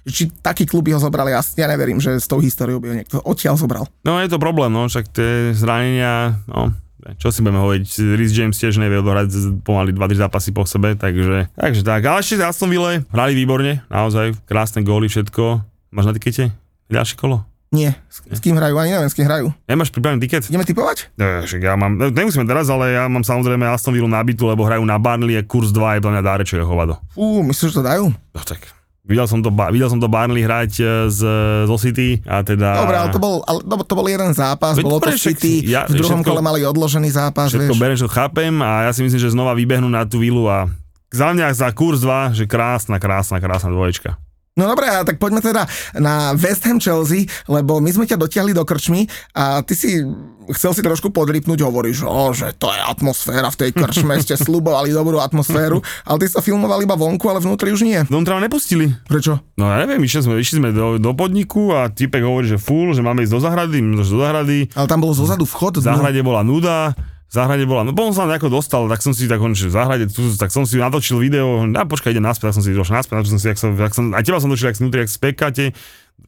či 0.08 0.30
taký 0.44 0.68
klub 0.68 0.86
by 0.86 1.00
ho 1.00 1.02
zobral, 1.02 1.28
ja, 1.32 1.40
ja 1.42 1.68
neverím, 1.68 2.04
že 2.04 2.20
s 2.20 2.28
tou 2.28 2.44
históriou 2.44 2.84
by 2.84 2.88
ho 2.92 2.96
niekto 3.00 3.18
odtiaľ 3.24 3.56
zobral. 3.56 3.88
No 4.04 4.20
je 4.20 4.30
to 4.30 4.38
problém, 4.38 4.70
no, 4.70 4.86
však 4.86 5.10
tie 5.10 5.56
zranenia, 5.56 6.38
no, 6.46 6.76
čo 7.20 7.32
si 7.32 7.40
budeme 7.40 7.64
hovoriť, 7.64 7.86
Rhys 8.20 8.34
James 8.36 8.58
tiež 8.60 8.78
nevie 8.80 9.00
odohrať 9.00 9.62
pomaly 9.64 9.96
2-3 9.96 10.24
zápasy 10.28 10.50
po 10.52 10.68
sebe, 10.68 11.00
takže, 11.00 11.48
takže 11.56 11.82
tak. 11.84 12.04
Ale 12.04 12.20
ešte 12.20 12.44
Aston 12.44 12.72
Ville 12.72 13.08
hrali 13.10 13.34
výborne, 13.34 13.82
naozaj, 13.88 14.36
krásne 14.46 14.84
góly, 14.84 15.08
všetko. 15.08 15.64
Máš 15.96 16.06
na 16.06 16.14
tikete? 16.16 16.52
Ďalšie 16.92 17.16
kolo? 17.16 17.50
Nie. 17.70 18.02
S, 18.10 18.26
s 18.26 18.42
kým 18.42 18.58
hrajú? 18.58 18.82
Ani 18.82 18.98
neviem, 18.98 19.10
s 19.10 19.14
kým 19.14 19.30
hrajú. 19.30 19.54
Nemáš 19.70 19.94
pripravený 19.94 20.26
tiket? 20.26 20.50
Ideme 20.50 20.66
typovať? 20.66 21.14
Ja, 21.22 21.46
ja 21.46 21.74
mám, 21.78 22.02
nemusíme 22.02 22.42
teraz, 22.50 22.66
ale 22.66 22.98
ja 22.98 23.06
mám 23.06 23.22
samozrejme 23.22 23.62
Aston 23.70 23.94
Villa 23.94 24.10
nabitu, 24.10 24.50
lebo 24.50 24.66
hrajú 24.66 24.82
na 24.90 24.98
Barnley 24.98 25.38
a 25.38 25.46
kurz 25.46 25.70
2 25.70 25.98
je 25.98 26.02
pre 26.02 26.10
mňa 26.10 26.24
dárečo 26.26 26.58
je 26.58 26.66
hovado. 26.66 26.98
Fú, 27.14 27.46
myslíš, 27.46 27.70
že 27.70 27.78
to 27.78 27.84
dajú? 27.86 28.06
No 28.10 28.42
tak, 28.42 28.66
Videl 29.10 29.26
som 29.26 29.42
to, 29.42 29.50
videl 29.74 29.90
som 29.90 29.98
to 29.98 30.06
Barnley 30.06 30.46
hrať 30.46 30.72
e, 30.78 30.86
z, 31.10 31.22
zo 31.66 31.78
City 31.82 32.22
a 32.30 32.46
teda... 32.46 32.86
Dobre, 32.86 32.94
ale 32.94 33.10
to 33.10 33.18
bol, 33.18 33.42
ale 33.42 33.66
to 33.66 33.94
bol 33.98 34.06
jeden 34.06 34.38
zápas, 34.38 34.78
Veď 34.78 34.86
bolo 34.86 35.02
to 35.02 35.18
City, 35.18 35.66
ja, 35.66 35.90
v 35.90 35.98
druhom 35.98 36.22
všetko, 36.22 36.38
kole 36.38 36.46
mali 36.46 36.62
odložený 36.62 37.10
zápas, 37.10 37.50
všetko 37.50 37.74
vieš. 37.74 37.82
Berem, 37.82 37.98
čo 37.98 38.06
chápem 38.06 38.54
a 38.62 38.86
ja 38.86 38.92
si 38.94 39.02
myslím, 39.02 39.18
že 39.18 39.34
znova 39.34 39.58
vybehnú 39.58 39.90
na 39.90 40.06
tú 40.06 40.22
vilu 40.22 40.46
a 40.46 40.70
za 41.10 41.34
mňa 41.34 41.58
za 41.58 41.74
kurz 41.74 42.06
2, 42.06 42.38
že 42.38 42.46
krásna, 42.46 43.02
krásna, 43.02 43.42
krásna 43.42 43.74
dvoječka. 43.74 44.22
No 44.58 44.68
dobré, 44.68 44.92
tak 45.08 45.22
poďme 45.22 45.40
teda 45.40 45.64
na 45.96 46.36
West 46.36 46.66
Ham 46.68 46.82
Chelsea, 46.84 47.30
lebo 47.48 47.80
my 47.80 47.90
sme 47.96 48.04
ťa 48.04 48.20
dotiahli 48.20 48.52
do 48.52 48.66
krčmy 48.68 49.08
a 49.32 49.64
ty 49.64 49.72
si 49.72 50.04
chcel 50.52 50.74
si 50.74 50.82
trošku 50.82 51.14
podripnúť, 51.14 51.62
hovoríš, 51.64 52.04
o, 52.04 52.34
že 52.34 52.52
to 52.58 52.74
je 52.74 52.82
atmosféra 52.82 53.48
v 53.54 53.60
tej 53.62 53.72
krčme, 53.78 54.18
ste 54.20 54.36
slubovali 54.50 54.92
dobrú 54.92 55.22
atmosféru, 55.22 55.80
ale 56.04 56.18
ty 56.20 56.28
sa 56.28 56.42
filmoval 56.42 56.82
iba 56.82 56.98
vonku, 56.98 57.30
ale 57.30 57.40
vnútri 57.40 57.72
už 57.72 57.86
nie. 57.86 58.02
Vnútra 58.10 58.36
ma 58.36 58.44
nepustili. 58.44 58.92
Prečo? 59.08 59.40
No 59.56 59.70
ja 59.70 59.80
neviem, 59.86 60.02
išli 60.04 60.26
sme, 60.26 60.36
išli 60.42 60.60
sme 60.60 60.70
do, 60.74 60.98
do 60.98 61.12
podniku 61.14 61.72
a 61.72 61.88
typek 61.88 62.26
hovorí, 62.26 62.50
že 62.50 62.58
full, 62.60 62.92
že 62.98 63.06
máme 63.06 63.24
ísť 63.24 63.34
do 63.38 63.40
zahrady, 63.40 63.78
do 63.80 64.04
zahrady. 64.04 64.60
Ale 64.76 64.88
tam 64.90 65.00
bolo 65.00 65.14
zozadu 65.16 65.46
vchod. 65.46 65.80
V 65.80 65.88
zahrade 65.88 66.20
bola 66.26 66.42
nuda, 66.44 66.98
záhrade 67.30 67.64
bola, 67.70 67.86
no 67.86 67.94
potom 67.94 68.10
som 68.10 68.26
nejako 68.26 68.50
dostal, 68.50 68.90
tak 68.90 69.06
som 69.06 69.14
si 69.14 69.30
tak 69.30 69.38
že 69.54 69.70
v 69.70 69.74
záhrade, 69.74 70.06
tu, 70.10 70.34
tak 70.34 70.50
som 70.50 70.66
si 70.66 70.82
natočil 70.82 71.22
video, 71.22 71.62
a 71.70 71.84
počkaj, 71.86 72.10
idem 72.10 72.26
naspäť, 72.26 72.50
tak 72.50 72.56
som 72.58 72.64
si 72.66 72.74
došiel 72.74 72.98
naspäť, 72.98 73.14
natočil 73.22 73.34
som 73.38 73.42
si, 73.42 73.48
jak 73.48 73.60
som, 73.62 73.70
jak 73.78 73.94
som, 73.94 74.06
aj 74.18 74.24
teba 74.26 74.42
som 74.42 74.50
došiel, 74.50 74.68
jak 74.74 74.78
si 74.78 74.84
vnútri, 74.84 75.00
jak 75.06 75.12
spekáte, 75.14 75.66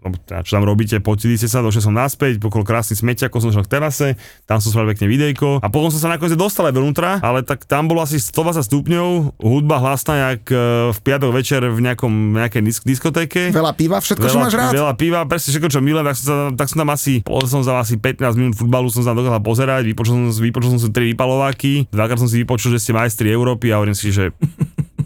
teda, 0.02 0.42
čo 0.42 0.58
tam 0.58 0.66
robíte, 0.66 0.98
potili 0.98 1.38
ste 1.38 1.46
sa, 1.46 1.62
došiel 1.62 1.86
som 1.86 1.94
naspäť, 1.94 2.42
pokolo 2.42 2.66
krásny 2.66 2.98
ako 2.98 3.38
som 3.38 3.48
došiel 3.54 3.66
k 3.66 3.72
terase, 3.72 4.08
tam 4.50 4.58
som 4.58 4.74
spravil 4.74 4.98
pekne 4.98 5.08
videjko 5.12 5.62
a 5.62 5.68
potom 5.70 5.94
som 5.94 6.02
sa 6.02 6.10
nakoniec 6.10 6.34
dostal 6.34 6.66
aj 6.70 6.74
dovnútra, 6.74 7.22
ale 7.22 7.46
tak 7.46 7.70
tam 7.70 7.86
bolo 7.86 8.02
asi 8.02 8.18
120 8.18 8.66
stupňov, 8.66 9.08
hudba 9.38 9.78
hlasná 9.78 10.34
jak 10.34 10.42
e, 10.50 10.58
v 10.90 11.00
piatok 11.06 11.30
večer 11.30 11.62
v 11.70 11.80
nejakom, 11.86 12.12
nejakej 12.42 12.62
disk, 12.66 12.82
diskotéke. 12.82 13.54
Veľa 13.54 13.74
piva, 13.78 14.02
všetko, 14.02 14.26
veľa, 14.26 14.34
čo 14.34 14.40
máš 14.42 14.56
rád. 14.58 14.72
Veľa 14.74 14.94
piva, 14.98 15.20
presne 15.30 15.50
všetko, 15.54 15.70
čo 15.70 15.80
milujem, 15.86 16.06
tak 16.10 16.16
som, 16.18 16.26
sa, 16.26 16.36
tak 16.58 16.68
som 16.74 16.78
tam 16.82 16.90
asi, 16.90 17.14
som 17.46 17.62
za 17.62 17.74
asi 17.78 17.96
15 18.02 18.42
minút 18.42 18.54
futbalu 18.58 18.90
som 18.90 19.06
sa 19.06 19.14
dokázal 19.14 19.42
pozerať, 19.46 19.82
vypočul 19.86 20.14
som, 20.18 20.24
vypočul 20.34 20.70
som 20.78 20.82
si 20.82 20.90
tri 20.90 21.14
vypalováky, 21.14 21.86
dvakrát 21.94 22.18
som 22.18 22.30
si 22.30 22.42
vypočul, 22.42 22.74
že 22.74 22.82
ste 22.82 22.92
majstri 22.98 23.30
Európy 23.30 23.70
a 23.70 23.78
hovorím 23.78 23.98
si, 23.98 24.10
že 24.10 24.34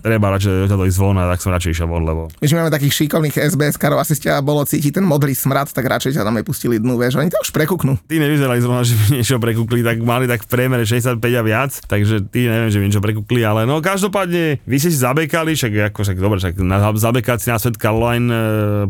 treba 0.05 0.29
radšej 0.37 0.69
to 0.69 0.85
ísť 0.85 0.99
von 1.01 1.17
a 1.17 1.25
tak 1.25 1.41
som 1.41 1.49
radšej 1.49 1.71
išiel 1.73 1.89
von, 1.89 2.05
lebo... 2.05 2.29
My 2.37 2.45
máme 2.61 2.69
takých 2.69 2.93
šikovných 2.93 3.41
SBS 3.41 3.81
karov, 3.81 3.97
asi 3.97 4.13
ste 4.13 4.29
bolo 4.45 4.61
cítiť 4.61 5.01
ten 5.01 5.05
modrý 5.05 5.33
smrad, 5.33 5.73
tak 5.73 5.89
radšej 5.89 6.13
ťa 6.13 6.21
tam 6.21 6.37
aj 6.37 6.45
pustili 6.45 6.77
dnu, 6.77 6.93
vieš, 7.01 7.17
oni 7.17 7.33
to 7.33 7.41
už 7.41 7.49
prekuknú. 7.49 7.97
Tí 8.05 8.21
nevyzerali 8.21 8.61
zrovna, 8.61 8.85
že 8.85 8.93
by 8.93 9.05
niečo 9.17 9.41
prekukli, 9.41 9.81
tak 9.81 9.97
mali 10.05 10.29
tak 10.29 10.45
v 10.45 10.49
priemere 10.53 10.85
65 10.85 11.17
a 11.17 11.41
viac, 11.41 11.71
takže 11.89 12.29
tí 12.29 12.45
neviem, 12.45 12.69
že 12.69 12.77
by 12.77 12.83
niečo 12.85 13.01
prekukli, 13.01 13.41
ale 13.41 13.65
no 13.65 13.81
každopádne 13.81 14.61
vy 14.61 14.75
ste 14.77 14.93
si 14.93 15.01
zabekali, 15.01 15.57
však 15.57 15.89
ako 15.89 15.99
však 16.05 16.17
dobre, 16.21 16.37
však 16.37 16.61
na, 16.61 16.77
zabekať 16.93 17.37
si 17.41 17.47
na 17.49 17.57
svet 17.57 17.81
Caroline 17.81 18.29
e, 18.29 18.37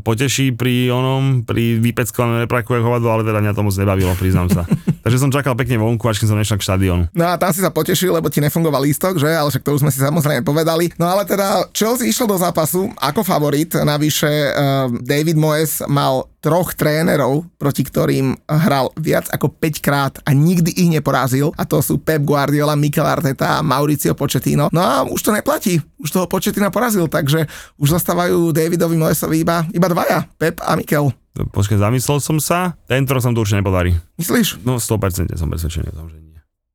poteší 0.04 0.52
pri 0.52 0.92
onom, 0.92 1.48
pri 1.48 1.80
výpeckovanom 1.80 2.44
repraku 2.44 2.76
hovado, 2.76 3.08
ale 3.08 3.24
teda 3.24 3.40
mňa 3.40 3.54
to 3.56 3.64
moc 3.64 3.76
nebavilo, 3.80 4.12
priznám 4.20 4.52
sa. 4.52 4.68
takže 5.06 5.22
som 5.22 5.30
čakal 5.30 5.54
pekne 5.54 5.78
vonku, 5.78 6.02
až 6.10 6.18
kým 6.18 6.34
som 6.34 6.40
nešiel 6.42 6.58
k 6.58 6.66
štadiónu. 6.66 7.14
No 7.14 7.30
a 7.30 7.38
tam 7.38 7.54
si 7.54 7.62
sa 7.62 7.70
potešil, 7.70 8.10
lebo 8.10 8.26
ti 8.34 8.42
nefungoval 8.42 8.82
lístok, 8.82 9.22
že? 9.22 9.30
Ale 9.30 9.54
však 9.54 9.62
to 9.62 9.78
už 9.78 9.86
sme 9.86 9.94
si 9.94 10.02
samozrejme 10.02 10.42
povedali. 10.42 10.90
No 10.98 11.06
ale 11.06 11.30
teda 11.30 11.70
Chelsea 11.78 12.10
išlo 12.10 12.34
do 12.34 12.42
zápasu 12.42 12.90
ako 12.98 13.22
favorit, 13.22 13.70
navyše 13.78 14.28
uh, 14.50 14.90
David 15.06 15.38
Moyes 15.38 15.86
mal 15.86 16.26
troch 16.42 16.74
trénerov, 16.74 17.46
proti 17.58 17.86
ktorým 17.86 18.38
hral 18.46 18.90
viac 18.98 19.30
ako 19.34 19.50
5 19.50 19.86
krát 19.86 20.14
a 20.26 20.34
nikdy 20.34 20.74
ich 20.74 20.90
neporazil 20.90 21.50
a 21.58 21.66
to 21.66 21.82
sú 21.82 21.98
Pep 21.98 22.22
Guardiola, 22.22 22.78
Mikel 22.78 23.06
Arteta 23.06 23.62
a 23.62 23.66
Mauricio 23.66 24.14
Pochettino. 24.14 24.70
No 24.70 24.82
a 24.82 25.02
už 25.06 25.22
to 25.26 25.34
neplatí, 25.34 25.82
už 25.98 26.10
toho 26.14 26.26
Pochettina 26.30 26.70
porazil, 26.70 27.10
takže 27.10 27.50
už 27.82 27.98
zostávajú 27.98 28.54
Davidovi 28.54 28.94
Moyesovi 28.94 29.42
iba, 29.42 29.66
iba 29.74 29.88
dvaja, 29.90 30.30
Pep 30.38 30.62
a 30.62 30.78
Mikel. 30.78 31.10
Počkaj, 31.36 31.78
zamyslel 31.78 32.24
som 32.24 32.40
sa, 32.40 32.80
tento 32.88 33.12
som 33.20 33.36
to 33.36 33.44
určite 33.44 33.60
nepodarí. 33.60 33.92
Myslíš? 34.16 34.64
No 34.64 34.80
100% 34.80 35.36
som 35.36 35.52
presvedčený 35.52 35.92
o 35.92 35.96
tom, 35.96 36.08
že. 36.08 36.25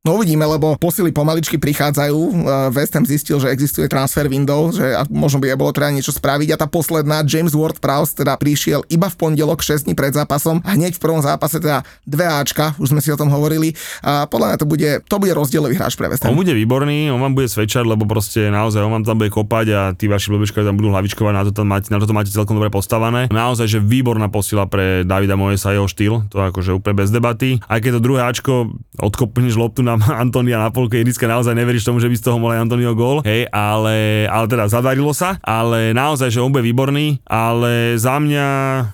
No 0.01 0.17
uvidíme, 0.17 0.49
lebo 0.49 0.81
posily 0.81 1.13
pomaličky 1.13 1.61
prichádzajú. 1.61 2.49
West 2.73 2.97
Ham 2.97 3.05
zistil, 3.05 3.37
že 3.37 3.53
existuje 3.53 3.85
transfer 3.85 4.33
window, 4.33 4.73
že 4.73 4.97
možno 5.13 5.45
by 5.45 5.53
aj 5.53 5.59
bolo 5.61 5.77
treba 5.77 5.93
niečo 5.93 6.09
spraviť. 6.09 6.57
A 6.57 6.61
tá 6.65 6.65
posledná, 6.65 7.21
James 7.21 7.53
Ward-Prowse, 7.53 8.17
teda 8.17 8.41
prišiel 8.41 8.81
iba 8.89 9.13
v 9.13 9.17
pondelok 9.21 9.61
6 9.61 9.85
dní 9.85 9.93
pred 9.93 10.17
zápasom 10.17 10.65
a 10.65 10.73
hneď 10.73 10.97
v 10.97 11.05
prvom 11.05 11.21
zápase 11.21 11.61
teda 11.61 11.85
dve 12.09 12.25
Ačka, 12.25 12.73
už 12.81 12.97
sme 12.97 13.05
si 13.05 13.13
o 13.13 13.21
tom 13.21 13.29
hovorili. 13.29 13.77
A 14.01 14.25
podľa 14.25 14.47
mňa 14.49 14.57
to 14.57 14.65
bude, 14.65 14.91
to 15.05 15.17
bude 15.21 15.37
rozdielový 15.37 15.77
hráč 15.77 16.01
pre 16.01 16.09
West 16.09 16.25
Ham. 16.25 16.33
On 16.33 16.41
bude 16.41 16.57
výborný, 16.57 17.13
on 17.13 17.21
vám 17.21 17.37
bude 17.37 17.53
svedčať, 17.53 17.85
lebo 17.85 18.09
proste 18.09 18.49
naozaj 18.49 18.81
on 18.81 18.97
vám 18.97 19.05
tam 19.05 19.21
bude 19.21 19.29
kopať 19.29 19.67
a 19.77 19.81
tí 19.93 20.09
vaši 20.09 20.33
blbečkovia 20.33 20.73
tam 20.73 20.81
budú 20.81 20.97
hlavičkovať, 20.97 21.33
na 21.37 21.45
to, 21.45 21.53
tam 21.53 21.69
máte, 21.69 21.93
na 21.93 22.01
to 22.01 22.17
máte 22.17 22.33
celkom 22.33 22.57
dobre 22.57 22.73
postavené. 22.73 23.29
Naozaj, 23.29 23.69
že 23.69 23.79
výborná 23.85 24.33
posila 24.33 24.65
pre 24.65 25.05
Davida 25.05 25.37
Moesa 25.37 25.77
jeho 25.77 25.85
štýl, 25.85 26.25
to 26.33 26.41
akože 26.41 26.73
úplne 26.73 27.05
bez 27.05 27.13
debaty. 27.13 27.61
Aj 27.69 27.85
keď 27.85 28.01
to 28.01 28.05
druhé 28.09 28.25
Ačko 28.25 28.73
odkopneš 28.97 29.61
loptu 29.61 29.85
na 29.91 29.97
Antonia 30.23 30.63
na 30.63 30.71
polke 30.71 31.01
ihriska, 31.01 31.27
naozaj 31.27 31.57
neveríš 31.57 31.87
tomu, 31.87 31.99
že 31.99 32.07
by 32.07 32.17
z 32.19 32.25
toho 32.25 32.37
mohol 32.39 32.55
aj 32.55 32.63
Antonio 32.69 32.93
gól, 32.95 33.25
hej, 33.27 33.51
ale, 33.51 34.27
ale 34.31 34.47
teda 34.47 34.71
zadarilo 34.71 35.11
sa, 35.11 35.39
ale 35.43 35.91
naozaj, 35.91 36.31
že 36.31 36.43
on 36.43 36.55
bude 36.55 36.63
výborný, 36.63 37.19
ale 37.27 37.99
za 37.99 38.23
mňa, 38.23 38.47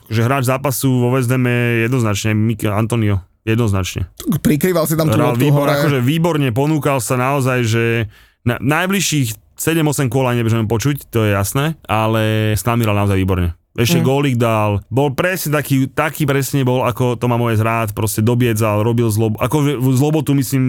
že 0.09 0.21
hráč 0.25 0.49
zápasu 0.49 0.89
vo 0.89 1.13
West 1.13 1.29
je 1.29 1.85
jednoznačne 1.85 2.33
Mikel 2.33 2.73
Antonio. 2.73 3.21
Jednoznačne. 3.47 4.11
Prikrýval 4.43 4.91
si 4.91 4.99
tam 4.99 5.07
tú 5.07 5.23
loptu 5.23 5.39
výbor, 5.39 5.71
hore. 5.71 5.79
Akože 5.79 6.03
výborne 6.03 6.51
ponúkal 6.51 6.99
sa 6.99 7.15
naozaj, 7.15 7.63
že 7.63 7.85
na 8.43 8.59
najbližších 8.59 9.55
7-8 9.55 10.11
kôl 10.11 10.27
ani 10.27 10.43
nebudeme 10.43 10.67
počuť, 10.67 11.15
to 11.15 11.23
je 11.23 11.31
jasné, 11.31 11.79
ale 11.87 12.53
s 12.59 12.67
nami 12.67 12.83
naozaj 12.83 13.15
výborne. 13.15 13.55
Ešte 13.77 14.01
mm. 14.01 14.05
gólik 14.05 14.37
dal. 14.41 14.81
Bol 14.89 15.13
presne 15.13 15.61
taký, 15.61 15.87
taký 15.87 16.25
presne 16.25 16.65
bol, 16.65 16.83
ako 16.83 17.21
to 17.21 17.29
má 17.29 17.37
moje 17.37 17.61
zrád, 17.61 17.93
proste 17.93 18.25
dobiedzal, 18.25 18.81
robil 18.81 19.13
zlob, 19.13 19.37
ako 19.37 19.85
zlobotu 19.93 20.33
myslím 20.33 20.65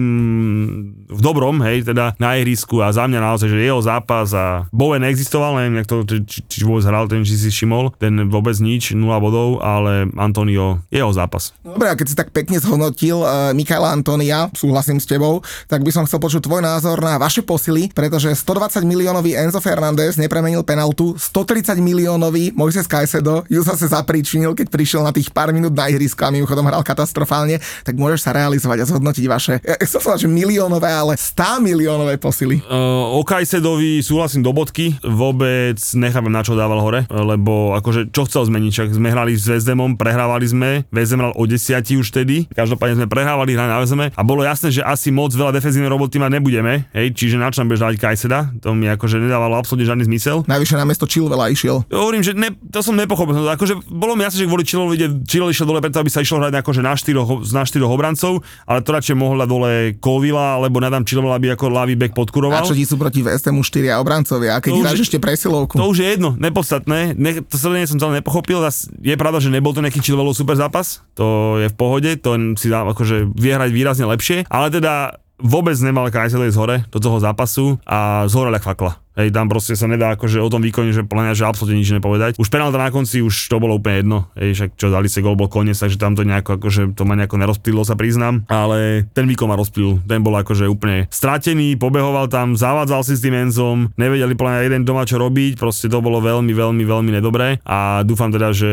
v 1.08 1.20
dobrom, 1.24 1.64
hej, 1.64 1.88
teda 1.88 2.12
na 2.20 2.36
ihrisku 2.36 2.84
a 2.84 2.92
za 2.92 3.08
mňa 3.08 3.20
naozaj, 3.20 3.48
že 3.48 3.64
jeho 3.64 3.80
zápas 3.80 4.30
a 4.36 4.68
Bowen 4.68 5.00
neexistoval, 5.00 5.56
neviem, 5.56 5.80
jak 5.80 5.88
to, 5.88 5.96
či, 6.28 6.44
či 6.44 6.58
vôbec 6.68 6.84
hral, 6.84 7.08
ten, 7.08 7.24
či 7.24 7.40
si 7.40 7.48
všimol, 7.48 7.96
ten 7.96 8.28
vôbec 8.28 8.54
nič, 8.60 8.92
0 8.92 9.08
bodov, 9.24 9.64
ale 9.64 10.12
Antonio, 10.20 10.84
jeho 10.92 11.08
zápas. 11.10 11.56
Dobre, 11.64 11.88
a 11.88 11.96
keď 11.96 12.06
si 12.12 12.16
tak 12.16 12.28
pekne 12.30 12.60
zhodnotil 12.60 13.24
uh, 13.24 13.56
Michaela 13.56 13.96
Antonia, 13.96 14.52
súhlasím 14.52 15.00
s 15.00 15.08
tebou, 15.08 15.40
tak 15.64 15.80
by 15.80 15.90
som 15.90 16.04
chcel 16.04 16.20
počuť 16.20 16.44
tvoj 16.44 16.60
názor 16.60 17.00
na 17.00 17.16
vaše 17.16 17.40
posily, 17.40 17.88
pretože 17.96 18.28
120 18.36 18.84
miliónový 18.84 19.32
Enzo 19.32 19.64
Fernández 19.64 20.20
nepremenil 20.20 20.60
penaltu, 20.60 21.16
130 21.16 21.80
miliónový 21.80 22.52
Mojses 22.52 22.84
Kajsedo 22.98 23.46
ju 23.46 23.62
zase 23.62 23.86
zapričinil, 23.86 24.58
keď 24.58 24.74
prišiel 24.74 25.06
na 25.06 25.14
tých 25.14 25.30
pár 25.30 25.54
minút 25.54 25.70
na 25.70 25.86
ihrisko 25.86 26.26
a 26.26 26.34
mimochodom 26.34 26.66
hral 26.66 26.82
katastrofálne, 26.82 27.62
tak 27.86 27.94
môžeš 27.94 28.26
sa 28.26 28.34
realizovať 28.34 28.82
a 28.82 28.88
zhodnotiť 28.90 29.24
vaše, 29.30 29.54
ja 29.62 29.86
som 29.86 30.02
že 30.18 30.26
miliónové, 30.26 30.90
ale 30.90 31.14
100 31.14 31.62
miliónové 31.62 32.18
posily. 32.18 32.58
Uh, 32.66 33.14
o 33.14 33.22
Kajsedovi 33.22 34.02
súhlasím 34.02 34.42
do 34.42 34.50
bodky, 34.50 34.98
vôbec 35.06 35.78
nechápem 35.94 36.32
na 36.32 36.42
čo 36.42 36.58
dával 36.58 36.82
hore, 36.82 37.06
lebo 37.06 37.78
akože 37.78 38.10
čo 38.10 38.26
chcel 38.26 38.50
zmeniť, 38.50 38.72
čak 38.74 38.88
sme 38.90 39.14
hrali 39.14 39.38
s 39.38 39.46
Vezdemom, 39.46 39.94
prehrávali 39.94 40.46
sme, 40.50 40.82
Vezdem 40.90 41.22
hral 41.22 41.38
o 41.38 41.44
10 41.46 41.78
už 42.02 42.10
vtedy, 42.10 42.50
každopádne 42.50 42.98
sme 42.98 43.06
prehrávali, 43.06 43.54
hrali 43.54 43.70
na 43.70 43.78
Vezdeme 43.78 44.10
a 44.10 44.22
bolo 44.26 44.42
jasné, 44.42 44.74
že 44.74 44.82
asi 44.82 45.14
moc 45.14 45.30
veľa 45.30 45.54
defenzívnej 45.54 45.86
roboty 45.86 46.18
mať 46.18 46.34
nebudeme, 46.34 46.90
hej, 46.90 47.14
čiže 47.14 47.38
na 47.38 47.54
čo 47.54 47.62
budeš 47.62 47.86
dať 47.86 47.94
Kajseda, 47.94 48.58
to 48.58 48.74
mi 48.74 48.90
akože 48.90 49.22
nedávalo 49.22 49.54
absolútne 49.54 49.86
žiadny 49.86 50.02
zmysel. 50.10 50.42
Najvyššie 50.50 50.76
na 50.82 50.86
mesto 50.88 51.06
Chilvela 51.06 51.46
išiel. 51.46 51.86
Hovorím, 51.92 52.26
že 52.26 52.34
ne, 52.34 52.50
to 52.74 52.80
som 52.88 52.96
nepochopil. 52.96 53.44
Akože 53.44 53.84
bolo 53.92 54.16
mi 54.16 54.24
jasné, 54.24 54.44
že 54.44 54.48
kvôli 54.48 54.64
Čilovi 54.64 54.96
ide, 54.96 55.08
Čilo 55.28 55.52
išiel 55.52 55.68
dole 55.68 55.84
preto, 55.84 56.00
aby 56.00 56.08
sa 56.08 56.24
išlo 56.24 56.40
hrať 56.40 56.64
akože 56.64 56.80
na 56.80 56.96
štyroch, 56.96 57.44
na 57.52 57.62
štyroch 57.68 57.92
obrancov, 57.92 58.40
ale 58.64 58.80
to 58.80 58.90
radšej 58.96 59.14
mohol 59.14 59.36
dať 59.38 59.48
dole 59.48 59.70
Kovila, 60.00 60.56
alebo 60.56 60.80
nadám 60.80 61.04
Čilovela, 61.04 61.36
aby 61.36 61.52
ako 61.52 61.68
ľavý 61.68 61.94
back 62.00 62.16
podkuroval. 62.16 62.64
A 62.64 62.66
čo 62.66 62.72
ti 62.72 62.88
sú 62.88 62.96
proti 62.96 63.20
VSTmu 63.20 63.60
štyria 63.60 64.00
obrancovia, 64.00 64.56
a 64.56 64.64
keď 64.64 64.80
hráš 64.80 65.04
ešte 65.04 65.20
presilovku. 65.20 65.76
To 65.76 65.92
už 65.92 66.00
je 66.00 66.08
jedno, 66.08 66.32
nepodstatné. 66.40 67.12
Ne, 67.14 67.44
to 67.44 67.60
sa 67.60 67.68
som 67.84 67.98
celé 68.00 68.24
nepochopil. 68.24 68.64
Je 69.04 69.14
pravda, 69.20 69.38
že 69.38 69.52
nebol 69.52 69.76
to 69.76 69.84
nejaký 69.84 70.00
Čilovelov 70.00 70.32
super 70.32 70.56
zápas, 70.56 71.04
to 71.12 71.58
je 71.60 71.68
v 71.68 71.76
pohode, 71.76 72.10
to 72.18 72.34
si 72.56 72.72
dá 72.72 72.86
akože 72.86 73.34
vie 73.36 73.52
hrať 73.52 73.70
výrazne 73.74 74.06
lepšie, 74.08 74.48
ale 74.48 74.72
teda 74.72 75.20
vôbec 75.38 75.78
nemal 75.78 76.10
Kajsel 76.10 76.50
z 76.50 76.58
hore 76.58 76.76
do 76.90 76.98
toho 76.98 77.22
zápasu 77.22 77.78
a 77.86 78.26
zhorel 78.26 78.54
jak 78.58 78.66
fakla. 78.66 78.98
Hej, 79.18 79.34
tam 79.34 79.50
proste 79.50 79.74
sa 79.74 79.90
nedá 79.90 80.14
akože 80.14 80.38
o 80.38 80.46
tom 80.46 80.62
výkone, 80.62 80.94
že 80.94 81.02
plňa, 81.02 81.34
že 81.34 81.42
absolútne 81.42 81.82
nič 81.82 81.90
nepovedať. 81.90 82.38
Už 82.38 82.46
penálta 82.46 82.78
na 82.78 82.94
konci 82.94 83.18
už 83.18 83.50
to 83.50 83.58
bolo 83.58 83.74
úplne 83.74 84.06
jedno. 84.06 84.18
Hej, 84.38 84.50
však 84.54 84.70
čo 84.78 84.94
dali 84.94 85.10
si 85.10 85.18
gol, 85.18 85.34
bol 85.34 85.50
koniec, 85.50 85.74
takže 85.74 85.98
tam 85.98 86.14
to 86.14 86.22
nejako 86.22 86.62
akože 86.62 86.94
to 86.94 87.02
ma 87.02 87.18
nejako 87.18 87.34
nerozptýlilo 87.42 87.82
sa 87.82 87.98
priznám, 87.98 88.46
ale 88.46 89.10
ten 89.10 89.26
výkon 89.26 89.50
ma 89.50 89.58
rozptýlil. 89.58 90.06
Ten 90.06 90.22
bol 90.22 90.38
akože 90.38 90.70
úplne 90.70 91.10
stratený, 91.10 91.74
pobehoval 91.74 92.30
tam, 92.30 92.54
zavádzal 92.54 93.02
si 93.02 93.18
s 93.18 93.24
tým 93.26 93.34
Enzom, 93.34 93.90
nevedeli 93.98 94.38
plňa 94.38 94.70
jeden 94.70 94.86
doma 94.86 95.02
čo 95.02 95.18
robiť, 95.18 95.58
proste 95.58 95.90
to 95.90 95.98
bolo 95.98 96.22
veľmi, 96.22 96.54
veľmi, 96.54 96.86
veľmi 96.86 97.10
nedobré 97.18 97.58
a 97.66 98.06
dúfam 98.06 98.30
teda, 98.30 98.54
že 98.54 98.70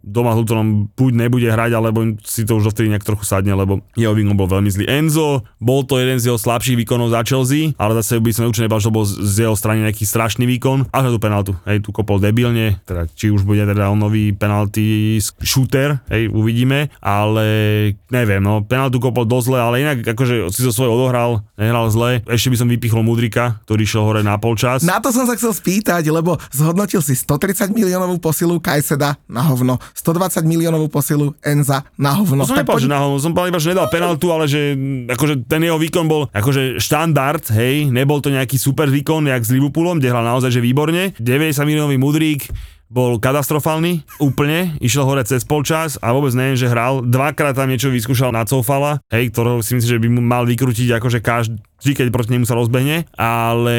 doma 0.00 0.32
s 0.32 0.40
Lutonom 0.40 0.88
buď 0.96 1.12
nebude 1.12 1.52
hrať, 1.52 1.76
alebo 1.76 2.16
si 2.24 2.48
to 2.48 2.56
už 2.56 2.72
dovtedy 2.72 2.88
nejak 2.88 3.04
trochu 3.04 3.28
sadne, 3.28 3.52
lebo 3.52 3.84
jeho 3.92 4.16
výkon 4.16 4.40
bol 4.40 4.48
veľmi 4.48 4.72
zlý. 4.72 4.88
Enzo, 4.88 5.44
bol 5.60 5.84
to 5.84 6.00
jeden 6.00 6.16
z 6.16 6.32
jeho 6.32 6.40
slabších 6.40 6.80
výkonov 6.80 7.12
za 7.12 7.20
Chelsea, 7.28 7.76
ale 7.76 7.92
zase 8.00 8.16
by 8.16 8.30
som 8.32 8.48
určite 8.48 8.64
nebal, 8.64 8.80
že 8.80 8.88
to 8.88 8.96
bol 8.96 9.04
z 9.04 9.36
jeho 9.44 9.56
strane 9.66 9.82
nejaký 9.82 10.06
strašný 10.06 10.46
výkon, 10.46 10.86
až 10.94 11.02
na 11.02 11.10
tú 11.10 11.18
penaltu. 11.18 11.52
Hej, 11.66 11.82
tu 11.82 11.90
kopol 11.90 12.22
debilne, 12.22 12.78
teda 12.86 13.10
či 13.10 13.34
už 13.34 13.42
bude 13.42 13.66
teda 13.66 13.90
on 13.90 13.98
nový 13.98 14.30
penalty 14.30 15.18
shooter, 15.42 15.98
hej, 16.06 16.30
uvidíme, 16.30 16.94
ale 17.02 17.46
neviem, 18.14 18.38
no, 18.38 18.62
penaltu 18.62 19.02
kopol 19.02 19.26
dosť 19.26 19.46
zle, 19.50 19.58
ale 19.58 19.82
inak 19.82 20.06
akože 20.06 20.54
si 20.54 20.62
to 20.62 20.70
svoje 20.70 20.94
odohral, 20.94 21.42
nehral 21.58 21.90
zle. 21.90 22.22
Ešte 22.30 22.54
by 22.54 22.56
som 22.62 22.68
vypichol 22.70 23.02
Mudrika, 23.02 23.58
ktorý 23.66 23.82
šiel 23.82 24.06
hore 24.06 24.22
na 24.22 24.38
polčas. 24.38 24.86
Na 24.86 25.02
to 25.02 25.10
som 25.10 25.26
sa 25.26 25.34
chcel 25.34 25.50
spýtať, 25.50 26.06
lebo 26.14 26.38
zhodnotil 26.54 27.02
si 27.02 27.18
130 27.18 27.74
miliónovú 27.74 28.22
posilu 28.22 28.62
Kajseda 28.62 29.18
na 29.26 29.42
hovno, 29.50 29.82
120 29.98 30.46
miliónovú 30.46 30.86
posilu 30.86 31.34
Enza 31.42 31.82
na 31.98 32.14
hovno. 32.14 32.46
To 32.46 32.54
som 32.54 32.62
nepovedal, 32.62 32.86
že 32.86 32.92
na 32.92 32.98
hovno, 33.02 33.18
som 33.18 33.34
povedal 33.34 33.50
iba, 33.50 33.62
že 33.62 33.70
nedal 33.74 33.88
penaltu, 33.90 34.26
ale 34.30 34.44
že 34.46 34.78
akože 35.10 35.50
ten 35.50 35.66
jeho 35.66 35.78
výkon 35.80 36.06
bol 36.06 36.30
akože 36.30 36.78
štandard, 36.78 37.42
hej, 37.54 37.90
nebol 37.90 38.22
to 38.22 38.30
nejaký 38.30 38.60
super 38.60 38.86
výkon, 38.92 39.26
jak 39.26 39.42
s 39.42 39.50
Liverpoolom, 39.56 39.98
kde 39.98 40.12
hral 40.12 40.24
naozaj 40.24 40.52
že 40.52 40.60
výborne. 40.60 41.16
90 41.16 41.64
miliónový 41.64 41.96
mudrík, 41.96 42.52
bol 42.86 43.18
katastrofálny, 43.18 44.06
úplne, 44.22 44.78
išiel 44.78 45.02
hore 45.02 45.26
cez 45.26 45.42
polčas 45.42 45.98
a 45.98 46.14
vôbec 46.14 46.30
neviem, 46.38 46.54
že 46.54 46.70
hral. 46.70 47.02
Dvakrát 47.02 47.58
tam 47.58 47.66
niečo 47.66 47.90
vyskúšal 47.90 48.30
na 48.30 48.46
Cofala, 48.46 49.02
hej, 49.10 49.34
ktorého 49.34 49.58
si 49.58 49.74
myslím, 49.74 49.90
že 49.98 50.02
by 50.02 50.08
mu 50.14 50.22
mal 50.22 50.46
vykrútiť 50.46 50.94
akože 50.94 51.18
každý, 51.18 51.58
keď 51.82 52.14
proti 52.14 52.38
nemu 52.38 52.46
sa 52.46 52.54
rozbehne, 52.54 53.10
ale 53.18 53.78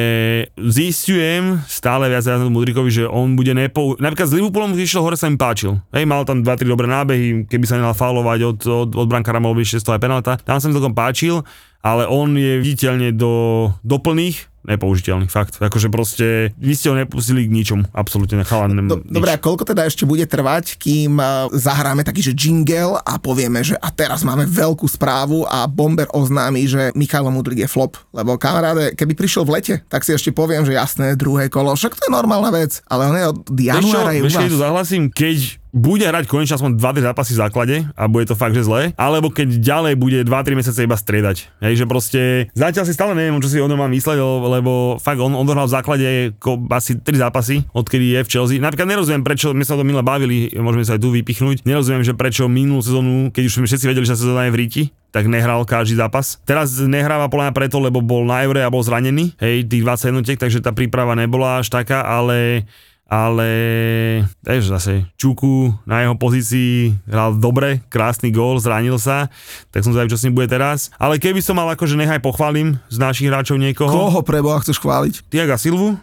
zistujem 0.59 1.63
stále 1.71 2.11
viac 2.11 2.27
na 2.27 2.51
Mudrikovi, 2.51 2.91
že 2.91 3.03
on 3.07 3.39
bude 3.39 3.55
nepo... 3.55 3.95
Napríklad 3.95 4.27
s 4.27 4.35
Liverpoolom, 4.35 4.75
keď 4.75 4.83
išiel 4.83 5.03
hore, 5.07 5.15
sa 5.15 5.31
mi 5.31 5.39
páčil. 5.39 5.79
Hej, 5.95 6.03
mal 6.03 6.27
tam 6.27 6.43
2-3 6.43 6.67
dobré 6.67 6.91
nábehy, 6.91 7.47
keby 7.47 7.63
sa 7.63 7.79
nedal 7.79 7.95
faulovať 7.95 8.39
od, 8.43 8.59
od, 8.67 8.89
od 8.91 9.07
brankára, 9.07 9.39
mohol 9.39 9.63
byť 9.63 9.79
6 9.79 10.03
penalta. 10.03 10.35
Tam 10.43 10.59
sa 10.59 10.67
mi 10.67 10.75
celkom 10.75 10.91
páčil, 10.91 11.47
ale 11.79 12.03
on 12.11 12.35
je 12.35 12.59
viditeľne 12.59 13.15
do, 13.15 13.71
do 13.87 13.97
plných 14.03 14.56
nepoužiteľný, 14.67 15.31
fakt. 15.31 15.57
Akože 15.63 15.87
proste, 15.87 16.51
vy 16.59 16.75
ste 16.75 16.91
ho 16.91 16.95
nepustili 16.99 17.47
k 17.47 17.51
ničomu, 17.51 17.87
absolútne 17.95 18.43
chalan. 18.43 18.75
Do, 18.85 18.99
dobre, 19.01 19.31
a 19.31 19.39
koľko 19.39 19.63
teda 19.63 19.87
ešte 19.87 20.03
bude 20.03 20.27
trvať, 20.27 20.75
kým 20.75 21.17
uh, 21.17 21.47
zahráme 21.55 22.03
taký, 22.03 22.19
že 22.19 22.35
jingle 22.35 22.99
a 22.99 23.13
povieme, 23.17 23.63
že 23.63 23.79
a 23.79 23.89
teraz 23.89 24.27
máme 24.27 24.43
veľkú 24.43 24.85
správu 24.85 25.47
a 25.47 25.65
Bomber 25.65 26.11
oznámi, 26.11 26.67
že 26.67 26.91
Michal 26.93 27.31
Mudrik 27.31 27.63
je 27.63 27.69
flop. 27.71 27.95
Lebo 28.11 28.35
kamaráde, 28.35 28.93
keby 28.93 29.15
prišiel 29.15 29.47
v 29.47 29.53
lete, 29.57 29.75
tak 29.87 30.03
si 30.03 30.11
ešte 30.11 30.35
poviem, 30.35 30.67
že 30.67 30.75
jasné, 30.75 31.15
druhé 31.15 31.47
kolo, 31.47 31.73
však 31.73 31.95
to 31.95 32.01
je 32.07 32.11
normálna 32.11 32.51
vec, 32.51 32.83
ale 32.91 33.07
on 33.07 33.15
je 33.15 33.25
od 33.25 33.39
januára 33.55 34.11
je 34.13 34.21
u 34.21 34.27
vás. 34.27 34.51
zahlasím, 34.51 35.03
keď 35.07 35.59
bude 35.75 36.05
hrať 36.07 36.25
konečne 36.31 36.55
aspoň 36.55 36.79
2-3 36.79 37.07
zápasy 37.11 37.31
v 37.35 37.41
základe 37.41 37.75
a 37.93 38.03
bude 38.07 38.25
to 38.27 38.35
fakt, 38.39 38.55
že 38.55 38.63
zle, 38.63 38.95
alebo 38.95 39.31
keď 39.31 39.59
ďalej 39.59 39.93
bude 39.99 40.19
2-3 40.23 40.59
mesiace 40.59 40.83
iba 40.87 40.95
striedať. 40.95 41.51
Hej, 41.59 41.83
že 41.83 41.85
proste 41.85 42.21
zatiaľ 42.55 42.85
si 42.87 42.93
stále 42.95 43.13
neviem, 43.13 43.39
čo 43.43 43.51
si 43.51 43.59
o 43.59 43.67
ňom 43.67 43.79
mám 43.79 43.91
mysleť, 43.91 44.17
lebo 44.47 44.97
fakt 44.97 45.19
on 45.19 45.35
odohral 45.35 45.67
v 45.67 45.75
základe 45.75 46.07
asi 46.71 46.97
3 46.99 47.23
zápasy, 47.23 47.67
odkedy 47.75 48.17
je 48.17 48.19
v 48.23 48.31
Chelsea. 48.31 48.57
Napríklad 48.63 48.87
nerozumiem, 48.87 49.23
prečo 49.25 49.51
sme 49.51 49.67
sa 49.67 49.75
to 49.75 49.83
minule 49.83 50.01
bavili, 50.01 50.49
môžeme 50.55 50.87
sa 50.87 50.95
aj 50.95 51.03
tu 51.03 51.11
vypichnúť. 51.11 51.67
Nerozumiem, 51.67 52.03
že 52.05 52.15
prečo 52.15 52.47
minulú 52.47 52.81
sezónu, 52.81 53.29
keď 53.35 53.43
už 53.47 53.53
sme 53.61 53.65
všetci 53.67 53.85
vedeli, 53.87 54.05
že 54.07 54.15
sezóna 54.15 54.47
je 54.47 54.53
v 54.55 54.59
ríti, 54.59 54.83
tak 55.11 55.31
nehral 55.31 55.63
každý 55.63 55.97
zápas. 55.97 56.37
Teraz 56.43 56.77
nehráva 56.83 57.31
podľa 57.31 57.55
preto, 57.55 57.79
lebo 57.79 58.03
bol 58.03 58.27
na 58.27 58.43
Eure 58.43 58.61
a 58.61 58.69
bol 58.69 58.83
zranený, 58.83 59.33
hej, 59.39 59.65
tých 59.65 59.83
20 59.83 60.09
jednotiek, 60.13 60.37
takže 60.37 60.59
tá 60.59 60.75
príprava 60.75 61.15
nebola 61.15 61.63
až 61.63 61.71
taká, 61.71 62.03
ale 62.03 62.67
ale 63.07 63.49
vieš, 64.43 64.67
zase 64.67 65.07
Čuku 65.15 65.71
na 65.87 66.03
jeho 66.03 66.19
pozícii 66.19 66.91
hral 67.07 67.39
dobre, 67.39 67.79
krásny 67.87 68.35
gól, 68.35 68.59
zranil 68.59 68.99
sa, 68.99 69.31
tak 69.71 69.87
som 69.87 69.95
zvedavý, 69.95 70.11
čo 70.11 70.19
s 70.19 70.27
ním 70.27 70.35
bude 70.35 70.51
teraz. 70.51 70.91
Ale 70.99 71.15
keby 71.15 71.39
som 71.39 71.55
mal 71.55 71.71
akože 71.71 71.95
nechaj 71.95 72.19
pochválim 72.19 72.75
z 72.91 72.97
našich 72.99 73.31
hráčov 73.31 73.55
niekoho. 73.55 73.89
Koho 73.89 74.19
preboha 74.27 74.59
chceš 74.59 74.83
chváliť? 74.83 75.31
Tiaga 75.31 75.55
Silvu, 75.55 75.95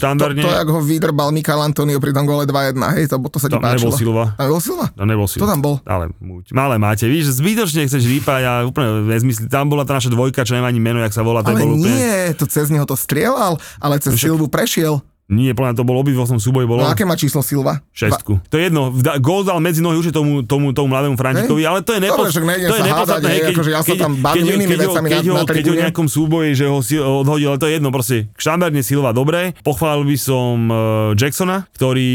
štandardne. 0.00 0.40
To, 0.40 0.48
to, 0.48 0.56
jak 0.56 0.68
ho 0.72 0.80
vydrbal 0.80 1.28
Mikael 1.28 1.60
Antonio 1.60 2.00
pri 2.00 2.16
tom 2.16 2.24
gole 2.24 2.48
2-1, 2.48 2.80
hej, 2.96 3.04
to, 3.12 3.20
to 3.28 3.38
sa 3.38 3.46
ti 3.52 3.60
Tam 3.60 3.62
nebol 3.62 3.92
páčilo. 3.92 3.92
Silva. 3.92 4.24
A 4.34 4.40
nebol 4.48 4.60
Silva? 4.64 4.86
To 4.96 5.04
nebol 5.04 5.28
Silva. 5.28 5.42
To 5.44 5.50
tam 5.52 5.60
bol. 5.60 5.76
Ale. 5.84 6.08
Malé 6.56 6.80
máte, 6.80 7.04
víš, 7.04 7.36
zbytočne 7.36 7.84
chceš 7.84 8.08
vypať 8.08 8.42
a 8.48 8.52
úplne 8.64 9.04
nezmysli. 9.12 9.52
Tam 9.52 9.68
bola 9.68 9.84
tá 9.84 10.00
naša 10.00 10.08
dvojka, 10.08 10.48
čo 10.48 10.56
nemá 10.56 10.72
ani 10.72 10.80
meno, 10.80 11.04
jak 11.04 11.12
sa 11.12 11.20
volá. 11.20 11.44
Ale 11.44 11.60
bol 11.60 11.76
úplne... 11.76 11.92
nie, 11.92 12.16
to 12.32 12.48
cez 12.48 12.72
neho 12.72 12.88
to 12.88 12.96
strieľal, 12.96 13.60
ale 13.76 14.00
cez 14.00 14.16
Však- 14.16 14.32
Silvu 14.32 14.48
prešiel. 14.48 15.04
Nie, 15.26 15.50
mňa 15.50 15.72
to 15.72 15.82
bol 15.82 15.96
obidvo 15.96 16.22
som 16.22 16.36
súboj, 16.36 16.64
bolo 16.64 16.80
No 16.80 16.92
aké 16.92 17.02
má 17.02 17.14
číslo 17.14 17.40
Silva? 17.40 17.80
šestku. 17.90 18.44
To 18.44 18.54
je 18.54 18.68
jedno, 18.68 18.92
vda- 18.92 19.16
gól 19.18 19.40
dal 19.40 19.56
medzi 19.56 19.80
nohy 19.80 19.96
už 19.96 20.12
tomu, 20.12 20.42
tomu, 20.42 20.70
tomu 20.70 20.88
mladému 20.90 21.16
Frančikovi, 21.16 21.64
ale 21.64 21.80
to 21.80 21.92
je, 21.92 22.00
nepo, 22.00 22.20
Dobre, 22.20 22.28
však 22.30 22.44
nejdem 22.44 22.68
to 22.68 22.74
je 22.74 22.82
nepodstatné. 22.84 23.24
hádať, 23.24 23.40
hej, 23.40 23.40
akože 23.50 23.70
ja 23.70 23.80
sa 23.80 23.94
tam 23.96 24.12
bavím 24.14 24.36
keď, 24.36 24.52
inými 24.52 24.64
keď, 24.66 24.76
ho- 24.76 24.84
vecami 24.86 25.08
keď, 25.08 25.16
na- 25.16 25.24
ho, 25.24 25.34
na 25.34 25.44
keď 25.48 25.64
ho 25.64 25.74
nejakom 25.80 26.06
súboji, 26.06 26.50
že 26.52 26.64
ho 26.66 26.78
si 26.78 26.94
odhodil, 26.98 27.48
ale 27.48 27.58
to 27.58 27.66
je 27.66 27.74
jedno, 27.74 27.88
proste. 27.88 28.16
Štandardne 28.34 28.82
Silva 28.82 29.10
dobre. 29.10 29.56
Pochválil 29.60 30.04
by 30.04 30.16
som 30.18 30.54
uh, 30.66 30.76
Jacksona, 31.14 31.64
ktorý 31.72 32.12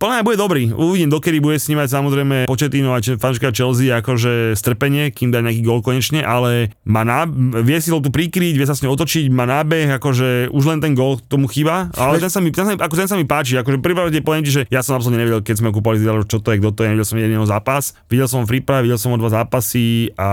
mňa 0.00 0.24
bude 0.24 0.38
dobrý. 0.38 0.62
Uvidím, 0.70 1.08
dokedy 1.08 1.38
bude 1.38 1.56
snímať 1.56 1.88
samozrejme 1.90 2.36
Početino 2.46 2.92
a 2.92 3.00
fanška 3.00 3.52
Chelsea 3.52 3.92
akože 3.92 4.54
strpenie, 4.54 5.10
kým 5.10 5.28
dá 5.28 5.40
nejaký 5.40 5.60
gól 5.60 5.80
konečne, 5.80 6.20
ale 6.20 6.72
má 6.84 7.02
ná, 7.02 7.28
vie 7.60 7.76
si 7.78 7.92
tu 7.92 8.08
prikryť, 8.08 8.54
vie 8.54 8.64
sa 8.64 8.72
s 8.72 8.80
ňou 8.80 8.94
otočiť, 8.94 9.28
má 9.28 9.44
nábeh, 9.44 9.92
akože 9.92 10.48
už 10.48 10.64
len 10.64 10.78
ten 10.80 10.94
gól 10.94 11.20
tomu 11.20 11.46
chýba, 11.46 11.92
ale 11.94 12.13
ten 12.20 12.30
sa 12.30 12.40
mi, 12.42 12.50
ten 12.50 12.64
sa 12.66 12.70
mi, 12.74 12.78
ako 12.78 12.94
ten 12.94 13.08
sa 13.08 13.16
mi 13.16 13.26
páči, 13.26 13.58
akože 13.58 13.78
prípade 13.80 14.18
poviem 14.20 14.44
ti, 14.44 14.52
že 14.52 14.62
ja 14.68 14.80
som 14.84 14.98
absolútne 14.98 15.22
nevedel, 15.22 15.42
keď 15.42 15.62
sme 15.62 15.68
kúpali, 15.74 16.00
čo 16.28 16.38
to 16.38 16.48
je, 16.52 16.56
kto 16.62 16.70
to 16.74 16.80
je, 16.84 16.88
nevidel 16.92 17.08
som 17.08 17.16
jediného 17.18 17.46
zápas, 17.46 17.92
videl 18.06 18.28
som 18.30 18.46
free 18.48 18.64
play, 18.64 18.84
videl 18.84 18.98
som 19.00 19.12
o 19.12 19.18
dva 19.18 19.30
zápasy 19.30 20.12
a 20.18 20.28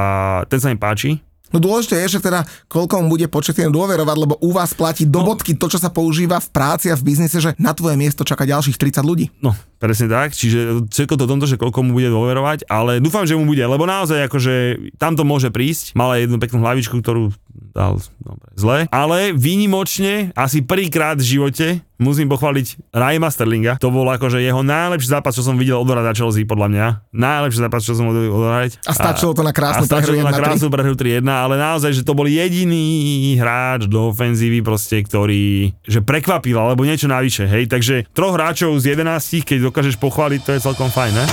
ten 0.48 0.60
sa 0.62 0.70
mi 0.70 0.78
páči. 0.78 1.22
No 1.52 1.60
dôležité 1.60 2.00
je, 2.08 2.18
že 2.18 2.20
teda 2.24 2.48
koľko 2.72 3.04
mu 3.04 3.20
bude 3.20 3.28
početne 3.28 3.68
dôverovať, 3.68 4.16
lebo 4.16 4.40
u 4.40 4.56
vás 4.56 4.72
platí 4.72 5.04
do 5.04 5.20
No. 5.20 5.36
bodky 5.36 5.52
to, 5.60 5.68
čo 5.68 5.84
sa 5.84 5.92
používa 5.92 6.40
v 6.40 6.48
práci 6.48 6.88
a 6.88 6.96
v 6.96 7.04
biznise, 7.04 7.44
že 7.44 7.52
na 7.60 7.76
tvoje 7.76 8.00
miesto 8.00 8.24
čaká 8.24 8.48
ďalších 8.48 8.80
30 8.80 9.04
ľudí. 9.04 9.28
No, 9.44 9.52
presne 9.82 10.06
tak, 10.06 10.38
čiže 10.38 10.86
všetko 10.94 11.18
to 11.18 11.26
tomto, 11.26 11.50
že 11.50 11.58
koľko 11.58 11.82
mu 11.82 11.98
bude 11.98 12.14
dôverovať, 12.14 12.70
ale 12.70 13.02
dúfam, 13.02 13.26
že 13.26 13.34
mu 13.34 13.50
bude, 13.50 13.66
lebo 13.66 13.90
naozaj 13.90 14.30
akože 14.30 14.54
tam 15.02 15.18
to 15.18 15.26
môže 15.26 15.50
prísť, 15.50 15.98
mal 15.98 16.14
aj 16.14 16.30
jednu 16.30 16.38
peknú 16.38 16.62
hlavičku, 16.62 17.02
ktorú 17.02 17.34
dal 17.74 17.98
dobre, 18.22 18.48
zle, 18.54 18.78
ale 18.94 19.34
výnimočne 19.34 20.30
asi 20.38 20.62
prvýkrát 20.62 21.18
v 21.18 21.26
živote 21.40 21.68
musím 22.02 22.34
pochváliť 22.34 22.90
Raima 22.98 23.30
Sterlinga. 23.30 23.78
To 23.78 23.94
bol 23.94 24.10
akože 24.10 24.42
jeho 24.42 24.66
najlepší 24.66 25.14
zápas, 25.14 25.38
čo 25.38 25.46
som 25.46 25.54
videl 25.54 25.78
odohrať 25.78 26.06
na 26.10 26.14
Chelsea, 26.18 26.50
podľa 26.50 26.68
mňa. 26.74 26.86
Najlepší 27.14 27.60
zápas, 27.62 27.86
čo 27.86 27.94
som 27.94 28.10
videl 28.10 28.34
odohrať. 28.34 28.82
A 28.90 28.92
stačilo 28.98 29.38
to 29.38 29.46
na 29.46 29.54
krásnu 29.54 29.86
prehru 29.86 30.18
to 30.18 30.26
na 30.26 30.34
1-3. 30.34 30.42
krásnu 30.42 30.68
prehru 30.74 30.96
3-1, 30.98 31.22
ale 31.30 31.56
naozaj, 31.62 31.92
že 31.94 32.02
to 32.02 32.18
bol 32.18 32.26
jediný 32.26 33.38
hráč 33.38 33.86
do 33.86 34.10
ofenzívy 34.10 34.66
proste, 34.66 35.06
ktorý 35.06 35.78
že 35.86 36.02
prekvapil, 36.02 36.58
alebo 36.58 36.82
niečo 36.82 37.06
navyše, 37.06 37.46
hej. 37.46 37.70
Takže 37.70 38.10
troch 38.18 38.34
hráčov 38.34 38.74
z 38.82 38.98
11, 38.98 39.46
keď 39.46 39.70
dokážeš 39.72 39.96
pochváliť, 40.04 40.40
to 40.44 40.52
je 40.52 40.66
celkom 40.68 40.92
fajn, 40.92 41.16
ne? 41.16 41.26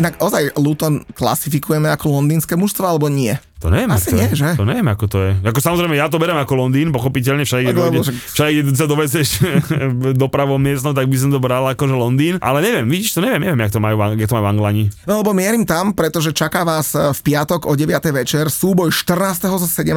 Inak 0.00 0.16
ozaj 0.16 0.56
Luton 0.56 1.04
klasifikujeme 1.12 1.92
ako 1.92 2.16
londýnske 2.16 2.56
mužstvo 2.56 2.88
alebo 2.88 3.12
nie? 3.12 3.36
To 3.62 3.70
neviem, 3.70 3.94
Asi 3.94 4.10
ako 4.10 4.18
to 4.18 4.18
nie, 4.18 4.28
že? 4.34 4.48
To 4.58 4.66
neviem, 4.66 4.88
ako 4.90 5.04
to 5.06 5.18
je. 5.22 5.32
Ako 5.46 5.58
samozrejme, 5.62 5.94
ja 5.94 6.10
to 6.10 6.18
berem 6.18 6.34
ako 6.34 6.58
Londýn, 6.58 6.90
pochopiteľne, 6.90 7.46
všade, 7.46 7.70
Tak, 7.70 7.78
keď, 7.78 8.02
však- 8.34 8.74
sa 8.74 8.86
dovezeš 8.90 9.28
dopravou 10.22 10.58
miestnou, 10.58 10.90
tak 10.90 11.06
by 11.06 11.16
som 11.16 11.30
to 11.30 11.38
bral 11.38 11.62
akože 11.70 11.94
Londýn. 11.94 12.34
Ale 12.42 12.58
neviem, 12.58 12.90
vidíš, 12.90 13.14
to 13.14 13.22
neviem, 13.22 13.38
neviem, 13.46 13.62
jak 13.62 13.70
to 13.70 13.78
majú, 13.78 13.94
jak 14.18 14.26
to 14.26 14.34
majú 14.34 14.44
v 14.44 14.50
Anglani. 14.50 14.84
No 15.06 15.22
lebo 15.22 15.30
mierim 15.30 15.62
tam, 15.62 15.94
pretože 15.94 16.34
čaká 16.34 16.66
vás 16.66 16.90
e, 16.98 17.14
v 17.14 17.20
piatok 17.22 17.70
o 17.70 17.78
9. 17.78 18.02
večer 18.10 18.50
súboj 18.50 18.90
14. 18.90 19.46
so 19.46 19.68
17. 19.70 19.94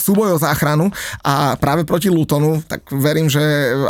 súboj 0.00 0.36
o 0.36 0.38
záchranu 0.40 0.88
a 1.20 1.52
práve 1.60 1.84
proti 1.84 2.08
Lutonu, 2.08 2.64
tak 2.64 2.88
verím, 2.96 3.28
že 3.28 3.42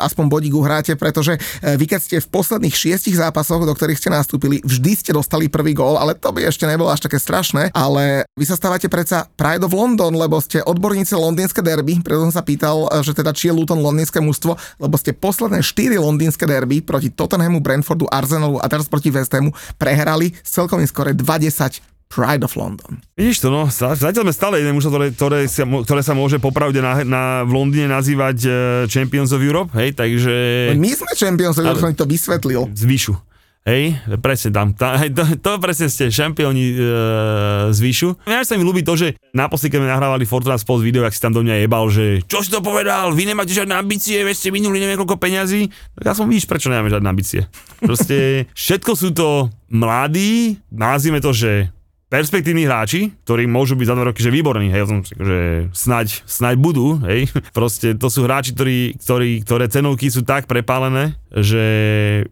aspoň 0.03 0.25
bodík 0.27 0.55
uhráte, 0.59 0.99
pretože 0.99 1.39
e, 1.63 1.79
vy 1.79 1.87
keď 1.87 2.01
ste 2.03 2.17
v 2.19 2.27
posledných 2.27 2.75
šiestich 2.75 3.15
zápasoch, 3.15 3.63
do 3.63 3.71
ktorých 3.71 4.03
ste 4.03 4.11
nastúpili, 4.11 4.59
vždy 4.67 4.93
ste 4.99 5.11
dostali 5.15 5.47
prvý 5.47 5.79
gól, 5.79 5.95
ale 5.95 6.19
to 6.19 6.35
by 6.35 6.43
ešte 6.43 6.67
nebolo 6.67 6.91
až 6.91 7.07
také 7.07 7.23
strašné, 7.23 7.71
ale 7.71 8.27
vy 8.35 8.45
sa 8.49 8.59
stávate 8.59 8.91
predsa 9.13 9.29
Pride 9.37 9.65
of 9.69 9.77
London, 9.77 10.17
lebo 10.17 10.41
ste 10.41 10.65
odborníci 10.65 11.13
londýnske 11.13 11.61
derby, 11.61 12.01
preto 12.01 12.25
som 12.25 12.33
sa 12.33 12.41
pýtal, 12.41 12.89
e, 12.89 13.05
že 13.05 13.13
teda 13.13 13.37
či 13.37 13.53
je 13.53 13.57
Luton 13.61 13.85
londýnske 13.85 14.25
mužstvo, 14.25 14.57
lebo 14.81 14.97
ste 14.97 15.13
posledné 15.13 15.61
4 15.61 16.01
londýnske 16.01 16.49
derby 16.49 16.81
proti 16.81 17.13
Tottenhamu, 17.13 17.61
Brentfordu, 17.61 18.09
Arsenalu 18.09 18.57
a 18.57 18.67
teraz 18.73 18.89
proti 18.89 19.13
West 19.13 19.37
Hamu 19.37 19.53
prehrali 19.77 20.33
s 20.41 20.57
celkovým 20.57 20.89
skore 20.89 21.13
20 21.13 21.85
Pride 22.09 22.45
of 22.45 22.57
London. 22.57 23.05
Vidíš 23.13 23.45
to, 23.45 23.49
no, 23.53 23.69
zatiaľ 23.69 24.33
sme 24.33 24.33
stále 24.33 24.55
jedné 24.65 24.73
mužstvo, 24.73 24.93
ktoré, 24.97 25.07
ktoré, 25.13 25.39
sa, 25.45 25.65
ktoré 25.69 26.01
sa 26.01 26.17
môže 26.17 26.41
popravde 26.41 26.81
na, 26.81 27.05
na, 27.05 27.23
v 27.45 27.53
Londýne 27.53 27.93
nazývať 27.93 28.39
uh, 28.49 28.55
Champions 28.89 29.33
of 29.37 29.45
Europe, 29.45 29.73
hej, 29.77 29.93
takže 29.93 30.33
My 30.77 30.93
sme 30.93 31.13
Champions, 31.13 31.61
Ale- 31.61 31.77
ale... 31.77 31.81
som 31.81 31.93
to 31.93 32.09
vysvetlil. 32.09 32.73
zvyšu. 32.73 33.13
Hej, 33.63 33.95
presne 34.19 34.51
tam. 34.51 34.75
Tá, 34.75 34.99
hej, 34.99 35.15
to, 35.15 35.23
to 35.39 35.51
presne 35.63 35.87
ste 35.87 36.11
šampióni 36.11 36.75
e, 36.75 36.77
zvyšu. 37.71 38.27
Mňa 38.27 38.43
sa 38.43 38.59
mi 38.59 38.67
ľúbi 38.67 38.83
to, 38.83 38.99
že 38.99 39.15
naposledy, 39.31 39.71
keď 39.71 39.79
sme 39.79 39.93
nahrávali 39.95 40.27
Fortuna 40.27 40.59
Sports 40.59 40.83
video, 40.83 41.07
ak 41.07 41.15
si 41.15 41.23
tam 41.23 41.31
do 41.31 41.47
mňa 41.47 41.63
jebal, 41.63 41.87
že 41.87 42.27
čo 42.27 42.43
si 42.43 42.51
to 42.51 42.59
povedal, 42.59 43.15
vy 43.15 43.23
nemáte 43.23 43.55
žiadne 43.55 43.79
ambície, 43.79 44.19
veď 44.27 44.35
ste 44.35 44.51
minuli 44.51 44.83
neviem 44.83 44.99
koľko 44.99 45.15
peňazí. 45.15 45.71
Tak 45.95 46.11
ja 46.11 46.15
som 46.19 46.27
vidíš, 46.27 46.51
prečo 46.51 46.75
nemáme 46.75 46.91
žiadne 46.91 47.07
ambície. 47.07 47.47
Proste 47.79 48.51
všetko 48.51 48.99
sú 48.99 49.15
to 49.15 49.47
mladí, 49.71 50.59
nazvime 50.75 51.23
to, 51.23 51.31
že 51.31 51.71
perspektívni 52.13 52.69
hráči, 52.69 53.09
ktorí 53.25 53.49
môžu 53.49 53.73
byť 53.73 53.89
za 53.89 53.97
dva 53.97 54.13
roky, 54.13 54.21
že 54.21 54.29
výborní, 54.29 54.69
hej, 54.69 54.85
som 54.85 55.01
že 55.01 55.73
snaď, 55.73 56.21
snaď 56.29 56.61
budú, 56.61 57.01
hej, 57.09 57.33
proste 57.57 57.97
to 57.97 58.13
sú 58.13 58.29
hráči, 58.29 58.53
ktorí, 58.53 59.01
ktorí, 59.01 59.31
ktoré 59.49 59.65
cenovky 59.73 60.13
sú 60.13 60.21
tak 60.21 60.45
prepálené, 60.45 61.17
že 61.33 61.65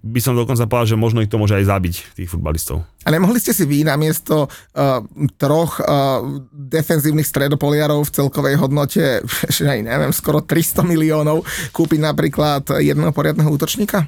by 0.05 0.21
som 0.21 0.37
dokonca 0.37 0.69
povedal, 0.69 0.93
že 0.93 1.01
možno 1.01 1.25
ich 1.25 1.33
to 1.33 1.41
môže 1.41 1.57
aj 1.57 1.65
zabiť, 1.65 1.95
tých 2.13 2.29
futbalistov. 2.29 2.85
A 3.01 3.09
nemohli 3.09 3.41
ste 3.41 3.57
si 3.57 3.65
vy 3.65 3.81
namiesto 3.89 4.45
uh, 4.45 5.01
troch 5.41 5.81
uh, 5.81 6.21
defenzívnych 6.53 7.25
stredopoliarov 7.25 8.05
v 8.05 8.13
celkovej 8.13 8.61
hodnote, 8.61 9.25
že 9.57 9.65
aj 9.65 9.81
neviem, 9.81 10.13
skoro 10.13 10.45
300 10.45 10.85
miliónov 10.85 11.49
kúpiť 11.73 12.05
napríklad 12.05 12.69
jedného 12.85 13.17
poriadneho 13.17 13.49
útočníka? 13.49 14.05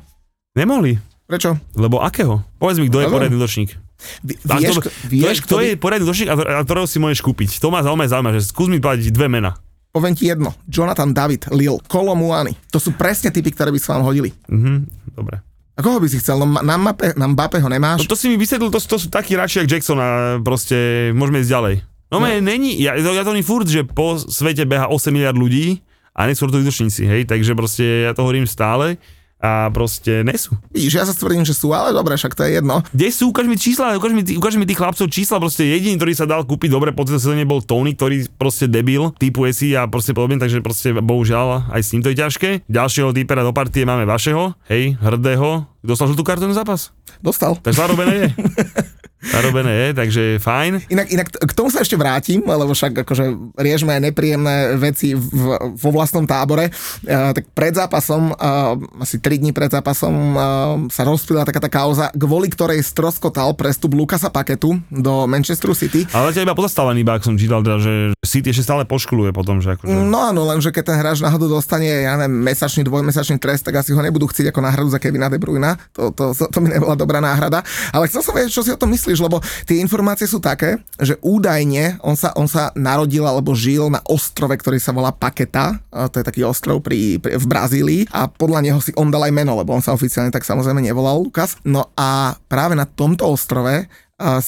Nemohli, 0.52 1.00
Prečo? 1.24 1.56
lebo 1.80 2.04
akého? 2.04 2.44
Povedz 2.60 2.76
mi, 2.76 2.92
kto 2.92 3.00
je 3.00 3.08
poriadny 3.08 3.40
útočník. 3.40 3.72
Vie, 4.22 4.36
A 4.48 4.56
vieš, 4.58 4.76
vieš, 5.06 5.38
kto, 5.42 5.46
kto 5.46 5.56
by- 5.58 5.64
je 5.66 5.72
poriadny 5.78 6.04
útočník 6.06 6.30
a, 6.30 6.36
a 6.36 6.62
ktorého 6.62 6.86
si 6.86 6.98
môžeš 6.98 7.20
kúpiť? 7.20 7.58
To 7.58 7.70
ma 7.70 7.82
zaujíma, 7.82 8.10
zaujíma, 8.10 8.30
že 8.36 8.42
skús 8.46 8.68
mi 8.68 8.78
povedať 8.78 9.10
dve 9.10 9.26
mena. 9.26 9.56
Poviem 9.92 10.16
ti 10.16 10.24
jedno. 10.24 10.56
Jonathan 10.64 11.12
David, 11.12 11.52
Lil, 11.52 11.76
Kolomuani. 11.84 12.56
To 12.72 12.80
sú 12.80 12.96
presne 12.96 13.28
typy, 13.28 13.52
ktoré 13.52 13.68
by 13.68 13.78
sa 13.78 14.00
vám 14.00 14.08
hodili. 14.08 14.32
Mhm, 14.48 14.88
dobre. 15.12 15.44
A 15.72 15.80
koho 15.80 16.00
by 16.00 16.08
si 16.08 16.20
chcel? 16.20 16.36
No 16.36 16.48
na, 16.48 16.76
mape, 16.76 17.16
na 17.16 17.28
Mbappe 17.28 17.56
ho 17.60 17.68
No 17.68 17.72
nemáš. 17.72 18.04
to 18.04 18.12
si 18.16 18.28
mi 18.28 18.36
vysvetlil, 18.36 18.68
to, 18.68 18.80
to 18.80 18.96
sú 19.00 19.08
takí 19.08 19.32
hráči, 19.32 19.64
jak 19.64 19.72
Jackson 19.72 19.96
a 19.96 20.36
proste 20.44 21.10
môžeme 21.16 21.40
ísť 21.40 21.52
ďalej. 21.52 21.74
No, 22.12 22.20
no. 22.20 22.28
není, 22.44 22.76
ja, 22.76 22.92
ja 22.92 23.24
to 23.24 23.32
furt, 23.40 23.64
že 23.64 23.88
po 23.88 24.20
svete 24.20 24.68
beha 24.68 24.84
8 24.92 25.08
miliard 25.08 25.32
ľudí 25.32 25.80
a 26.12 26.28
nie 26.28 26.36
sú 26.36 26.44
to 26.44 26.60
hej, 27.08 27.24
takže 27.24 27.56
proste 27.56 28.04
ja 28.04 28.12
to 28.12 28.20
hovorím 28.20 28.44
stále 28.44 29.00
a 29.42 29.66
proste 29.74 30.22
nesú. 30.22 30.54
Vidíš, 30.70 30.94
ja 30.94 31.04
sa 31.04 31.10
tvrdím, 31.10 31.42
že 31.42 31.52
sú, 31.52 31.74
ale 31.74 31.90
dobre, 31.90 32.14
však 32.14 32.38
to 32.38 32.46
je 32.46 32.62
jedno. 32.62 32.86
Kde 32.94 33.10
sú, 33.10 33.34
ukáž 33.34 33.50
mi 33.50 33.58
čísla, 33.58 33.98
ukáž 33.98 34.14
mi, 34.14 34.22
ukáž 34.38 34.54
mi 34.54 34.62
tých 34.62 34.78
chlapcov 34.78 35.10
čísla, 35.10 35.42
proste 35.42 35.66
jediný, 35.66 35.98
ktorý 35.98 36.12
sa 36.14 36.30
dal 36.30 36.46
kúpiť 36.46 36.70
dobre 36.70 36.94
po 36.94 37.02
sezóne 37.02 37.42
bol 37.42 37.58
Tony, 37.58 37.98
ktorý 37.98 38.30
proste 38.38 38.70
debil, 38.70 39.10
typu 39.18 39.42
si 39.50 39.74
a 39.74 39.90
proste 39.90 40.14
podobne, 40.14 40.38
takže 40.38 40.62
proste 40.62 40.94
bohužiaľ 40.94 41.74
aj 41.74 41.82
s 41.82 41.90
ním 41.92 42.06
to 42.06 42.14
je 42.14 42.20
ťažké. 42.22 42.50
Ďalšieho 42.70 43.10
typera 43.10 43.42
do 43.42 43.50
partie 43.50 43.82
máme 43.82 44.06
vašeho, 44.06 44.54
hej, 44.70 44.94
hrdého, 45.02 45.66
dostal 45.82 46.06
žltú 46.06 46.22
kartu 46.22 46.46
na 46.46 46.54
zápas. 46.54 46.94
Dostal. 47.18 47.58
Tak 47.58 47.74
zarobené 47.74 48.14
je. 48.14 48.28
zarobené 49.22 49.70
je, 49.70 49.88
takže 49.94 50.22
fajn. 50.42 50.90
Inak, 50.90 51.06
inak 51.14 51.28
k 51.30 51.52
tomu 51.54 51.70
sa 51.70 51.86
ešte 51.86 51.94
vrátim, 51.94 52.42
lebo 52.42 52.74
však 52.74 53.06
akože 53.06 53.54
riešme 53.54 53.94
aj 53.94 54.02
nepríjemné 54.10 54.56
veci 54.76 55.14
v, 55.14 55.58
vo 55.78 55.90
vlastnom 55.94 56.26
tábore. 56.26 56.74
Uh, 57.06 57.30
tak 57.30 57.46
pred 57.54 57.72
zápasom, 57.72 58.34
uh, 58.34 58.74
asi 58.98 59.22
3 59.22 59.42
dní 59.42 59.54
pred 59.54 59.70
zápasom 59.70 60.14
uh, 60.34 60.42
sa 60.90 61.06
rozpila 61.06 61.46
taká 61.46 61.62
tá 61.62 61.70
kauza, 61.70 62.10
kvôli 62.16 62.50
ktorej 62.50 62.82
stroskotal 62.82 63.54
prestup 63.54 63.94
Lukasa 63.94 64.28
Paketu 64.28 64.78
do 64.90 65.30
Manchesteru 65.30 65.72
City. 65.72 66.04
Ale 66.10 66.34
zatiaľ 66.34 66.52
iba 66.52 66.58
pozastavený, 66.58 67.06
iba 67.06 67.14
ak 67.14 67.26
som 67.26 67.38
čítal, 67.38 67.62
teda, 67.62 67.78
že 67.78 67.92
City 68.22 68.50
ešte 68.50 68.66
stále 68.66 68.82
poškuluje 68.88 69.30
potom, 69.30 69.62
že 69.62 69.76
akože... 69.76 69.92
No 69.92 70.30
áno, 70.30 70.46
lenže 70.48 70.74
keď 70.74 70.94
ten 70.94 70.96
hráč 70.98 71.18
náhodou 71.20 71.52
dostane, 71.58 71.88
ja 71.88 72.14
neviem, 72.16 72.42
mesačný, 72.42 72.82
dvojmesačný 72.86 73.36
trest, 73.36 73.66
tak 73.66 73.78
asi 73.78 73.92
ho 73.92 74.00
nebudú 74.00 74.30
chcieť 74.30 74.50
ako 74.50 74.60
náhradu 74.62 74.88
za 74.88 74.98
Kevina 75.02 75.28
De 75.28 75.36
Bruyna. 75.36 75.76
To, 75.92 76.14
to, 76.14 76.32
to, 76.32 76.44
to 76.48 76.58
mi 76.62 76.72
nebola 76.72 76.96
dobrá 76.96 77.20
náhrada. 77.20 77.60
Ale 77.92 78.08
chcel 78.08 78.24
som 78.24 78.32
vedieť, 78.32 78.52
čo 78.54 78.62
si 78.64 78.70
o 78.72 78.78
tom 78.78 78.88
myslíš, 78.94 79.11
myslíš, 79.12 79.28
lebo 79.28 79.44
tie 79.68 79.84
informácie 79.84 80.24
sú 80.24 80.40
také, 80.40 80.80
že 80.96 81.20
údajne 81.20 82.00
on 82.00 82.16
sa, 82.16 82.32
on 82.32 82.48
sa 82.48 82.72
narodil 82.72 83.20
alebo 83.28 83.52
žil 83.52 83.92
na 83.92 84.00
ostrove, 84.08 84.56
ktorý 84.56 84.80
sa 84.80 84.96
volá 84.96 85.12
Paketa, 85.12 85.76
to 86.08 86.16
je 86.16 86.24
taký 86.24 86.40
ostrov 86.48 86.80
pri, 86.80 87.20
pri, 87.20 87.36
v 87.36 87.44
Brazílii 87.44 88.02
a 88.08 88.24
podľa 88.32 88.64
neho 88.64 88.80
si 88.80 88.96
on 88.96 89.12
dal 89.12 89.28
aj 89.28 89.36
meno, 89.36 89.52
lebo 89.52 89.76
on 89.76 89.84
sa 89.84 89.92
oficiálne 89.92 90.32
tak 90.32 90.48
samozrejme 90.48 90.80
nevolal 90.80 91.20
Lukas. 91.20 91.60
No 91.68 91.92
a 91.92 92.40
práve 92.48 92.72
na 92.72 92.88
tomto 92.88 93.28
ostrove 93.28 93.84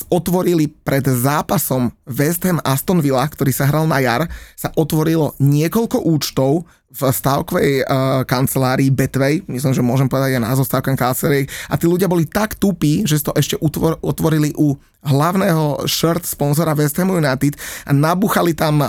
otvorili 0.06 0.70
pred 0.70 1.02
zápasom 1.02 1.90
West 2.06 2.46
Ham 2.46 2.62
Aston 2.62 3.02
Villa, 3.02 3.26
ktorý 3.26 3.50
sa 3.50 3.66
hral 3.66 3.90
na 3.90 3.98
jar, 3.98 4.30
sa 4.54 4.70
otvorilo 4.78 5.34
niekoľko 5.42 5.98
účtov 6.06 6.62
v 6.95 7.01
stavkovej 7.11 7.72
uh, 7.82 8.22
kancelárii 8.22 8.95
Betway, 8.95 9.42
myslím, 9.51 9.74
že 9.74 9.82
môžem 9.82 10.07
povedať 10.07 10.38
aj 10.38 10.47
názov 10.47 10.70
stavkovej 10.70 10.99
kancelárii, 10.99 11.45
a 11.66 11.74
tí 11.74 11.90
ľudia 11.90 12.07
boli 12.07 12.24
tak 12.30 12.55
tupí, 12.55 13.03
že 13.03 13.18
to 13.18 13.34
ešte 13.34 13.59
utvor, 13.59 13.99
otvorili 13.99 14.55
u 14.55 14.78
hlavného 15.03 15.84
shirt 15.90 16.22
sponzora 16.22 16.72
West 16.78 16.97
Ham 17.03 17.12
United 17.12 17.59
a 17.84 17.90
nabuchali 17.90 18.55
tam 18.55 18.80
uh, 18.80 18.88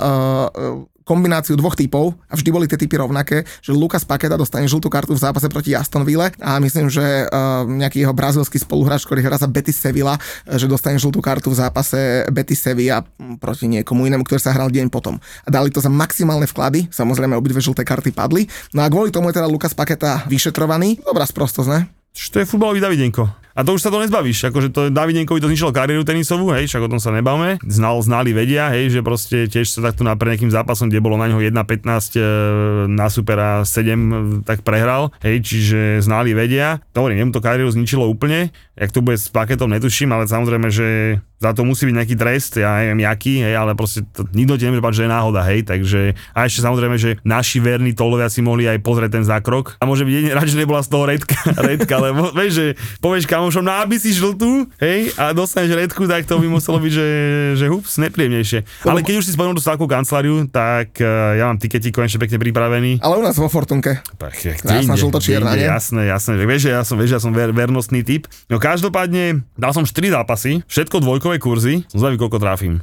kombináciu 1.05 1.53
dvoch 1.53 1.77
typov 1.77 2.17
a 2.27 2.33
vždy 2.33 2.49
boli 2.49 2.65
tie 2.65 2.81
typy 2.81 2.97
rovnaké, 2.97 3.45
že 3.61 3.71
Lukas 3.71 4.03
Paketa 4.03 4.35
dostane 4.35 4.65
žltú 4.65 4.89
kartu 4.89 5.13
v 5.13 5.21
zápase 5.21 5.45
proti 5.47 5.77
Aston 5.77 6.01
Ville 6.01 6.33
a 6.41 6.57
myslím, 6.57 6.89
že 6.89 7.29
uh, 7.29 7.63
nejaký 7.63 8.03
jeho 8.03 8.11
brazilský 8.11 8.57
spoluhráč, 8.57 9.05
ktorý 9.05 9.21
hrá 9.21 9.37
za 9.37 9.45
Betis 9.45 9.77
Sevilla, 9.77 10.17
e, 10.49 10.57
že 10.57 10.65
dostane 10.65 10.97
žltú 10.97 11.21
kartu 11.21 11.53
v 11.53 11.61
zápase 11.61 12.25
Betis 12.33 12.57
Sevilla 12.57 13.05
proti 13.37 13.69
niekomu 13.69 14.09
inému, 14.09 14.25
ktorý 14.25 14.41
sa 14.41 14.51
hral 14.57 14.73
deň 14.73 14.89
potom. 14.89 15.21
A 15.45 15.49
dali 15.53 15.69
to 15.69 15.77
za 15.77 15.93
maximálne 15.93 16.49
vklady, 16.49 16.89
samozrejme 16.89 17.37
obidve 17.37 17.61
žlté 17.61 17.85
karty 17.85 18.09
padli. 18.09 18.49
No 18.73 18.81
a 18.81 18.89
kvôli 18.89 19.13
tomu 19.13 19.29
je 19.29 19.37
teda 19.37 19.45
Lukas 19.45 19.77
Paketa 19.77 20.25
vyšetrovaný. 20.25 21.05
Dobrá 21.05 21.29
sprostosť, 21.29 21.69
ne? 21.69 21.79
Čo 22.15 22.25
to 22.33 22.37
je 22.41 22.49
futbalový 22.49 22.81
Davidenko. 22.81 23.44
A 23.55 23.63
to 23.63 23.71
už 23.71 23.87
sa 23.87 23.89
to 23.89 24.03
nezbavíš, 24.03 24.51
akože 24.51 24.67
to 24.75 24.91
Davidenkovi 24.91 25.39
to 25.39 25.47
zničilo 25.47 25.71
kariéru 25.71 26.03
tenisovú, 26.03 26.51
hej, 26.51 26.67
však 26.67 26.85
o 26.85 26.91
tom 26.91 26.99
sa 26.99 27.15
nebavme. 27.15 27.55
Znal, 27.63 28.03
znali 28.03 28.35
vedia, 28.35 28.67
hej, 28.75 28.91
že 28.91 28.99
proste 28.99 29.47
tiež 29.47 29.71
sa 29.71 29.79
takto 29.79 30.03
na 30.03 30.19
pre 30.19 30.35
nejakým 30.35 30.51
zápasom, 30.51 30.91
kde 30.91 30.99
bolo 30.99 31.15
na 31.15 31.31
neho 31.31 31.39
1-15 31.39 31.55
e, 31.55 32.21
na 32.91 33.07
supera 33.07 33.63
7, 33.63 34.43
tak 34.43 34.59
prehral, 34.67 35.15
hej, 35.23 35.39
čiže 35.39 36.03
znali 36.03 36.35
vedia. 36.35 36.83
Dobre, 36.91 37.15
nemu 37.15 37.31
to 37.31 37.39
kariéru 37.39 37.71
zničilo 37.71 38.03
úplne, 38.11 38.51
jak 38.75 38.91
to 38.91 38.99
bude 38.99 39.15
s 39.15 39.31
paketom 39.31 39.71
netuším, 39.71 40.11
ale 40.11 40.27
samozrejme, 40.27 40.67
že 40.67 41.23
za 41.39 41.51
to 41.51 41.67
musí 41.67 41.87
byť 41.87 41.95
nejaký 41.95 42.15
trest, 42.15 42.57
ja 42.59 42.79
neviem 42.79 43.03
jaký, 43.03 43.43
hej, 43.43 43.55
ale 43.55 43.75
proste 43.75 44.07
to, 44.15 44.23
nikto 44.31 44.55
ti 44.55 44.67
nemôže 44.67 44.95
že 44.95 45.03
je 45.07 45.11
náhoda, 45.11 45.41
hej, 45.47 45.67
takže 45.67 46.15
a 46.31 46.47
ešte 46.47 46.63
samozrejme, 46.63 46.95
že 46.95 47.19
naši 47.27 47.59
verní 47.59 47.91
tolovia 47.91 48.31
si 48.31 48.39
mohli 48.39 48.67
aj 48.67 48.79
pozrieť 48.79 49.19
ten 49.19 49.25
zákrok 49.27 49.75
a 49.79 49.83
môže 49.83 50.07
byť 50.07 50.31
rád, 50.35 50.47
že 50.47 50.59
nebola 50.59 50.79
z 50.79 50.89
toho 50.91 51.03
redka, 51.03 51.35
redka 51.59 51.95
lebo 51.99 52.31
vieš, 52.31 52.51
že 52.55 52.67
povieš 53.03 53.27
kamošom, 53.45 53.65
no 53.65 53.73
aby 53.83 53.99
si 53.99 54.15
žltú, 54.15 54.65
hej, 54.79 55.11
a 55.19 55.35
dostaneš 55.35 55.75
redku, 55.75 56.07
tak 56.07 56.25
to 56.25 56.39
by 56.39 56.47
muselo 56.47 56.79
byť, 56.79 56.91
že, 56.95 57.07
že 57.59 57.65
hups, 57.67 57.99
nepríjemnejšie. 57.99 58.87
Ale 58.87 59.03
keď 59.03 59.21
už 59.21 59.25
si 59.27 59.35
spomenul 59.35 59.57
tú 59.57 59.61
stavku 59.61 59.85
kanceláriu, 59.85 60.47
tak 60.47 60.95
uh, 61.03 61.35
ja 61.35 61.51
mám 61.51 61.59
tikety 61.59 61.91
konečne 61.91 62.17
pekne 62.23 62.39
pripravený. 62.39 63.03
Ale 63.03 63.19
u 63.19 63.23
nás 63.25 63.35
vo 63.35 63.51
Fortunke. 63.51 63.99
Tak, 64.15 64.33
Krásna 64.63 64.95
žlto-čierna, 64.95 65.57
Jasné, 65.59 66.07
jasné, 66.07 66.39
že 66.39 66.45
vieš, 66.47 66.61
že 66.69 66.71
ja 66.71 66.81
som, 66.85 66.95
vieš, 66.95 67.11
ja 67.17 67.21
som 67.21 67.35
ver, 67.35 67.51
vernostný 67.51 68.05
typ. 68.05 68.29
No 68.47 68.61
každopádne, 68.61 69.43
dal 69.57 69.71
som 69.75 69.83
4 69.83 69.93
zápasy, 70.15 70.63
všetko 70.69 71.01
dvojko 71.01 71.25
dvojkové 71.25 71.41
kurzy, 71.41 71.75
som 71.89 71.97
zvedavý, 71.97 72.21
koľko 72.21 72.37
trafím. 72.37 72.73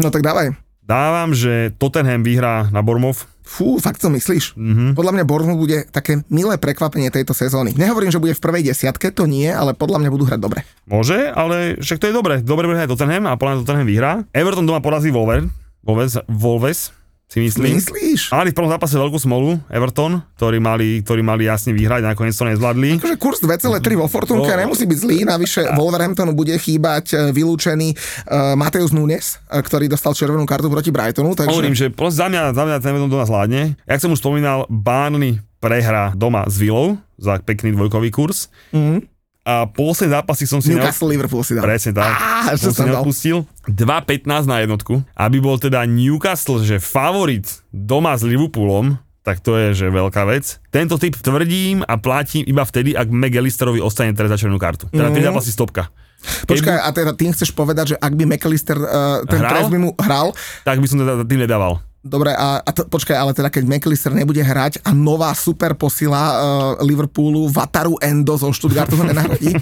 No 0.00 0.08
tak 0.08 0.24
dávaj. 0.24 0.56
Dávam, 0.80 1.36
že 1.36 1.76
Tottenham 1.76 2.24
vyhrá 2.24 2.72
na 2.72 2.80
Bormov. 2.80 3.28
Fú, 3.42 3.82
fakt 3.82 3.98
to 3.98 4.08
myslíš? 4.08 4.54
Mm-hmm. 4.54 4.90
Podľa 4.94 5.12
mňa 5.18 5.24
Bournemouth 5.26 5.58
bude 5.58 5.78
také 5.90 6.22
milé 6.30 6.54
prekvapenie 6.56 7.10
tejto 7.10 7.34
sezóny. 7.34 7.74
Nehovorím, 7.74 8.14
že 8.14 8.22
bude 8.22 8.38
v 8.38 8.42
prvej 8.42 8.70
desiatke, 8.70 9.10
to 9.10 9.26
nie, 9.26 9.50
ale 9.50 9.74
podľa 9.74 9.98
mňa 9.98 10.10
budú 10.14 10.24
hrať 10.30 10.40
dobre. 10.40 10.62
Môže, 10.86 11.28
ale 11.34 11.76
však 11.82 11.98
to 11.98 12.08
je 12.08 12.14
dobre. 12.14 12.34
Dobre 12.40 12.70
bude 12.70 12.78
hrať 12.78 12.94
Tottenham 12.94 13.26
a 13.26 13.34
podľa 13.34 13.50
mňa 13.52 13.60
Tottenham 13.66 13.88
vyhrá. 13.90 14.12
Everton 14.30 14.64
doma 14.64 14.78
porazí 14.78 15.10
Wolver, 15.10 15.50
Wolves, 15.82 16.22
Wolves 16.30 16.94
si 17.32 17.40
myslím. 17.40 17.80
Myslíš? 17.80 18.28
Mali 18.28 18.52
v 18.52 18.56
prvom 18.60 18.68
zápase 18.68 18.92
veľkú 19.00 19.16
smolu, 19.16 19.56
Everton, 19.72 20.20
ktorí 20.36 20.60
mali, 20.60 21.00
ktorí 21.00 21.24
mali 21.24 21.48
jasne 21.48 21.72
vyhrať, 21.72 22.04
nakoniec 22.04 22.36
to 22.36 22.44
nezvládli. 22.44 23.00
Akože 23.00 23.16
kurz 23.16 23.40
2,3 23.40 23.96
vo 23.96 24.04
Fortunke 24.04 24.52
oh. 24.52 24.60
nemusí 24.60 24.84
byť 24.84 24.98
zlý, 25.00 25.24
navyše 25.24 25.64
Wolverhamptonu 25.72 26.36
bude 26.36 26.52
chýbať 26.60 27.16
e, 27.16 27.32
vylúčený 27.32 27.96
uh, 27.96 28.52
Mateus 28.52 28.92
Nunes, 28.92 29.40
e, 29.48 29.64
ktorý 29.64 29.88
dostal 29.88 30.12
červenú 30.12 30.44
kartu 30.44 30.68
proti 30.68 30.92
Brightonu. 30.92 31.32
Takže... 31.32 31.48
Hovorím, 31.48 31.72
že 31.72 31.88
za 31.88 32.28
mňa, 32.28 32.52
za 32.52 32.62
mňa 32.68 32.76
ten 32.84 33.00
doma 33.08 33.24
zvládne. 33.24 33.80
Jak 33.88 34.02
som 34.04 34.12
už 34.12 34.20
spomínal, 34.20 34.68
Barney 34.68 35.40
prehra 35.56 36.12
doma 36.12 36.44
s 36.44 36.60
Villou 36.60 37.00
za 37.16 37.40
pekný 37.40 37.72
dvojkový 37.72 38.12
kurz. 38.12 38.52
Mm-hmm 38.76 39.11
a 39.42 39.66
posledné 39.66 40.22
zápasy 40.22 40.46
som 40.46 40.62
si... 40.62 40.70
Newcastle 40.70 41.10
neop... 41.10 41.26
Liverpool 41.26 41.42
si 41.42 41.58
dal. 41.58 41.66
Presne 41.66 41.90
tak. 41.98 42.14
Á, 42.14 42.54
som 42.54 42.70
si 42.70 42.82
neodpustil. 42.86 43.42
2.15 43.66 44.46
na 44.46 44.62
jednotku. 44.62 45.02
Aby 45.18 45.42
bol 45.42 45.58
teda 45.58 45.82
Newcastle, 45.82 46.62
že 46.62 46.78
favorit 46.78 47.50
doma 47.74 48.14
s 48.14 48.22
Liverpoolom, 48.22 49.02
tak 49.22 49.42
to 49.42 49.58
je 49.58 49.74
že 49.74 49.86
veľká 49.90 50.22
vec. 50.30 50.62
Tento 50.70 50.94
typ 50.94 51.18
tvrdím 51.18 51.82
a 51.82 51.94
platím 51.98 52.46
iba 52.46 52.62
vtedy, 52.62 52.94
ak 52.94 53.10
McAllisterovi 53.10 53.82
ostane 53.82 54.14
teraz 54.14 54.30
za 54.34 54.38
červenú 54.38 54.62
kartu. 54.62 54.86
Teda 54.90 55.10
mm-hmm. 55.10 55.30
zápasy 55.30 55.50
stopka. 55.50 55.90
Počkaj, 56.22 56.78
a 56.78 56.88
teda 56.94 57.12
tým 57.18 57.34
chceš 57.34 57.50
povedať, 57.50 57.94
že 57.94 57.96
ak 57.98 58.14
by 58.14 58.24
McAllister 58.30 58.78
uh, 58.78 59.26
ten 59.26 59.42
hral, 59.42 59.66
by 59.66 59.78
mu 59.78 59.90
hral, 59.98 60.30
tak 60.62 60.78
by 60.78 60.86
som 60.86 61.02
teda 61.02 61.26
tým 61.26 61.42
nedával. 61.42 61.82
Dobre, 62.02 62.34
a, 62.34 62.58
a 62.58 62.70
to, 62.74 62.82
počkaj, 62.90 63.14
ale 63.14 63.30
teda 63.30 63.46
keď 63.46 63.62
McAllister 63.62 64.10
nebude 64.10 64.42
hrať 64.42 64.82
a 64.82 64.90
nová 64.90 65.30
super 65.38 65.78
posila 65.78 66.18
uh, 66.18 66.34
Liverpoolu 66.82 67.46
Vataru 67.46 67.94
Endo 68.02 68.34
zo 68.34 68.50
Stuttgartu 68.50 68.98
ho 68.98 69.06
nenahradí? 69.06 69.54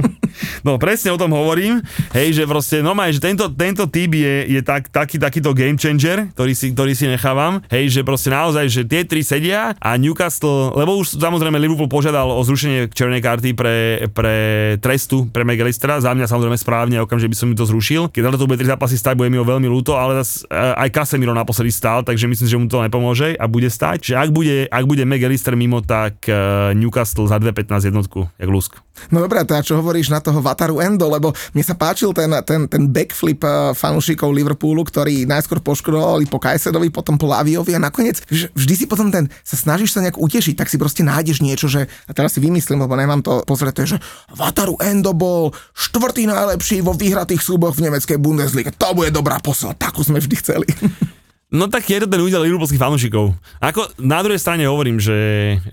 no 0.66 0.80
presne 0.80 1.12
o 1.12 1.20
tom 1.20 1.36
hovorím, 1.36 1.84
hej, 2.16 2.40
že 2.40 2.48
proste 2.48 2.80
normálne, 2.80 3.12
že 3.12 3.20
tento, 3.20 3.52
tento 3.52 3.84
typ 3.84 4.16
je, 4.16 4.48
je 4.48 4.60
tak, 4.64 4.88
taký, 4.88 5.20
takýto 5.20 5.52
game 5.52 5.76
changer, 5.76 6.32
ktorý 6.32 6.56
si, 6.56 6.72
ktorý 6.72 6.96
si 6.96 7.04
nechávam, 7.04 7.60
hej, 7.68 7.92
že 7.92 8.00
proste 8.00 8.32
naozaj, 8.32 8.64
že 8.72 8.88
tie 8.88 9.04
tri 9.04 9.20
sedia 9.20 9.76
a 9.76 10.00
Newcastle, 10.00 10.72
lebo 10.72 10.96
už 10.96 11.20
samozrejme 11.20 11.60
Liverpool 11.60 11.92
požiadal 11.92 12.32
o 12.32 12.40
zrušenie 12.48 12.96
červenej 12.96 13.20
karty 13.20 13.52
pre, 13.52 14.08
pre 14.08 14.34
trestu 14.80 15.28
pre 15.28 15.44
McAllistera, 15.44 16.00
za 16.00 16.16
mňa 16.16 16.32
samozrejme 16.32 16.56
správne, 16.56 17.04
okamžite 17.04 17.28
by 17.28 17.36
som 17.36 17.52
mi 17.52 17.60
to 17.60 17.68
zrušil. 17.68 18.08
Keď 18.08 18.40
to 18.40 18.48
bude 18.48 18.56
tri 18.56 18.72
zápasy 18.72 18.96
stať, 18.96 19.20
bude 19.20 19.28
mi 19.28 19.36
ho 19.36 19.44
veľmi 19.44 19.68
ľúto, 19.68 20.00
ale 20.00 20.24
zas, 20.24 20.48
uh, 20.48 20.80
aj 20.80 20.88
Casemiro 20.88 21.36
naposledy 21.36 21.73
stál, 21.74 22.06
takže 22.06 22.30
myslím, 22.30 22.46
že 22.46 22.60
mu 22.62 22.66
to 22.70 22.78
nepomôže 22.86 23.34
a 23.34 23.50
bude 23.50 23.66
stať. 23.66 24.14
Že 24.14 24.14
ak 24.14 24.28
bude, 24.30 24.56
ak 24.70 24.84
bude 24.86 25.02
McAllister 25.02 25.58
mimo, 25.58 25.82
tak 25.82 26.22
uh, 26.30 26.70
Newcastle 26.78 27.26
za 27.26 27.42
2.15 27.42 27.90
jednotku, 27.90 28.30
jak 28.38 28.46
lusk. 28.48 28.78
No 29.10 29.18
dobré, 29.18 29.42
teda 29.42 29.66
čo 29.66 29.82
hovoríš 29.82 30.06
na 30.06 30.22
toho 30.22 30.38
Vataru 30.38 30.78
Endo, 30.78 31.10
lebo 31.10 31.34
mne 31.50 31.64
sa 31.66 31.74
páčil 31.74 32.14
ten, 32.14 32.30
ten, 32.46 32.70
ten 32.70 32.86
backflip 32.86 33.42
uh, 33.42 33.74
fanúšikov 33.74 34.30
Liverpoolu, 34.30 34.86
ktorý 34.86 35.26
najskôr 35.26 35.58
poškodovali 35.58 36.30
po 36.30 36.38
Kajsedovi, 36.38 36.94
potom 36.94 37.18
po 37.18 37.26
Laviovi 37.26 37.74
a 37.74 37.82
nakoniec 37.82 38.22
vždy 38.30 38.74
si 38.78 38.86
potom 38.86 39.10
ten, 39.10 39.26
sa 39.42 39.58
snažíš 39.58 39.98
sa 39.98 40.00
nejak 40.00 40.14
utešiť, 40.14 40.54
tak 40.54 40.70
si 40.70 40.78
proste 40.78 41.02
nájdeš 41.02 41.42
niečo, 41.42 41.66
že, 41.66 41.90
a 42.06 42.10
teraz 42.14 42.38
si 42.38 42.40
vymyslím, 42.40 42.86
lebo 42.86 42.94
nemám 42.94 43.18
to 43.18 43.42
pozrieť, 43.42 43.82
že 43.82 43.98
Vataru 44.30 44.78
Endo 44.78 45.10
bol 45.10 45.50
štvrtý 45.74 46.30
najlepší 46.30 46.78
vo 46.86 46.94
vyhratých 46.94 47.42
súboch 47.42 47.74
v 47.74 47.90
nemeckej 47.90 48.16
Bundesliga. 48.22 48.70
To 48.78 48.94
bude 48.94 49.10
dobrá 49.10 49.42
posila, 49.42 49.74
takú 49.74 50.06
sme 50.06 50.22
vždy 50.22 50.36
chceli. 50.38 50.66
No 51.52 51.68
tak 51.70 51.86
je 51.86 52.02
to 52.02 52.08
ten 52.08 52.18
údel 52.18 52.42
liverpoolských 52.48 52.80
fanúšikov. 52.80 53.36
Ako 53.60 53.86
na 54.00 54.18
druhej 54.24 54.40
strane 54.40 54.64
hovorím, 54.64 54.98
že 54.98 55.14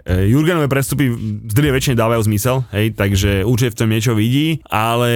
e, 0.06 0.30
Jurgenové 0.30 0.68
prestupy 0.68 1.10
v 1.16 1.52
drvie 1.52 1.74
väčšine 1.74 1.96
dávajú 1.98 2.28
zmysel, 2.28 2.62
hej, 2.76 2.94
takže 2.94 3.48
určite 3.48 3.74
v 3.74 3.80
tom 3.80 3.90
niečo 3.90 4.14
vidí, 4.14 4.62
ale 4.68 5.10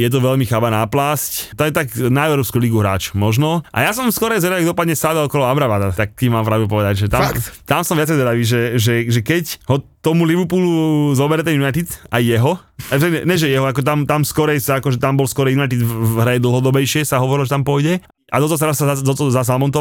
je 0.00 0.08
to 0.08 0.22
veľmi 0.22 0.48
chaba 0.48 0.72
náplasť. 0.72 1.58
To 1.58 1.62
je 1.66 1.72
tak 1.74 1.92
na 2.08 2.30
Európsku 2.30 2.56
ligu 2.56 2.78
hráč, 2.80 3.12
možno. 3.12 3.66
A 3.68 3.84
ja 3.84 3.92
som 3.92 4.08
skôr 4.08 4.32
zvedavý, 4.38 4.64
dopadne 4.64 4.96
stále 4.96 5.20
okolo 5.20 5.44
Amravada, 5.44 5.92
tak 5.92 6.16
tým 6.16 6.32
mám 6.32 6.46
pravdu 6.46 6.70
povedať, 6.70 7.04
že 7.04 7.06
tam, 7.10 7.28
tam 7.68 7.82
som 7.84 7.98
viacej 7.98 8.16
zvedavý, 8.16 8.42
že, 8.46 8.60
že, 8.80 8.94
že 9.12 9.20
keď 9.20 9.60
ho 9.68 9.82
tomu 9.98 10.22
Liverpoolu 10.24 11.12
zoberie 11.18 11.42
ten 11.42 11.58
United 11.58 11.90
a 12.08 12.22
jeho, 12.22 12.58
ne, 13.26 13.36
že 13.36 13.50
jeho, 13.50 13.66
ako 13.66 13.82
tam, 13.82 13.98
tam 14.06 14.22
skorej 14.22 14.62
sa, 14.62 14.78
akože 14.78 15.02
tam 15.02 15.18
bol 15.18 15.26
skorej 15.26 15.58
United 15.58 15.82
v 15.82 16.14
hre 16.22 16.38
dlhodobejšie, 16.38 17.02
sa 17.02 17.18
hovorilo, 17.18 17.44
že 17.44 17.54
tam 17.54 17.66
pôjde 17.66 17.98
a 18.28 18.36
do 18.38 18.46
toho 18.46 18.60
sa 18.60 18.92
do 19.00 19.14
toho 19.16 19.32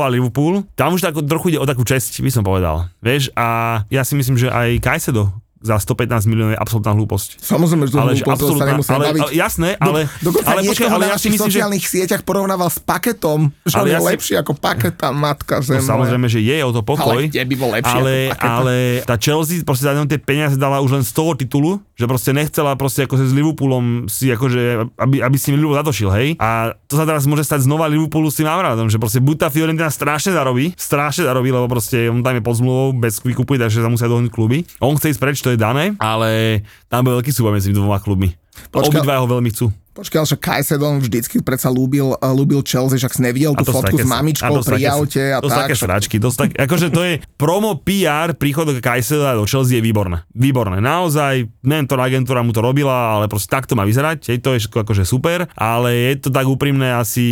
Liverpool. 0.07 0.63
Tam 0.79 0.95
už 0.95 1.03
tak 1.03 1.19
trochu 1.27 1.51
ide 1.51 1.59
o 1.59 1.67
takú 1.67 1.83
česť, 1.83 2.23
by 2.23 2.31
som 2.31 2.47
povedal. 2.47 2.87
Vieš, 3.03 3.35
a 3.35 3.83
ja 3.91 4.07
si 4.07 4.15
myslím, 4.15 4.39
že 4.39 4.47
aj 4.47 4.79
Kajsedo 4.79 5.46
za 5.61 5.75
115 5.81 6.29
miliónov 6.29 6.53
je 6.53 6.59
absolútna 6.59 6.93
hlúposť. 6.93 7.41
Samozrejme, 7.41 7.83
že 7.89 7.91
to 7.91 7.99
ale, 7.99 8.13
hlúposť, 8.13 8.39
to 8.39 8.55
sa 8.55 8.65
nemusí 8.65 8.91
ale, 8.93 9.05
baviť. 9.09 9.21
Ale, 9.21 9.31
jasné, 9.33 9.69
ale... 9.81 9.99
Do, 10.21 10.29
dokonca 10.29 10.47
ale, 10.53 10.59
počkej, 10.69 10.87
ale 10.89 11.03
ja 11.09 11.17
si 11.17 11.27
myslím, 11.33 11.49
sociálnych 11.49 11.85
že... 11.85 11.89
sieťach 11.89 12.21
porovnával 12.21 12.69
s 12.69 12.79
paketom, 12.79 13.49
že 13.65 13.75
ale 13.77 13.81
on 13.81 13.87
ja 13.89 13.97
je 13.97 14.01
si... 14.01 14.09
lepší 14.13 14.33
ako 14.37 14.51
paketa 14.57 15.09
matka 15.09 15.55
zem. 15.65 15.81
No, 15.81 15.89
samozrejme, 15.97 16.27
že 16.29 16.39
je 16.45 16.57
o 16.61 16.71
to 16.71 16.81
pokoj. 16.85 17.17
Ale 17.17 17.45
by 17.47 17.55
bol 17.57 17.69
lepší 17.73 17.97
ale, 17.97 18.15
ale 18.37 18.75
tá 19.07 19.15
Chelsea 19.17 19.63
proste 19.65 19.89
za 19.89 19.93
tie 20.05 20.19
peniaze 20.21 20.55
dala 20.59 20.83
už 20.83 21.01
len 21.01 21.03
z 21.03 21.11
toho 21.15 21.33
titulu, 21.33 21.81
že 21.97 22.05
proste 22.05 22.31
nechcela 22.35 22.77
proste 22.77 23.09
ako 23.09 23.17
s 23.17 23.33
Liverpoolom 23.33 24.05
si 24.05 24.29
akože, 24.29 24.93
aby, 25.01 25.25
aby 25.25 25.37
si 25.39 25.49
Liverpool 25.55 25.73
zatočil, 25.73 26.09
hej. 26.13 26.27
A 26.37 26.77
to 26.85 26.93
sa 26.99 27.09
teraz 27.09 27.25
môže 27.25 27.47
stať 27.47 27.65
znova 27.65 27.89
Liverpoolu 27.89 28.29
s 28.29 28.37
tým 28.37 28.45
návratom, 28.45 28.91
že 28.91 29.01
proste 29.01 29.17
buď 29.23 29.35
tá 29.41 29.47
Fiorentina 29.49 29.89
strašne 29.89 30.35
zarobí, 30.35 30.77
strašne 30.77 31.25
zarobí, 31.25 31.49
lebo 31.49 31.65
proste 31.65 32.11
on 32.11 32.21
tam 32.21 32.37
je 32.37 32.43
pod 32.45 32.55
zmluvou 32.59 32.93
bez 32.93 33.17
výkupy, 33.23 33.57
takže 33.57 33.81
sa 33.81 33.89
musia 33.89 34.05
dohodnúť 34.05 34.29
kluby. 34.29 34.67
On 34.83 34.93
chce 34.93 35.15
ísť 35.15 35.21
preč, 35.21 35.37
to 35.47 35.55
to 35.55 35.55
je 35.55 35.63
dané, 35.63 35.95
ale 36.03 36.59
tam 36.91 37.07
bol 37.07 37.23
veľký 37.23 37.31
súboj 37.31 37.55
medzi 37.55 37.71
dvoma 37.71 38.03
klubmi. 38.03 38.35
Obidva 38.75 39.23
ho 39.23 39.31
veľmi 39.31 39.47
chcú. 39.55 39.71
Počkaj, 39.95 40.29
že 40.29 40.37
Kajsedon 40.37 41.01
vždycky 41.01 41.41
predsa 41.41 41.73
lúbil, 41.73 42.13
uh, 42.13 42.33
lúbil 42.35 42.61
Chelsea, 42.61 43.01
však 43.01 43.17
nevidel 43.17 43.57
tú 43.57 43.65
fotku 43.65 43.97
s 43.97 44.05
mamičkou 44.05 44.61
pri 44.61 44.85
aute 44.93 45.33
a 45.33 45.41
to 45.41 45.49
tak. 45.49 45.65
také 45.65 45.73
sračky, 45.73 46.15
dosť 46.21 46.37
tak, 46.37 46.49
akože 46.69 46.87
to 46.93 47.01
je 47.01 47.13
promo 47.33 47.81
PR 47.81 48.37
príchodu 48.37 48.77
Kajsedona 48.77 49.33
do 49.33 49.49
Chelsea 49.49 49.79
je 49.79 49.81
výborné. 49.81 50.21
Výborné. 50.37 50.83
Naozaj, 50.83 51.49
neviem, 51.65 51.89
ktorá 51.89 52.05
agentúra 52.11 52.45
mu 52.45 52.53
to 52.53 52.61
robila, 52.61 53.17
ale 53.17 53.25
proste 53.25 53.49
takto 53.49 53.73
má 53.73 53.89
vyzerať, 53.89 54.35
hej, 54.35 54.37
to 54.37 54.53
je 54.53 54.67
všetko 54.67 54.85
akože 54.85 55.01
super, 55.01 55.49
ale 55.57 56.13
je 56.13 56.27
to 56.27 56.29
tak 56.29 56.45
úprimné 56.45 56.93
asi, 56.93 57.25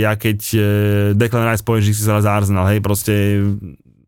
ja 0.00 0.16
keď 0.16 0.38
eh, 0.56 0.62
Declan 1.12 1.52
Rice 1.52 1.66
povie, 1.66 1.84
že 1.84 2.00
si 2.00 2.06
sa 2.06 2.22
za 2.24 2.32
Arsenal, 2.32 2.64
hej, 2.72 2.80
proste 2.80 3.44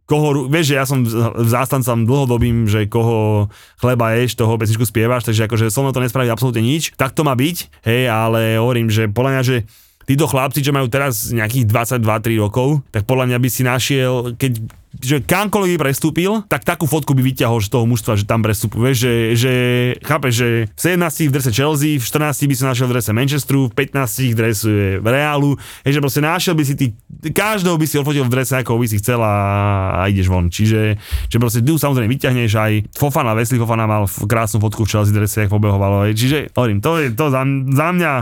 koho, 0.06 0.50
vieš, 0.50 0.74
že 0.74 0.78
ja 0.78 0.84
som 0.84 1.06
zástancom 1.46 2.04
dlhodobým, 2.04 2.66
že 2.66 2.90
koho 2.90 3.48
chleba 3.78 4.18
ješ, 4.18 4.36
toho 4.36 4.54
pesničku 4.58 4.84
spievaš, 4.84 5.24
takže 5.24 5.46
akože 5.46 5.70
so 5.70 5.80
mnou 5.80 5.94
to 5.94 6.02
nespraví 6.02 6.28
absolútne 6.28 6.62
nič. 6.62 6.92
Tak 6.98 7.14
to 7.14 7.22
má 7.22 7.32
byť, 7.32 7.86
hej, 7.86 8.10
ale 8.10 8.58
hovorím, 8.58 8.90
že 8.90 9.08
podľa 9.08 9.30
mňa, 9.38 9.42
že 9.46 9.56
títo 10.04 10.26
chlapci, 10.26 10.60
čo 10.60 10.74
majú 10.74 10.90
teraz 10.90 11.30
nejakých 11.30 11.70
22-3 11.70 12.42
rokov, 12.42 12.82
tak 12.90 13.06
podľa 13.06 13.32
mňa 13.32 13.38
by 13.38 13.48
si 13.48 13.62
našiel, 13.62 14.34
keď 14.34 14.81
že 15.00 15.24
kamkoľvek 15.24 15.76
by 15.76 15.78
prestúpil, 15.88 16.44
tak 16.50 16.68
takú 16.68 16.84
fotku 16.84 17.16
by 17.16 17.24
vyťahol 17.24 17.64
z 17.64 17.72
toho 17.72 17.84
mužstva, 17.88 18.20
že 18.20 18.28
tam 18.28 18.44
prestupuje, 18.44 18.92
že, 18.92 19.12
že 19.32 19.52
chápe, 20.04 20.28
že 20.28 20.68
v 20.68 20.80
17 20.80 21.28
v 21.28 21.32
drese 21.32 21.52
Chelsea, 21.52 21.96
v 21.96 22.04
14 22.04 22.50
by 22.50 22.54
si 22.54 22.64
našiel 22.64 22.86
v 22.88 22.92
drese 22.98 23.10
Manchesteru, 23.16 23.72
v 23.72 23.74
15 23.88 24.32
v 24.32 24.36
drese 24.36 24.72
Realu, 25.00 25.56
že 25.84 25.98
proste 26.00 26.20
našiel 26.20 26.52
by 26.52 26.64
si 26.64 26.74
ty, 26.76 26.86
každého 27.32 27.76
by 27.76 27.86
si 27.88 27.96
odfotil 27.96 28.24
v 28.28 28.32
drese, 28.32 28.54
ako 28.58 28.76
by 28.76 28.86
si 28.88 29.00
chcel 29.00 29.20
a, 29.24 29.36
a 29.96 30.00
ideš 30.08 30.28
von. 30.28 30.52
Čiže, 30.52 30.96
že 31.28 31.36
proste 31.40 31.64
tu 31.64 31.80
samozrejme 31.80 32.08
vyťahneš 32.08 32.52
aj 32.52 32.72
Fofana, 32.96 33.32
Wesley 33.32 33.60
Fofana 33.60 33.88
mal 33.88 34.04
krásnu 34.08 34.60
fotku 34.60 34.84
v 34.84 34.90
Chelsea 34.92 35.14
drese, 35.14 35.46
ako 35.46 35.62
pobehovalo. 35.62 36.10
Čiže 36.12 36.52
hovorím, 36.56 36.82
to 36.82 36.98
je 36.98 37.14
to 37.14 37.30
za, 37.30 37.42
za 37.48 37.86
mňa, 37.94 38.12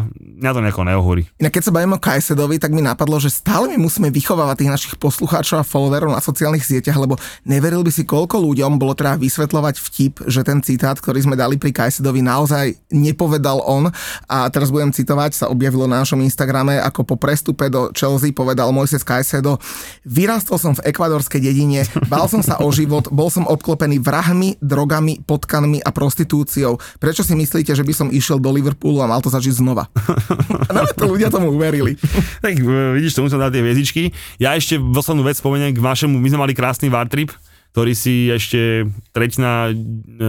mňa 0.42 0.50
to 0.52 0.60
nejako 0.60 0.82
neohorí. 0.84 1.22
Inak 1.40 1.52
keď 1.56 1.62
sa 1.66 1.72
bavíme 1.72 1.96
o 1.96 2.02
Kajsedovi, 2.02 2.56
tak 2.60 2.76
mi 2.76 2.84
napadlo, 2.84 3.16
že 3.16 3.32
stále 3.32 3.72
my 3.72 3.80
musíme 3.80 4.12
vychovávať 4.12 4.64
tých 4.64 4.72
našich 4.72 4.94
poslucháčov 5.00 5.62
a 5.62 5.64
followerov 5.64 6.12
na 6.12 6.20
sociálnych 6.20 6.59
sociálnych 6.60 6.68
sieťach, 6.68 6.98
lebo 7.00 7.16
neveril 7.48 7.80
by 7.80 7.90
si, 7.90 8.04
koľko 8.04 8.44
ľuďom 8.44 8.76
bolo 8.76 8.92
treba 8.92 9.16
vysvetľovať 9.16 9.74
vtip, 9.80 10.14
že 10.28 10.44
ten 10.44 10.60
citát, 10.60 11.00
ktorý 11.00 11.24
sme 11.24 11.36
dali 11.36 11.56
pri 11.56 11.72
Kajsedovi, 11.72 12.20
naozaj 12.20 12.76
nepovedal 12.92 13.64
on. 13.64 13.88
A 14.28 14.36
teraz 14.52 14.68
budem 14.68 14.92
citovať, 14.92 15.32
sa 15.32 15.46
objavilo 15.48 15.88
na 15.88 16.04
našom 16.04 16.20
Instagrame, 16.20 16.76
ako 16.76 17.08
po 17.08 17.16
prestupe 17.16 17.72
do 17.72 17.88
Chelsea 17.96 18.36
povedal 18.36 18.68
Mojses 18.70 19.02
Kajsedo, 19.02 19.56
vyrastol 20.04 20.60
som 20.60 20.72
v 20.76 20.84
ekvadorskej 20.92 21.40
dedine, 21.40 21.88
bál 22.12 22.28
som 22.28 22.44
sa 22.44 22.60
o 22.60 22.68
život, 22.68 23.08
bol 23.08 23.32
som 23.32 23.48
obklopený 23.48 24.02
vrahmi, 24.02 24.60
drogami, 24.60 25.24
potkanmi 25.24 25.80
a 25.80 25.90
prostitúciou. 25.94 26.76
Prečo 27.00 27.24
si 27.24 27.32
myslíte, 27.32 27.72
že 27.72 27.86
by 27.86 27.92
som 27.96 28.08
išiel 28.12 28.36
do 28.42 28.50
Liverpoolu 28.52 29.00
a 29.00 29.10
mal 29.10 29.22
to 29.24 29.32
zažiť 29.32 29.54
znova? 29.56 29.88
no, 30.74 30.82
to 30.92 31.04
ľudia 31.08 31.32
tomu 31.32 31.54
uverili. 31.54 31.96
tak 32.44 32.58
vidíš, 32.96 33.16
tomu 33.16 33.30
som 33.30 33.40
dal 33.40 33.54
tie 33.54 33.62
hviezdičky. 33.62 34.12
Ja 34.42 34.58
ešte 34.58 34.76
poslednú 34.76 35.24
vec 35.24 35.38
spomeniem 35.38 35.72
k 35.72 35.80
vašemu, 35.80 36.18
my 36.18 36.28
sme 36.28 36.40
mali 36.42 36.49
krásny 36.52 36.90
trip, 37.08 37.30
ktorý 37.70 37.92
si 37.94 38.26
ešte 38.26 38.90
tretina 39.14 39.70
e, 39.70 39.74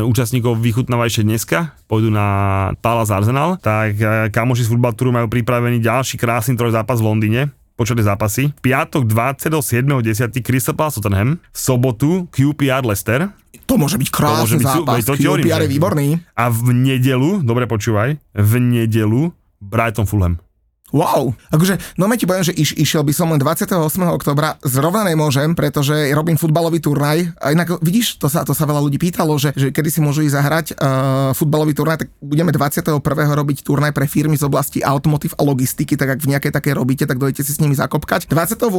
účastníkov 0.06 0.62
vychutnáva 0.62 1.10
ešte 1.10 1.26
dneska, 1.26 1.74
pôjdu 1.90 2.14
na 2.14 2.70
Palace 2.86 3.10
Arsenal, 3.10 3.58
tak 3.58 3.98
e, 3.98 4.30
kamoši 4.30 4.70
z 4.70 4.70
Football 4.70 4.94
Touru 4.94 5.10
majú 5.10 5.28
pripravený 5.28 5.82
ďalší 5.82 6.22
krásny 6.22 6.54
troj 6.54 6.78
zápas 6.78 7.02
v 7.02 7.10
Londýne, 7.10 7.42
počuli 7.74 8.06
zápasy. 8.06 8.54
Piatok 8.62 9.10
27.10. 9.10 10.38
Crystal 10.46 10.78
Palace 10.78 11.02
Tottenham, 11.02 11.42
v 11.42 11.58
sobotu 11.58 12.30
QPR 12.30 12.86
Leicester, 12.86 13.34
to 13.66 13.80
môže 13.80 13.96
byť 13.96 14.10
krásny 14.12 14.36
to 14.36 14.42
môže 14.44 14.58
byť, 14.60 14.68
zápas, 14.68 15.04
to 15.08 15.16
QPR 15.16 15.64
je 15.64 15.72
výborný. 15.72 16.08
A 16.36 16.52
v 16.52 16.76
nedelu, 16.76 17.40
dobre 17.40 17.66
počúvaj, 17.72 18.20
v 18.36 18.54
nedelu 18.60 19.32
Brighton 19.64 20.04
Fulham. 20.04 20.38
Wow, 20.92 21.32
akože, 21.52 21.80
no 21.96 22.12
ti 22.22 22.30
poviem, 22.30 22.46
že 22.46 22.54
iš, 22.54 22.76
išiel 22.76 23.02
by 23.02 23.14
som 23.16 23.32
len 23.32 23.40
28. 23.40 23.74
oktobra, 24.12 24.60
zrovna 24.62 25.08
nemôžem, 25.08 25.58
pretože 25.58 25.96
robím 26.14 26.38
futbalový 26.38 26.78
turnaj. 26.78 27.34
A 27.42 27.56
inak, 27.56 27.82
vidíš, 27.82 28.22
to 28.22 28.30
sa, 28.30 28.44
to 28.46 28.52
sa 28.52 28.68
veľa 28.68 28.84
ľudí 28.84 29.00
pýtalo, 29.02 29.34
že, 29.40 29.56
že 29.56 29.72
kedy 29.72 29.90
si 29.90 30.00
môžu 30.04 30.22
ísť 30.22 30.36
zahrať 30.36 30.66
uh, 30.76 31.32
futbalový 31.34 31.74
turnaj, 31.74 32.06
tak 32.06 32.10
budeme 32.22 32.54
21. 32.54 33.02
robiť 33.34 33.58
turnaj 33.66 33.92
pre 33.96 34.06
firmy 34.06 34.38
z 34.38 34.46
oblasti 34.46 34.86
automotív 34.86 35.34
a 35.40 35.42
logistiky, 35.42 35.98
tak 35.98 36.14
ak 36.14 36.20
v 36.22 36.38
nejakej 36.38 36.52
také 36.54 36.78
robíte, 36.78 37.10
tak 37.10 37.18
dojdete 37.18 37.42
si 37.42 37.52
s 37.56 37.60
nimi 37.64 37.74
zakopkať. 37.74 38.30
28. 38.30 38.70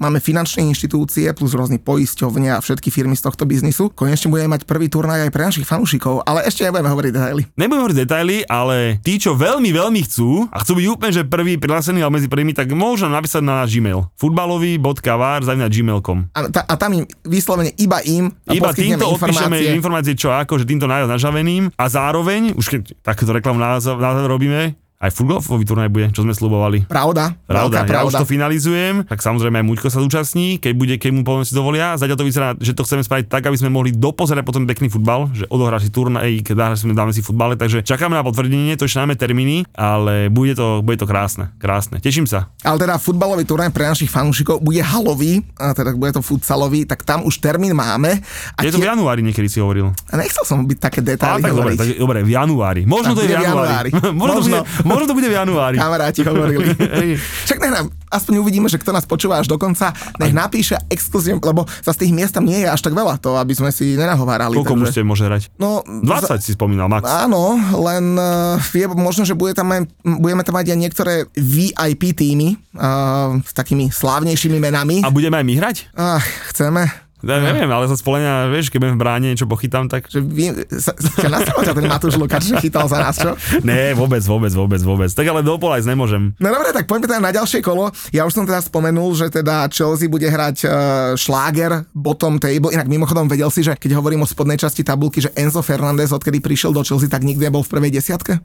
máme 0.00 0.18
finančné 0.18 0.66
inštitúcie 0.66 1.30
plus 1.36 1.54
rôzne 1.54 1.78
poisťovne 1.78 2.56
a 2.56 2.58
všetky 2.58 2.90
firmy 2.90 3.14
z 3.14 3.30
tohto 3.30 3.46
biznisu. 3.46 3.94
Konečne 3.94 4.32
budeme 4.32 4.58
mať 4.58 4.66
prvý 4.66 4.90
turnaj 4.90 5.28
aj 5.28 5.30
pre 5.30 5.42
našich 5.46 5.68
fanúšikov, 5.68 6.26
ale 6.26 6.42
ešte 6.48 6.66
nebudeme 6.66 6.90
hovoriť 6.90 7.10
detaily. 7.14 7.42
Nebudeme 7.54 7.82
hovoriť 7.86 7.98
detaily, 8.02 8.36
ale 8.50 8.98
tí, 9.06 9.22
čo 9.22 9.38
veľmi, 9.38 9.70
veľmi 9.70 10.00
chcú 10.10 10.50
a 10.50 10.58
chcú 10.66 10.82
byť 10.82 10.86
úplne, 10.90 11.12
že 11.14 11.22
prvý 11.26 11.49
prvý 11.50 11.58
prihlásený, 11.58 12.06
ale 12.06 12.14
medzi 12.14 12.30
prvými, 12.30 12.54
tak 12.54 12.70
môžem 12.70 13.10
napísať 13.10 13.42
na 13.42 13.64
náš 13.64 13.74
Gmail. 13.74 14.06
futbalový.var 14.14 15.42
na 15.42 15.66
gmail.com. 15.66 16.30
A, 16.30 16.38
ta, 16.46 16.62
a 16.62 16.74
tam 16.78 16.94
im 16.94 17.04
vyslovene 17.26 17.74
iba 17.74 17.98
im 18.06 18.30
Iba 18.46 18.70
týmto 18.70 19.10
odpíšeme 19.10 19.74
informácie, 19.74 20.14
čo 20.14 20.30
ako, 20.30 20.62
že 20.62 20.68
týmto 20.68 20.86
najviac 20.86 21.10
nažaveným 21.10 21.74
a 21.74 21.84
zároveň, 21.90 22.54
už 22.54 22.66
keď 22.70 22.82
takéto 23.02 23.34
reklamu 23.34 23.58
na, 23.58 23.82
na, 23.82 24.10
robíme, 24.30 24.78
aj 25.00 25.16
futbalový 25.16 25.64
turnaj 25.64 25.88
bude, 25.88 26.12
čo 26.12 26.20
sme 26.20 26.36
slubovali. 26.36 26.84
Pravda, 26.84 27.32
pravda. 27.48 27.76
Ja 27.80 27.88
pravda. 27.88 28.08
už 28.12 28.20
to 28.20 28.28
finalizujem, 28.28 29.08
tak 29.08 29.24
samozrejme 29.24 29.64
aj 29.64 29.64
Muďko 29.64 29.88
sa 29.88 30.04
zúčastní, 30.04 30.60
keď 30.60 30.72
bude, 30.76 30.94
keď 31.00 31.10
mu 31.16 31.24
poviem 31.24 31.48
si 31.48 31.56
dovolia. 31.56 31.96
Zatiaľ 31.96 32.20
to 32.20 32.28
vyzerá, 32.28 32.48
že 32.60 32.76
to 32.76 32.84
chceme 32.84 33.00
spraviť 33.00 33.32
tak, 33.32 33.48
aby 33.48 33.56
sme 33.56 33.72
mohli 33.72 33.96
dopozerať 33.96 34.44
potom 34.44 34.68
pekný 34.68 34.92
futbal, 34.92 35.32
že 35.32 35.48
odohrá 35.48 35.80
si 35.80 35.88
turnaj, 35.88 36.44
keď 36.44 36.52
dáme, 36.52 36.92
dáme 36.92 37.12
si 37.16 37.24
futbale, 37.24 37.56
takže 37.56 37.80
čakáme 37.80 38.12
na 38.12 38.20
potvrdenie, 38.20 38.76
to 38.76 38.84
máme 39.00 39.16
termíny, 39.16 39.64
ale 39.72 40.28
bude 40.28 40.52
to, 40.52 40.84
bude 40.84 41.00
to 41.00 41.08
krásne, 41.08 41.48
krásne. 41.56 41.96
Teším 41.96 42.28
sa. 42.28 42.52
Ale 42.60 42.76
teda 42.76 43.00
futbalový 43.00 43.48
turnaj 43.48 43.72
pre 43.72 43.88
našich 43.88 44.12
fanúšikov 44.12 44.60
bude 44.60 44.84
halový, 44.84 45.40
a 45.56 45.72
teda 45.72 45.96
bude 45.96 46.12
to 46.12 46.20
futsalový, 46.20 46.84
tak 46.84 47.08
tam 47.08 47.24
už 47.24 47.40
termín 47.40 47.72
máme. 47.72 48.20
A 48.52 48.60
Je 48.60 48.68
to 48.68 48.76
tie... 48.76 48.84
v 48.84 48.92
januári 48.92 49.24
niekedy 49.24 49.48
si 49.48 49.64
hovoril. 49.64 49.96
A 50.12 50.20
nechcel 50.20 50.44
som 50.44 50.60
byť 50.68 50.76
také 50.76 51.00
detaily. 51.00 51.40
tak 51.40 51.56
dobre, 51.56 51.72
tak, 51.80 51.88
dobre, 51.96 52.20
v 52.20 52.36
januári. 52.36 52.82
Možno 52.84 53.16
to 53.16 53.24
je 53.24 53.32
v 53.32 53.48
januári. 53.48 53.90
Možno, 54.20 54.44
Možno. 54.44 54.58
Možno 54.90 55.06
to 55.06 55.14
bude 55.14 55.28
v 55.30 55.36
januári. 55.38 55.76
Kamaráti 55.78 56.20
hovorili. 56.26 56.74
Však 57.46 57.58
nech 57.62 57.72
nám, 57.72 57.86
aspoň 58.10 58.42
uvidíme, 58.42 58.66
že 58.66 58.76
kto 58.76 58.90
nás 58.90 59.06
počúva 59.06 59.38
až 59.38 59.46
do 59.46 59.56
konca, 59.56 59.94
nech 60.18 60.34
napíše 60.34 60.74
exkluzívne, 60.90 61.38
lebo 61.38 61.64
sa 61.80 61.94
z 61.94 62.06
tých 62.06 62.12
miest 62.12 62.34
tam 62.34 62.44
nie 62.44 62.66
je 62.66 62.68
až 62.68 62.82
tak 62.82 62.92
veľa, 62.92 63.22
to 63.22 63.38
aby 63.38 63.54
sme 63.54 63.70
si 63.70 63.94
nenahovárali. 63.94 64.58
Koľko 64.58 64.74
takže... 64.74 64.82
môžete 64.82 65.02
môže 65.06 65.24
hrať? 65.24 65.42
No, 65.56 65.86
20 65.86 66.26
za... 66.26 66.36
si 66.42 66.58
spomínal, 66.58 66.90
max. 66.90 67.06
Áno, 67.06 67.56
len 67.80 68.18
uh, 68.18 68.58
je 68.74 68.86
možno, 68.90 69.22
že 69.22 69.38
bude 69.38 69.54
tam 69.54 69.70
aj, 69.70 69.86
budeme 70.02 70.42
tam 70.42 70.58
mať 70.58 70.74
aj 70.74 70.78
niektoré 70.78 71.14
VIP 71.38 72.12
týmy 72.12 72.58
uh, 72.74 73.38
s 73.40 73.52
takými 73.54 73.94
slávnejšími 73.94 74.58
menami. 74.58 75.06
A 75.06 75.14
budeme 75.14 75.38
aj 75.38 75.46
my 75.46 75.54
hrať? 75.54 75.76
Uh, 75.94 76.18
chceme. 76.50 77.09
Ja 77.20 77.36
neviem, 77.40 77.68
ale 77.68 77.84
sa 77.84 77.96
spolenia, 77.96 78.48
vieš, 78.48 78.72
keď 78.72 78.78
budem 78.80 78.96
v 78.96 79.02
bráne 79.02 79.26
niečo 79.32 79.44
pochytám, 79.44 79.92
tak... 79.92 80.08
Že 80.08 80.20
vy, 80.24 80.44
sa, 80.80 80.96
sa 80.96 81.52
ťa 81.60 81.76
ten 81.76 81.84
Matúš 81.84 82.16
Lukáč, 82.16 82.48
že 82.48 82.56
chytal 82.58 82.88
za 82.88 82.96
nás, 82.96 83.16
čo? 83.20 83.36
Ne, 83.60 83.92
vôbec, 83.92 84.24
vôbec, 84.24 84.48
vôbec, 84.52 84.80
vôbec. 84.80 85.10
Tak 85.12 85.26
ale 85.28 85.44
do 85.44 85.60
aj 85.60 85.84
nemôžem. 85.84 86.32
No 86.40 86.48
dobre, 86.48 86.72
tak 86.72 86.88
poďme 86.88 87.12
teda 87.12 87.20
na 87.20 87.32
ďalšie 87.32 87.60
kolo. 87.60 87.92
Ja 88.10 88.24
už 88.24 88.32
som 88.32 88.44
teda 88.48 88.64
spomenul, 88.64 89.12
že 89.12 89.28
teda 89.28 89.68
Chelsea 89.68 90.08
bude 90.08 90.24
hrať 90.24 90.56
uh, 90.64 90.72
šláger 91.14 91.84
bottom 91.92 92.40
table. 92.40 92.72
Inak 92.72 92.88
mimochodom 92.88 93.28
vedel 93.28 93.52
si, 93.52 93.60
že 93.60 93.76
keď 93.76 94.00
hovorím 94.00 94.24
o 94.24 94.28
spodnej 94.28 94.56
časti 94.56 94.80
tabulky, 94.80 95.20
že 95.20 95.30
Enzo 95.36 95.60
Fernández, 95.60 96.16
odkedy 96.16 96.40
prišiel 96.40 96.72
do 96.72 96.80
Chelsea, 96.80 97.12
tak 97.12 97.20
nikdy 97.20 97.52
nebol 97.52 97.60
v 97.60 97.72
prvej 97.76 97.92
desiatke. 97.92 98.40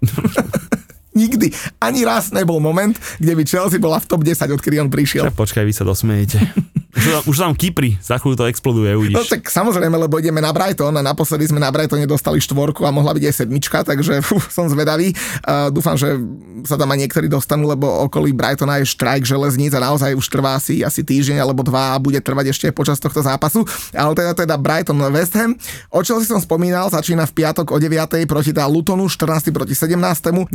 Nikdy. 1.16 1.80
Ani 1.80 2.04
raz 2.04 2.36
nebol 2.36 2.60
moment, 2.60 3.00
kde 3.24 3.40
by 3.40 3.44
Chelsea 3.48 3.80
bola 3.80 4.04
v 4.04 4.08
top 4.12 4.28
10, 4.28 4.52
odkedy 4.52 4.84
on 4.84 4.92
prišiel. 4.92 5.32
Počkaj, 5.32 5.64
vy 5.64 5.72
sa 5.72 5.88
dosmejete. 5.88 6.44
Už, 6.96 7.28
už 7.28 7.36
tam 7.36 7.52
Kypri, 7.52 8.00
za 8.00 8.16
chvíľu 8.16 8.40
to 8.40 8.48
exploduje, 8.48 8.96
uvidíš. 8.96 9.20
No 9.20 9.28
tak 9.28 9.52
samozrejme, 9.52 10.00
lebo 10.00 10.16
ideme 10.16 10.40
na 10.40 10.56
Brighton 10.56 10.96
a 10.96 11.04
naposledy 11.04 11.52
sme 11.52 11.60
na 11.60 11.68
Brightone 11.68 12.08
dostali 12.08 12.40
štvorku 12.40 12.88
a 12.88 12.96
mohla 12.96 13.12
byť 13.12 13.24
aj 13.28 13.36
sedmička, 13.44 13.84
takže 13.84 14.20
fú, 14.28 14.40
som 14.48 14.72
zvedavý. 14.72 15.12
Uh, 15.44 15.68
dúfam, 15.76 16.00
že 16.00 16.16
sa 16.64 16.80
tam 16.80 16.88
aj 16.96 17.00
niektorí 17.04 17.28
dostanú, 17.28 17.68
lebo 17.68 18.08
okolí 18.08 18.32
Brightona 18.32 18.80
je 18.80 18.88
štrajk 18.88 19.28
železníc 19.28 19.76
a 19.76 19.84
naozaj 19.84 20.16
už 20.16 20.26
trvá 20.32 20.56
asi, 20.56 20.88
asi 20.88 21.04
týždeň 21.04 21.44
alebo 21.44 21.68
dva 21.68 21.94
a 21.94 22.02
bude 22.02 22.18
trvať 22.24 22.56
ešte 22.56 22.68
počas 22.72 22.96
tohto 23.04 23.20
zápasu. 23.20 23.68
Ale 23.92 24.16
teda 24.16 24.32
teda 24.32 24.56
Brighton 24.56 24.98
West 25.12 25.36
Ham. 25.36 25.60
O 25.92 26.00
si 26.00 26.32
som 26.32 26.40
spomínal, 26.40 26.88
začína 26.88 27.28
v 27.28 27.44
piatok 27.44 27.76
o 27.76 27.78
9. 27.78 28.24
proti 28.24 28.56
teda 28.56 28.72
Lutonu, 28.72 29.12
14. 29.12 29.52
proti 29.52 29.76
17. 29.76 30.00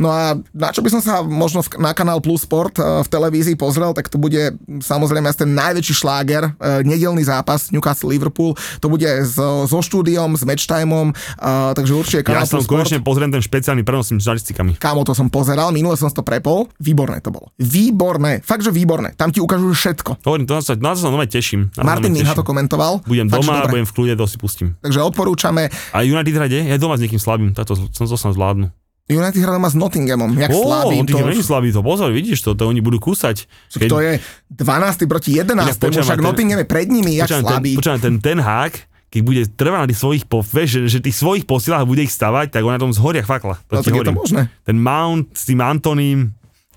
No 0.01 0.09
a 0.09 0.33
na 0.57 0.73
čo 0.73 0.81
by 0.81 0.89
som 0.89 1.01
sa 1.05 1.21
možno 1.21 1.61
na 1.77 1.93
kanál 1.93 2.17
Plus 2.17 2.41
Sport 2.41 2.81
uh, 2.81 3.05
v 3.05 3.07
televízii 3.13 3.53
pozrel, 3.53 3.93
tak 3.93 4.09
to 4.09 4.17
bude 4.17 4.57
samozrejme 4.81 5.29
ten 5.37 5.53
najväčší 5.53 5.93
šláger 5.93 6.30
Gallagher, 6.31 6.55
uh, 6.55 6.79
nedelný 6.87 7.27
zápas 7.27 7.75
Newcastle 7.75 8.07
Liverpool, 8.07 8.55
to 8.79 8.87
bude 8.87 9.07
so, 9.27 9.67
so 9.67 9.83
štúdiom, 9.83 10.39
s 10.39 10.47
matchtimeom, 10.47 11.11
uh, 11.11 11.75
takže 11.75 11.91
určite 11.91 12.19
kanál 12.23 12.47
Ja 12.47 12.55
som 12.55 12.63
konečne 12.63 13.03
pozriem 13.03 13.27
ten 13.27 13.43
špeciálny 13.43 13.83
prenos 13.83 14.07
s 14.07 14.15
žurnalistikami. 14.15 14.79
Kámo, 14.79 15.03
to 15.03 15.11
som 15.11 15.27
pozeral, 15.27 15.75
minule 15.75 15.99
som 15.99 16.07
to 16.07 16.23
prepol, 16.23 16.71
výborné 16.79 17.19
to 17.19 17.35
bolo. 17.35 17.51
Výborné, 17.59 18.39
fakt, 18.39 18.63
že 18.63 18.71
výborné. 18.71 19.11
Tam 19.19 19.35
ti 19.35 19.43
ukážu 19.43 19.75
všetko. 19.75 20.23
Hovorím, 20.23 20.47
to 20.47 20.63
sa, 20.63 20.79
na 20.79 20.95
sa 20.95 21.11
nové 21.11 21.27
teším. 21.27 21.67
Na 21.75 21.83
Martin 21.83 22.15
Minha 22.15 22.31
to 22.31 22.47
komentoval. 22.47 23.03
Budem 23.03 23.27
fakt, 23.27 23.43
doma, 23.43 23.67
budem 23.67 23.87
v 23.87 23.93
kľude, 23.93 24.13
to 24.15 24.25
si 24.29 24.37
pustím. 24.39 24.79
Takže 24.79 25.03
odporúčame. 25.03 25.67
A 25.91 26.07
United 26.07 26.31
hrade? 26.31 26.59
Ja 26.63 26.79
doma 26.79 26.95
s 26.95 27.03
niekým 27.03 27.19
slabým, 27.19 27.51
to, 27.51 27.67
to, 27.67 27.75
to, 27.91 28.03
to 28.07 28.15
som 28.15 28.31
zvládnu. 28.31 28.71
United 29.11 29.39
hrá 29.43 29.51
doma 29.51 29.67
s 29.67 29.75
Nottinghamom, 29.75 30.31
jak 30.39 30.51
oh, 30.55 30.63
slabý. 30.63 30.95
To... 31.03 31.43
slabý, 31.43 31.69
to 31.75 31.81
pozor, 31.83 32.09
vidíš 32.15 32.39
to, 32.41 32.55
to 32.55 32.63
oni 32.65 32.79
budú 32.79 33.03
kúsať. 33.03 33.43
Keď... 33.75 33.89
To 33.91 33.99
je 33.99 34.13
12 34.55 35.11
proti 35.11 35.35
11, 35.35 35.67
ja, 35.67 35.75
však 35.75 36.19
ten, 36.19 36.23
Nottingham 36.23 36.59
je 36.63 36.67
pred 36.67 36.87
nimi, 36.87 37.19
jak 37.19 37.27
slabý. 37.27 37.75
Počúvam, 37.75 37.99
ten, 37.99 38.15
ten 38.23 38.39
hák, 38.39 38.73
keď 39.11 39.21
bude 39.21 39.41
trvať 39.51 39.79
na 39.83 39.87
tých 39.91 39.99
svojich, 39.99 40.23
po, 40.23 40.39
že, 40.41 40.87
že 40.87 41.03
tých 41.03 41.17
svojich 41.19 41.43
posilách 41.43 41.83
bude 41.83 42.01
ich 42.07 42.13
stavať, 42.15 42.55
tak 42.55 42.63
on 42.63 42.71
na 42.71 42.79
tom 42.79 42.95
zhoria 42.95 43.27
fakla. 43.27 43.59
To 43.67 43.79
no, 43.79 43.83
tak 43.83 43.91
je 43.91 44.07
to 44.07 44.15
možné. 44.15 44.41
Ten 44.63 44.79
Mount 44.79 45.35
s 45.35 45.43
tým 45.43 45.59
Antoným, 45.59 46.31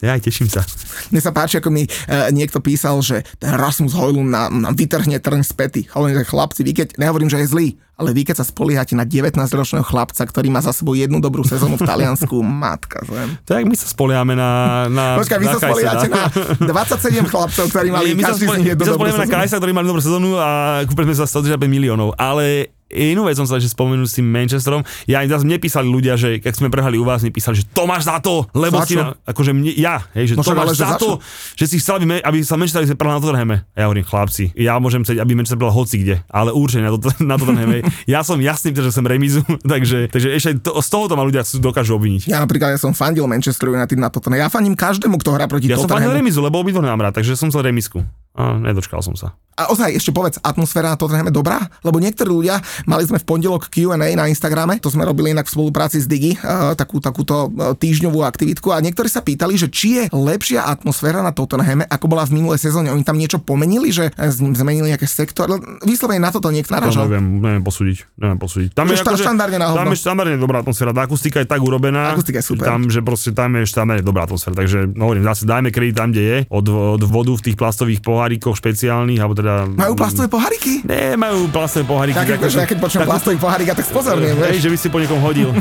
ja 0.04 0.12
aj 0.14 0.22
teším 0.28 0.48
sa. 0.52 0.60
Mne 1.08 1.20
sa 1.24 1.32
páči, 1.32 1.58
ako 1.58 1.72
mi 1.72 1.88
e, 1.88 1.90
niekto 2.36 2.60
písal, 2.60 3.00
že 3.00 3.24
ten 3.40 3.56
Rasmus 3.56 3.96
Hojlund 3.96 4.28
nám, 4.28 4.52
nám 4.52 4.74
vytrhne 4.76 5.16
trň 5.16 5.40
z 5.40 5.52
pety. 5.56 5.80
Hovorím, 5.96 6.20
že 6.20 6.28
chlapci, 6.28 6.60
vy 6.60 6.72
keď, 6.76 6.88
nehovorím, 7.00 7.32
že 7.32 7.40
je 7.40 7.48
zlý, 7.48 7.68
ale 7.94 8.10
vy 8.10 8.26
keď 8.26 8.42
sa 8.42 8.46
spoliehate 8.46 8.98
na 8.98 9.06
19-ročného 9.06 9.86
chlapca, 9.86 10.22
ktorý 10.26 10.50
má 10.50 10.58
za 10.58 10.74
sebou 10.74 10.98
jednu 10.98 11.22
dobrú 11.22 11.46
sezónu 11.46 11.78
v 11.78 11.86
Taliansku, 11.86 12.36
matka 12.66 13.00
zem. 13.06 13.38
Tak 13.46 13.64
my 13.64 13.76
sa 13.78 13.86
spoliehame 13.88 14.34
na... 14.34 14.50
na 14.90 15.16
Počkaj, 15.16 15.38
vy 15.38 15.46
sa 15.48 15.58
spoliehate 15.62 16.06
na 16.10 16.22
27 16.60 17.30
chlapcov, 17.30 17.64
ktorí 17.70 17.88
mali 17.94 18.12
my 18.12 18.22
každý 18.28 18.44
z 18.50 18.56
nich 18.60 18.68
jednu 18.74 18.82
dobrú 18.84 18.84
sezónu. 18.84 18.84
My 18.84 18.90
sa 18.90 18.98
spoliehame 18.98 19.24
na 19.24 19.30
Kajsa, 19.32 19.56
ktorý 19.62 19.72
mali 19.72 19.86
dobrú 19.88 20.02
sezónu 20.02 20.30
a 20.36 20.48
kúpili 20.84 21.14
sme 21.14 21.16
sa 21.22 21.26
135 21.30 21.64
miliónov, 21.70 22.18
ale 22.18 22.74
inú 22.94 23.26
vec 23.26 23.34
som 23.34 23.44
sa 23.44 23.58
ešte 23.58 23.74
spomenul 23.74 24.06
s 24.06 24.14
tým 24.16 24.30
Manchesterom. 24.30 24.86
Ja 25.10 25.26
aj 25.26 25.34
zase 25.34 25.44
mne 25.44 25.58
písali 25.58 25.90
ľudia, 25.90 26.14
že 26.14 26.38
keď 26.38 26.52
sme 26.54 26.68
prehali 26.70 26.94
u 26.94 27.04
vás, 27.04 27.26
mi 27.26 27.34
písali, 27.34 27.58
že 27.58 27.66
to 27.66 27.90
máš 27.90 28.06
za 28.06 28.22
to, 28.22 28.46
lebo 28.54 28.78
za 28.80 28.86
si 28.86 28.94
na, 28.94 29.18
akože 29.26 29.50
mne, 29.50 29.74
ja, 29.74 30.06
hej, 30.14 30.32
že 30.32 30.34
no 30.38 30.46
to 30.46 30.54
máš 30.54 30.78
za, 30.78 30.94
za 30.94 31.02
to, 31.02 31.18
že 31.58 31.64
si 31.66 31.76
chcel, 31.82 31.98
aby, 31.98 32.22
aby 32.22 32.38
sa 32.46 32.54
Manchester 32.54 32.86
prehal 32.94 33.18
na 33.18 33.20
Tottenhame. 33.20 33.56
A 33.74 33.78
ja 33.82 33.86
hovorím, 33.90 34.06
chlapci, 34.06 34.54
ja 34.54 34.78
môžem 34.78 35.02
chcieť, 35.02 35.18
aby 35.18 35.32
Manchester 35.34 35.58
bral 35.58 35.74
hoci 35.74 36.06
kde, 36.06 36.22
ale 36.30 36.54
určite 36.54 36.86
na, 36.86 36.90
to, 36.94 37.10
na 37.30 37.36
Tottenhame. 37.36 37.82
ja 38.06 38.22
som 38.22 38.38
jasný, 38.38 38.70
že 38.70 38.94
som 38.94 39.02
remizu, 39.02 39.42
takže, 39.72 40.08
takže 40.08 40.28
ešte 40.30 40.50
to, 40.62 40.78
z 40.78 40.88
toho 40.88 41.10
to 41.10 41.14
ma 41.18 41.26
ľudia 41.26 41.42
dokážu 41.58 41.98
obviniť. 41.98 42.30
Ja 42.30 42.38
napríklad 42.38 42.76
ja 42.76 42.80
som 42.80 42.94
fandil 42.94 43.26
Manchester 43.26 43.74
United 43.74 43.98
na 43.98 44.08
Tottenham. 44.08 44.38
Ja 44.38 44.48
fandím 44.52 44.78
každému, 44.78 45.18
kto 45.18 45.34
hrá 45.34 45.50
proti 45.50 45.66
ja 45.66 45.74
Tottenhamu. 45.74 45.90
Ja 45.90 45.90
som 45.90 45.98
fandil 45.98 46.12
remizu, 46.14 46.38
lebo 46.44 46.62
obidvoch 46.62 46.84
nám 46.84 47.02
rád, 47.02 47.18
takže 47.18 47.34
som 47.34 47.50
chcel 47.50 47.66
remisku. 47.66 48.06
A 48.34 48.58
nedočkal 48.58 48.98
som 48.98 49.14
sa. 49.14 49.38
A 49.54 49.70
ozaj, 49.70 49.94
ešte 49.94 50.10
povedz, 50.10 50.42
atmosféra 50.42 50.90
na 50.90 50.98
Tottenhame 50.98 51.30
dobrá? 51.30 51.62
Lebo 51.86 52.02
niektorí 52.02 52.26
ľudia, 52.26 52.58
mali 52.84 53.04
sme 53.04 53.18
v 53.20 53.26
pondelok 53.26 53.68
Q&A 53.72 53.96
na 53.96 54.24
Instagrame, 54.28 54.78
to 54.80 54.92
sme 54.92 55.04
robili 55.04 55.32
inak 55.32 55.48
v 55.48 55.54
spolupráci 55.54 56.00
s 56.00 56.06
Digi, 56.08 56.36
uh, 56.40 56.76
takú, 56.76 57.00
takúto 57.00 57.48
uh, 57.48 57.72
týždňovú 57.76 58.20
aktivitku 58.24 58.72
a 58.72 58.80
niektorí 58.80 59.08
sa 59.08 59.24
pýtali, 59.24 59.56
že 59.56 59.68
či 59.68 59.88
je 59.98 60.02
lepšia 60.12 60.64
atmosféra 60.66 61.20
na 61.20 61.32
Tottenhame, 61.34 61.84
ako 61.88 62.06
bola 62.08 62.24
v 62.28 62.40
minulej 62.40 62.60
sezóne. 62.60 62.92
Oni 62.92 63.02
tam 63.02 63.16
niečo 63.18 63.40
pomenili, 63.40 63.90
že 63.90 64.10
zmenili 64.32 64.92
nejaké 64.92 65.08
sektor. 65.08 65.46
Vyslovene 65.84 66.22
na 66.22 66.30
toto 66.32 66.48
niekto 66.48 66.72
naražal. 66.74 67.06
To 67.06 67.12
neviem, 67.12 67.42
neviem 67.42 67.64
posúdiť. 67.64 67.96
Neviem 68.16 68.38
posúdiť. 68.38 68.70
Tam 68.72 68.86
je, 68.88 68.96
akože, 69.00 69.24
štandardne 69.24 69.58
na 69.60 69.66
Tam 69.72 69.90
je 69.90 69.98
štandardne 69.98 70.36
dobrá 70.40 70.62
atmosféra. 70.62 70.90
Tá 70.90 71.02
akustika 71.04 71.38
je 71.42 71.48
tak 71.48 71.60
urobená. 71.60 72.14
Akustika 72.14 72.40
je 72.40 72.46
super. 72.46 72.66
Tam, 72.66 72.86
že 72.88 73.00
proste 73.04 73.30
tam 73.34 73.50
je 73.58 73.64
štandardne 73.68 74.04
dobrá 74.04 74.26
atmosféra. 74.26 74.54
Takže 74.58 74.90
no, 74.94 75.10
hovorím, 75.10 75.24
zase 75.26 75.44
dajme 75.46 75.70
kredit 75.70 75.96
tam, 75.96 76.10
kde 76.10 76.22
je. 76.22 76.38
Od, 76.50 76.66
od 77.00 77.02
vodu 77.06 77.32
v 77.34 77.42
tých 77.50 77.56
plastových 77.56 78.00
pohárikoch 78.02 78.56
špeciálnych, 78.58 79.18
alebo 79.20 79.34
teda... 79.38 79.68
Majú 79.68 79.94
plastové 79.94 80.26
poháriky? 80.28 80.72
Ne, 80.84 81.14
majú 81.14 81.48
plastové 81.50 81.84
poháriky. 81.86 82.16
Tak, 82.16 82.30
akože, 82.40 82.58
keď 82.74 82.82
počujem 82.82 83.06
plastových 83.06 83.40
pohárika, 83.40 83.72
tak 83.78 83.86
spozorňujem, 83.86 84.34
vieš. 84.34 84.66
že 84.66 84.70
by 84.74 84.76
si 84.82 84.88
po 84.90 84.98
niekom 84.98 85.22
hodil. 85.22 85.54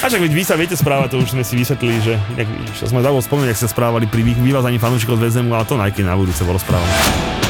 A 0.00 0.06
však 0.06 0.22
vy 0.22 0.44
sa 0.46 0.54
viete 0.54 0.78
správať, 0.78 1.12
to 1.12 1.16
už 1.18 1.34
sme 1.34 1.42
si 1.42 1.58
vysvetlili, 1.58 1.98
že 1.98 2.14
nejak, 2.38 2.48
sme 2.86 3.02
dávali 3.02 3.26
spomenúť, 3.26 3.50
ak 3.50 3.58
sa 3.58 3.68
správali 3.68 4.06
pri 4.06 4.22
vyvázaní 4.22 4.78
fanúšikov 4.78 5.18
z 5.18 5.42
VZMu, 5.42 5.50
ale 5.50 5.66
to 5.66 5.74
najký 5.74 6.06
na 6.06 6.14
budúce 6.14 6.46
bolo 6.46 6.62
správané. 6.62 7.49